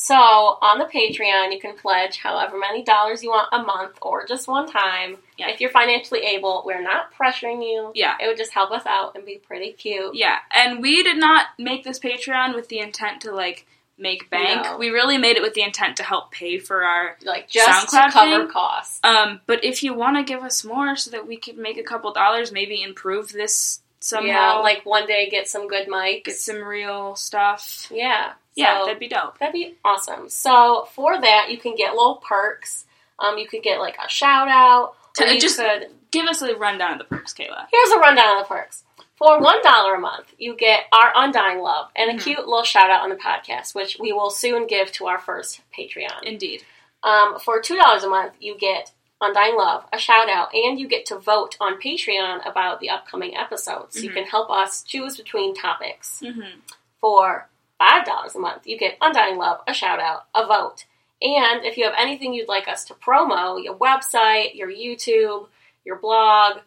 So 0.00 0.14
on 0.14 0.78
the 0.78 0.84
Patreon, 0.84 1.52
you 1.52 1.58
can 1.60 1.76
pledge 1.76 2.18
however 2.18 2.56
many 2.56 2.84
dollars 2.84 3.20
you 3.24 3.30
want 3.30 3.48
a 3.50 3.60
month 3.64 3.98
or 4.00 4.24
just 4.26 4.46
one 4.46 4.70
time. 4.70 5.16
Yeah. 5.36 5.50
If 5.50 5.60
you're 5.60 5.70
financially 5.70 6.20
able, 6.20 6.62
we're 6.64 6.80
not 6.80 7.12
pressuring 7.12 7.64
you. 7.64 7.90
yeah. 7.96 8.14
It 8.20 8.28
would 8.28 8.36
just 8.36 8.52
help 8.52 8.70
us 8.70 8.86
out 8.86 9.16
and 9.16 9.26
be 9.26 9.38
pretty 9.44 9.72
cute. 9.72 10.14
Yeah, 10.14 10.36
and 10.54 10.80
we 10.80 11.02
did 11.02 11.18
not 11.18 11.46
make 11.58 11.82
this 11.82 11.98
Patreon 11.98 12.54
with 12.54 12.68
the 12.68 12.78
intent 12.78 13.22
to 13.22 13.32
like 13.32 13.66
make 13.98 14.30
bank. 14.30 14.62
No. 14.62 14.78
We 14.78 14.90
really 14.90 15.18
made 15.18 15.36
it 15.36 15.42
with 15.42 15.54
the 15.54 15.62
intent 15.62 15.96
to 15.96 16.04
help 16.04 16.30
pay 16.30 16.58
for 16.60 16.84
our 16.84 17.16
Like 17.24 17.48
just 17.50 17.68
SoundCloud 17.92 18.06
to 18.06 18.12
cover 18.12 18.38
thing? 18.44 18.48
costs. 18.52 19.00
um 19.02 19.40
but 19.46 19.64
if 19.64 19.82
you 19.82 19.94
want 19.94 20.16
to 20.16 20.22
give 20.22 20.44
us 20.44 20.64
more 20.64 20.94
so 20.94 21.10
that 21.10 21.26
we 21.26 21.36
could 21.36 21.58
make 21.58 21.76
a 21.76 21.82
couple 21.82 22.12
dollars, 22.12 22.52
maybe 22.52 22.80
improve 22.80 23.32
this 23.32 23.80
somehow 24.00 24.26
Yeah, 24.26 24.52
like 24.60 24.84
one 24.86 25.06
day 25.06 25.28
get 25.28 25.48
some 25.48 25.66
good 25.68 25.88
mics. 25.88 26.24
get 26.24 26.36
some 26.38 26.62
real 26.62 27.16
stuff. 27.16 27.86
yeah. 27.90 28.32
Yeah, 28.54 28.80
So- 28.80 28.86
that'd 28.86 28.98
be 28.98 29.08
dope. 29.08 29.38
That'd 29.38 29.52
be 29.52 29.76
awesome. 29.84 30.28
So 30.28 30.88
for 30.94 31.20
that, 31.20 31.50
you 31.50 31.58
can 31.58 31.74
get 31.76 31.94
little 31.94 32.16
perks. 32.16 32.86
Um, 33.20 33.38
you 33.38 33.46
could 33.48 33.62
get 33.62 33.78
like 33.80 33.96
a 34.04 34.08
shout 34.08 34.48
out. 34.48 34.94
To- 35.16 35.38
just- 35.38 35.58
could. 35.58 35.90
Give 36.10 36.26
us 36.26 36.40
a 36.40 36.56
rundown 36.56 36.92
of 36.92 36.98
the 36.98 37.04
perks, 37.04 37.34
Kayla. 37.34 37.66
Here's 37.70 37.90
a 37.90 37.98
rundown 37.98 38.38
of 38.38 38.48
the 38.48 38.54
perks. 38.54 38.82
For 39.16 39.38
one 39.40 39.60
dollar 39.62 39.94
a 39.96 40.00
month, 40.00 40.32
you 40.38 40.54
get 40.54 40.84
our 40.92 41.12
undying 41.14 41.58
love 41.60 41.90
and 41.96 42.10
a 42.10 42.14
Mhm. 42.14 42.22
cute 42.22 42.38
little 42.48 42.62
shout 42.64 42.88
out 42.88 43.02
on 43.02 43.10
the 43.10 43.16
podcast, 43.16 43.74
which 43.74 43.98
we 43.98 44.12
will 44.12 44.30
soon 44.30 44.66
give 44.66 44.90
to 44.92 45.06
our 45.08 45.18
first 45.18 45.60
Patreon. 45.76 46.22
Indeed. 46.22 46.64
Um, 47.02 47.38
for 47.40 47.60
two 47.60 47.76
dollars 47.76 48.04
a 48.04 48.08
month, 48.08 48.34
you 48.40 48.54
get 48.56 48.92
undying 49.20 49.56
love, 49.56 49.84
a 49.92 49.98
shout 49.98 50.28
out, 50.28 50.54
and 50.54 50.78
you 50.78 50.86
get 50.88 51.06
to 51.06 51.18
vote 51.18 51.56
on 51.60 51.80
Patreon 51.80 52.48
about 52.48 52.80
the 52.80 52.90
upcoming 52.90 53.36
episodes. 53.36 54.02
You 54.02 54.10
Mhm. 54.10 54.14
can 54.14 54.24
help 54.24 54.50
us 54.50 54.82
choose 54.82 55.16
between 55.16 55.54
topics 55.54 56.20
Mm-hmm. 56.24 56.60
for 57.00 57.48
five 57.78 58.04
dollars 58.04 58.34
a 58.34 58.38
month, 58.38 58.66
you 58.66 58.76
get 58.78 58.96
Undying 59.00 59.36
Love, 59.38 59.60
a 59.66 59.72
shout 59.74 60.00
out, 60.00 60.26
a 60.34 60.46
vote. 60.46 60.84
And 61.20 61.64
if 61.64 61.76
you 61.76 61.84
have 61.84 61.94
anything 61.96 62.32
you'd 62.34 62.48
like 62.48 62.68
us 62.68 62.84
to 62.86 62.94
promo, 62.94 63.62
your 63.62 63.74
website, 63.76 64.54
your 64.54 64.68
YouTube, 64.70 65.48
your 65.84 65.96
blog, 65.96 66.58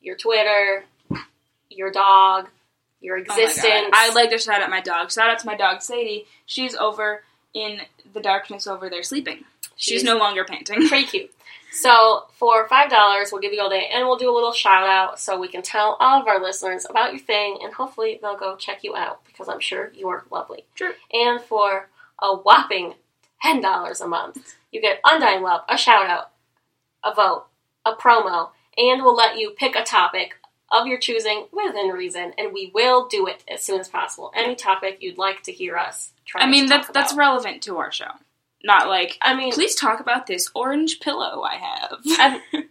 your 0.00 0.16
Twitter, 0.16 0.86
your 1.70 1.90
dog, 1.90 2.48
your 3.00 3.16
Oh 3.18 3.20
existence. 3.20 3.62
God. 3.64 3.90
I'd 3.92 4.14
like 4.14 4.30
to 4.30 4.38
shout 4.38 4.62
out 4.62 4.70
my 4.70 4.80
dog. 4.80 5.12
Shout 5.12 5.28
out 5.30 5.38
to 5.40 5.46
my 5.46 5.56
dog 5.56 5.82
Sadie. 5.82 6.26
She's 6.46 6.74
over 6.74 7.22
in 7.54 7.82
the 8.12 8.20
darkness 8.20 8.66
over 8.66 8.88
there 8.88 9.02
sleeping. 9.02 9.44
She's 9.76 10.00
She's- 10.00 10.02
no 10.04 10.16
longer 10.16 10.44
panting. 10.44 10.88
pretty 10.88 11.04
cute. 11.06 11.34
So 11.70 12.24
for 12.32 12.66
five 12.68 12.90
dollars, 12.90 13.30
we'll 13.30 13.40
give 13.40 13.52
you 13.52 13.60
all 13.60 13.70
day, 13.70 13.88
and 13.92 14.06
we'll 14.06 14.16
do 14.16 14.30
a 14.30 14.34
little 14.34 14.52
shout 14.52 14.86
out 14.86 15.20
so 15.20 15.38
we 15.38 15.48
can 15.48 15.62
tell 15.62 15.96
all 16.00 16.20
of 16.20 16.26
our 16.26 16.40
listeners 16.42 16.86
about 16.88 17.12
your 17.12 17.20
thing, 17.20 17.58
and 17.62 17.72
hopefully 17.72 18.18
they'll 18.20 18.38
go 18.38 18.56
check 18.56 18.82
you 18.82 18.96
out 18.96 19.24
because 19.26 19.48
I'm 19.48 19.60
sure 19.60 19.92
you 19.94 20.08
are 20.08 20.24
lovely. 20.30 20.64
True. 20.74 20.92
And 21.12 21.40
for 21.40 21.90
a 22.20 22.34
whopping 22.34 22.94
ten 23.42 23.60
dollars 23.60 24.00
a 24.00 24.08
month, 24.08 24.54
you 24.72 24.80
get 24.80 25.00
undying 25.04 25.42
love, 25.42 25.62
a 25.68 25.76
shout 25.76 26.06
out, 26.06 26.32
a 27.04 27.14
vote, 27.14 27.46
a 27.84 27.92
promo, 27.92 28.50
and 28.76 29.02
we'll 29.02 29.14
let 29.16 29.38
you 29.38 29.50
pick 29.50 29.76
a 29.76 29.84
topic 29.84 30.34
of 30.70 30.86
your 30.86 30.98
choosing 30.98 31.46
within 31.52 31.88
reason, 31.88 32.32
and 32.36 32.52
we 32.52 32.70
will 32.74 33.08
do 33.08 33.26
it 33.26 33.42
as 33.48 33.62
soon 33.62 33.80
as 33.80 33.88
possible. 33.88 34.32
Any 34.34 34.54
topic 34.54 34.98
you'd 35.00 35.18
like 35.18 35.42
to 35.44 35.52
hear 35.52 35.76
us 35.76 36.12
try 36.26 36.42
I 36.42 36.46
mean, 36.46 36.66
that's 36.66 36.88
that's 36.88 37.12
about. 37.12 37.18
relevant 37.18 37.62
to 37.62 37.78
our 37.78 37.92
show. 37.92 38.10
Not 38.64 38.88
like, 38.88 39.18
I 39.22 39.34
mean, 39.34 39.52
please 39.52 39.74
talk 39.74 40.00
about 40.00 40.26
this 40.26 40.50
orange 40.54 41.00
pillow 41.00 41.42
I 41.42 41.54
have. 41.56 41.98
I, 42.06 42.40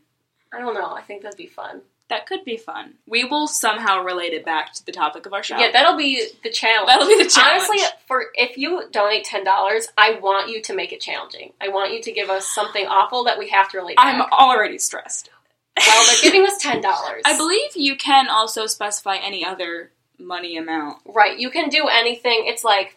I 0.53 0.59
don't 0.59 0.73
know. 0.73 0.93
I 0.93 1.01
think 1.01 1.23
that'd 1.23 1.37
be 1.37 1.47
fun. 1.47 1.81
that 2.09 2.25
could 2.25 2.43
be 2.45 2.57
fun. 2.57 2.95
We 3.05 3.23
will 3.23 3.47
somehow 3.47 4.03
relate 4.03 4.33
it 4.33 4.43
back 4.45 4.73
to 4.73 4.85
the 4.85 4.91
topic 4.91 5.25
of 5.25 5.33
our 5.33 5.43
show. 5.43 5.57
Yeah, 5.57 5.71
that'll 5.71 5.97
be 5.97 6.25
the 6.43 6.49
challenge. 6.49 6.87
That'll 6.87 7.07
be 7.07 7.21
the 7.23 7.29
challenge. 7.29 7.63
Honestly, 7.69 7.79
for 8.07 8.25
if 8.35 8.57
you 8.57 8.83
donate 8.91 9.23
ten 9.25 9.43
dollars, 9.43 9.87
I 9.97 10.19
want 10.19 10.49
you 10.49 10.61
to 10.63 10.75
make 10.75 10.91
it 10.91 10.99
challenging. 11.01 11.53
I 11.61 11.69
want 11.69 11.93
you 11.93 12.01
to 12.01 12.11
give 12.11 12.29
us 12.29 12.47
something 12.47 12.85
awful 12.85 13.23
that 13.25 13.37
we 13.39 13.49
have 13.49 13.69
to 13.71 13.77
relate. 13.77 13.95
I'm 13.97 14.21
already 14.21 14.77
stressed. 14.77 15.29
well, 15.77 16.05
they're 16.07 16.21
giving 16.31 16.45
us 16.47 16.57
ten 16.61 16.81
dollars. 16.81 17.23
I 17.25 17.37
believe 17.37 17.71
you 17.75 17.95
can 17.95 18.27
also 18.29 18.67
specify 18.67 19.15
any 19.17 19.45
other 19.45 19.91
money 20.19 20.57
amount. 20.57 20.99
Right, 21.05 21.37
you 21.37 21.49
can 21.49 21.69
do 21.69 21.87
anything. 21.87 22.43
It's 22.45 22.63
like 22.63 22.96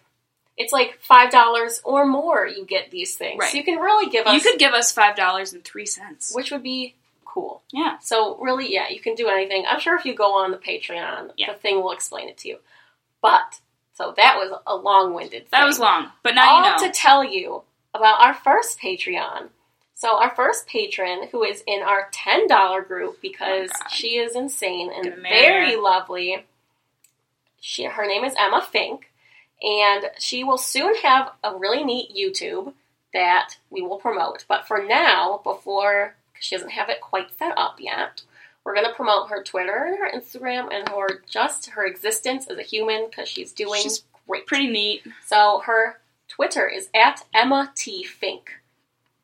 it's 0.62 0.72
like 0.72 0.98
five 1.00 1.30
dollars 1.30 1.80
or 1.84 2.06
more. 2.06 2.46
You 2.46 2.64
get 2.64 2.90
these 2.90 3.16
things. 3.16 3.38
Right. 3.40 3.50
So 3.50 3.56
you 3.58 3.64
can 3.64 3.78
really 3.78 4.10
give 4.10 4.26
us, 4.26 4.34
You 4.34 4.40
could 4.40 4.58
give 4.58 4.72
us 4.72 4.92
five 4.92 5.16
dollars 5.16 5.52
and 5.52 5.64
three 5.64 5.86
cents. 5.86 6.32
which 6.34 6.50
would 6.52 6.62
be 6.62 6.94
cool. 7.24 7.62
Yeah. 7.72 7.98
So 8.00 8.36
really, 8.38 8.72
yeah, 8.72 8.88
you 8.88 9.00
can 9.00 9.14
do 9.14 9.28
anything. 9.28 9.64
I'm 9.68 9.80
sure 9.80 9.96
if 9.96 10.04
you 10.04 10.14
go 10.14 10.34
on 10.34 10.50
the 10.50 10.58
Patreon, 10.58 11.30
Yeah. 11.36 11.52
the 11.52 11.58
thing 11.58 11.76
will 11.82 11.92
explain 11.92 12.28
it 12.28 12.36
to 12.38 12.48
you. 12.48 12.58
But 13.22 13.60
so 13.94 14.12
that 14.16 14.36
was 14.36 14.58
a 14.66 14.74
long-winded. 14.76 15.46
That 15.50 15.58
thing. 15.58 15.66
was 15.66 15.78
long, 15.78 16.10
but 16.22 16.34
now 16.34 16.50
all 16.50 16.64
you 16.64 16.70
know. 16.70 16.86
to 16.86 16.90
tell 16.92 17.22
you 17.24 17.62
about 17.94 18.20
our 18.20 18.34
first 18.34 18.78
Patreon. 18.80 19.48
So 19.94 20.16
our 20.18 20.30
first 20.34 20.66
patron, 20.66 21.28
who 21.30 21.44
is 21.44 21.62
in 21.66 21.82
our 21.82 22.08
ten 22.10 22.46
dollar 22.46 22.80
group 22.80 23.20
because 23.20 23.68
Oh, 23.74 23.86
she 23.92 24.16
is 24.16 24.34
insane 24.34 24.90
and 24.90 25.14
very 25.22 25.76
lovely. 25.76 26.46
She 27.60 27.84
her 27.84 28.06
name 28.06 28.24
is 28.24 28.34
Emma 28.38 28.66
Fink, 28.72 29.09
and 29.62 30.06
she 30.18 30.44
will 30.44 30.58
soon 30.58 30.94
have 30.96 31.32
a 31.44 31.56
really 31.56 31.84
neat 31.84 32.14
YouTube 32.16 32.72
that 33.12 33.56
we 33.70 33.82
will 33.82 33.98
promote. 33.98 34.44
But 34.48 34.66
for 34.66 34.82
now, 34.84 35.40
before 35.44 36.14
'cause 36.34 36.44
she 36.44 36.54
doesn't 36.56 36.70
have 36.70 36.88
it 36.88 37.00
quite 37.00 37.36
set 37.38 37.56
up 37.58 37.80
yet, 37.80 38.22
we're 38.64 38.74
going 38.74 38.86
to 38.86 38.94
promote 38.94 39.30
her 39.30 39.42
Twitter 39.42 39.84
and 39.84 39.98
her 39.98 40.10
Instagram 40.10 40.72
and 40.72 40.88
her 40.88 41.22
just 41.28 41.70
her 41.70 41.84
existence 41.84 42.46
as 42.46 42.58
a 42.58 42.62
human 42.62 43.06
because 43.08 43.28
she's 43.28 43.52
doing 43.52 43.82
She's 43.82 44.04
great. 44.26 44.46
Pretty 44.46 44.68
neat, 44.68 45.04
So 45.24 45.60
her 45.64 45.98
Twitter 46.28 46.68
is 46.68 46.88
at 46.94 47.24
Emma 47.34 47.72
T 47.74 48.04
Fink. 48.04 48.52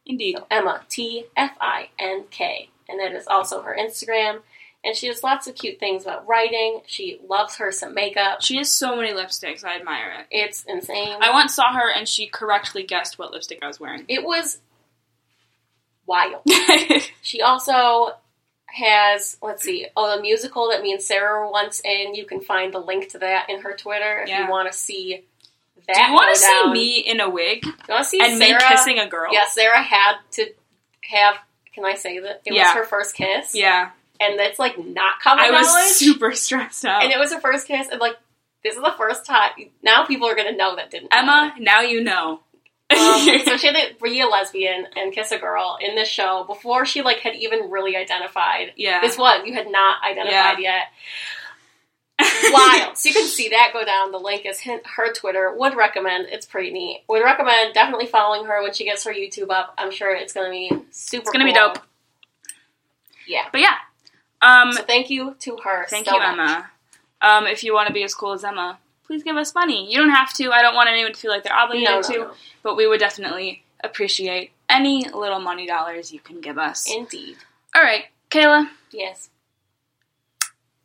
indeed. 0.05 0.37
So 0.39 0.47
Emma 0.51 0.85
T 0.89 1.27
F 1.37 1.57
I 1.61 1.91
N 1.99 2.25
K. 2.31 2.71
And 2.89 2.99
that 3.01 3.13
is 3.13 3.27
also 3.27 3.63
her 3.63 3.77
Instagram. 3.79 4.43
And 4.87 4.97
she 4.97 5.09
does 5.09 5.23
lots 5.25 5.47
of 5.49 5.57
cute 5.57 5.79
things 5.81 6.05
about 6.05 6.27
writing. 6.29 6.81
She 6.87 7.21
loves 7.29 7.57
her 7.57 7.73
some 7.73 7.93
makeup. 7.93 8.41
She 8.41 8.57
has 8.59 8.71
so 8.71 8.95
many 8.97 9.13
lipsticks. 9.13 9.65
I 9.65 9.77
admire 9.77 10.13
it. 10.21 10.27
It's 10.31 10.63
insane. 10.65 11.17
I 11.21 11.31
once 11.33 11.55
saw 11.57 11.73
her 11.75 11.91
and 11.91 12.09
she 12.09 12.29
correctly 12.29 12.85
guessed 12.85 13.19
what 13.19 13.33
lipstick 13.33 13.59
I 13.63 13.67
was 13.67 13.81
wearing. 13.81 14.05
it 14.09 14.23
was 14.25 14.61
wild. 16.07 16.43
She 17.23 17.43
also 17.43 18.13
has, 18.67 19.37
let's 19.43 19.65
see, 19.65 19.87
oh, 19.97 20.15
the 20.15 20.23
musical 20.23 20.71
that 20.71 20.81
me 20.83 20.93
and 20.93 21.03
Sarah 21.03 21.41
were 21.41 21.51
once 21.51 21.81
in. 21.85 22.15
You 22.15 22.25
can 22.25 22.41
find 22.41 22.73
the 22.73 22.79
link 22.79 23.09
to 23.11 23.19
that 23.19 23.51
in 23.51 23.63
her 23.63 23.75
Twitter 23.77 24.21
if 24.23 24.29
Yeah. 24.29 24.45
you 24.45 24.51
want 24.51 24.71
to 24.71 24.77
see 24.79 25.25
that. 25.89 25.97
Do 25.97 26.03
you 26.03 26.13
want 26.13 26.33
to 26.35 26.41
see 26.41 26.71
me 26.71 26.99
in 27.01 27.19
a 27.21 27.29
wig 27.29 27.65
You 27.65 27.73
want 27.89 28.05
to 28.05 28.09
see 28.09 28.21
and 28.21 28.39
Sarah? 28.39 28.61
me 28.61 28.69
kissing 28.69 28.99
a 29.01 29.09
girl? 29.09 29.33
Yeah, 29.33 29.47
Sarah 29.49 29.83
had 29.83 30.15
to 30.33 30.47
have. 31.11 31.37
Can 31.75 31.85
I 31.85 31.95
say 31.95 32.21
that 32.21 32.43
it 32.45 32.53
Yeah. 32.55 32.69
was 32.69 32.75
her 32.75 32.85
first 32.85 33.15
kiss? 33.17 33.55
Yeah. 33.55 33.91
And 34.21 34.39
that's 34.39 34.59
like 34.59 34.79
not 34.79 35.21
common 35.21 35.45
I 35.45 35.51
was 35.51 35.67
knowledge. 35.67 35.89
super 35.89 36.33
stressed 36.33 36.85
out. 36.85 37.03
and 37.03 37.13
it 37.13 37.19
was 37.19 37.33
her 37.33 37.41
first 37.41 37.67
kiss, 37.67 37.89
and 37.91 38.01
like 38.01 38.17
this 38.63 38.75
is 38.77 38.83
the 38.83 38.95
first 38.97 39.25
time. 39.25 39.51
Now 39.83 40.07
people 40.07 40.29
are 40.29 40.35
gonna 40.37 40.57
know 40.57 40.77
that 40.77 40.91
didn't. 40.91 41.09
Emma, 41.13 41.55
now 41.59 41.81
you 41.81 42.03
know. 42.03 42.41
Um, 42.89 42.99
so 43.45 43.57
she 43.57 43.67
had 43.67 43.75
to 43.75 43.95
be 44.01 44.21
a 44.21 44.27
lesbian 44.27 44.87
and 44.97 45.13
kiss 45.13 45.33
a 45.33 45.39
girl 45.39 45.77
in 45.81 45.97
this 45.97 46.09
show 46.09 46.45
before 46.47 46.87
she 46.87 47.03
like 47.03 47.19
had 47.19 47.35
even 47.35 47.71
really 47.71 47.97
identified. 47.97 48.73
yeah. 48.77 49.01
This 49.01 49.19
was 49.19 49.43
you 49.47 49.55
had 49.55 49.71
not 49.71 49.97
identified 50.05 50.59
yet. 50.61 50.85
Wild. 52.53 52.97
so 52.97 53.09
you 53.11 53.15
can 53.15 53.27
see 53.27 53.51
that 53.51 53.71
go 53.75 53.85
down. 53.85 54.11
The 54.11 54.19
link 54.19 54.47
is 54.47 54.61
her 54.61 55.13
Twitter. 55.13 55.53
Would 55.55 55.77
recommend. 55.77 56.29
It's 56.31 56.47
pretty 56.47 56.71
neat. 56.71 57.03
Would 57.09 57.23
recommend 57.23 57.75
definitely 57.75 58.07
following 58.07 58.47
her 58.47 58.63
when 58.63 58.73
she 58.73 58.85
gets 58.85 59.05
her 59.05 59.13
YouTube 59.13 59.51
up. 59.51 59.75
I'm 59.77 59.91
sure 59.91 60.15
it's 60.15 60.33
gonna 60.33 60.51
be 60.51 60.71
super. 60.91 61.23
It's 61.23 61.31
gonna 61.31 61.45
be 61.45 61.53
dope. 61.53 61.79
Yeah. 63.27 63.43
But 63.53 63.61
yeah. 63.61 63.75
Um, 64.43 64.73
So 64.73 64.83
thank 64.83 65.11
you 65.11 65.35
to 65.41 65.57
her. 65.65 65.87
thank 65.89 66.07
so 66.07 66.15
you, 66.15 66.19
much. 66.21 66.29
Emma. 66.33 66.71
Um, 67.23 67.47
if 67.47 67.65
you 67.65 67.73
want 67.75 67.89
to 67.89 67.93
be 67.95 68.03
as 68.05 68.15
cool 68.15 68.33
as 68.33 68.45
Emma, 68.45 68.79
please 69.07 69.23
give 69.23 69.37
us 69.37 69.55
money. 69.55 69.91
You 69.91 69.99
don't 69.99 70.11
have 70.11 70.33
to. 70.35 70.53
I 70.53 70.63
don't 70.63 70.75
want 70.75 70.89
anyone 70.89 71.13
to 71.13 71.19
feel 71.19 71.31
like 71.31 71.43
they're 71.45 71.55
obligated 71.57 71.89
No, 71.89 71.97
no, 72.01 72.03
to, 72.03 72.19
no. 72.19 72.31
but 72.63 72.77
we 72.77 72.87
would 72.87 73.01
definitely 73.01 73.63
appreciate 73.83 74.51
any 74.69 75.09
little 75.09 75.41
money 75.41 75.67
dollars 75.67 76.13
you 76.13 76.21
can 76.21 76.41
give 76.41 76.59
us. 76.59 76.87
Indeed. 76.93 77.37
All 77.75 77.83
right, 77.83 78.07
Kayla, 78.31 78.69
Yes. 78.91 79.31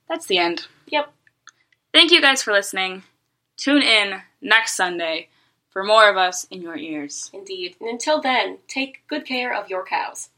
that's 0.07 0.25
the 0.27 0.37
end. 0.37 0.67
Yep. 0.87 1.11
Thank 1.93 2.11
you 2.11 2.21
guys 2.21 2.41
for 2.41 2.51
listening. 2.53 3.03
Tune 3.57 3.81
in 3.81 4.21
next 4.41 4.75
Sunday 4.75 5.29
for 5.69 5.83
more 5.83 6.09
of 6.09 6.17
us 6.17 6.45
in 6.45 6.61
your 6.61 6.75
ears. 6.77 7.29
Indeed. 7.33 7.75
And 7.79 7.89
until 7.89 8.21
then, 8.21 8.59
take 8.67 9.01
good 9.07 9.25
care 9.25 9.53
of 9.53 9.69
your 9.69 9.85
cows. 9.85 10.29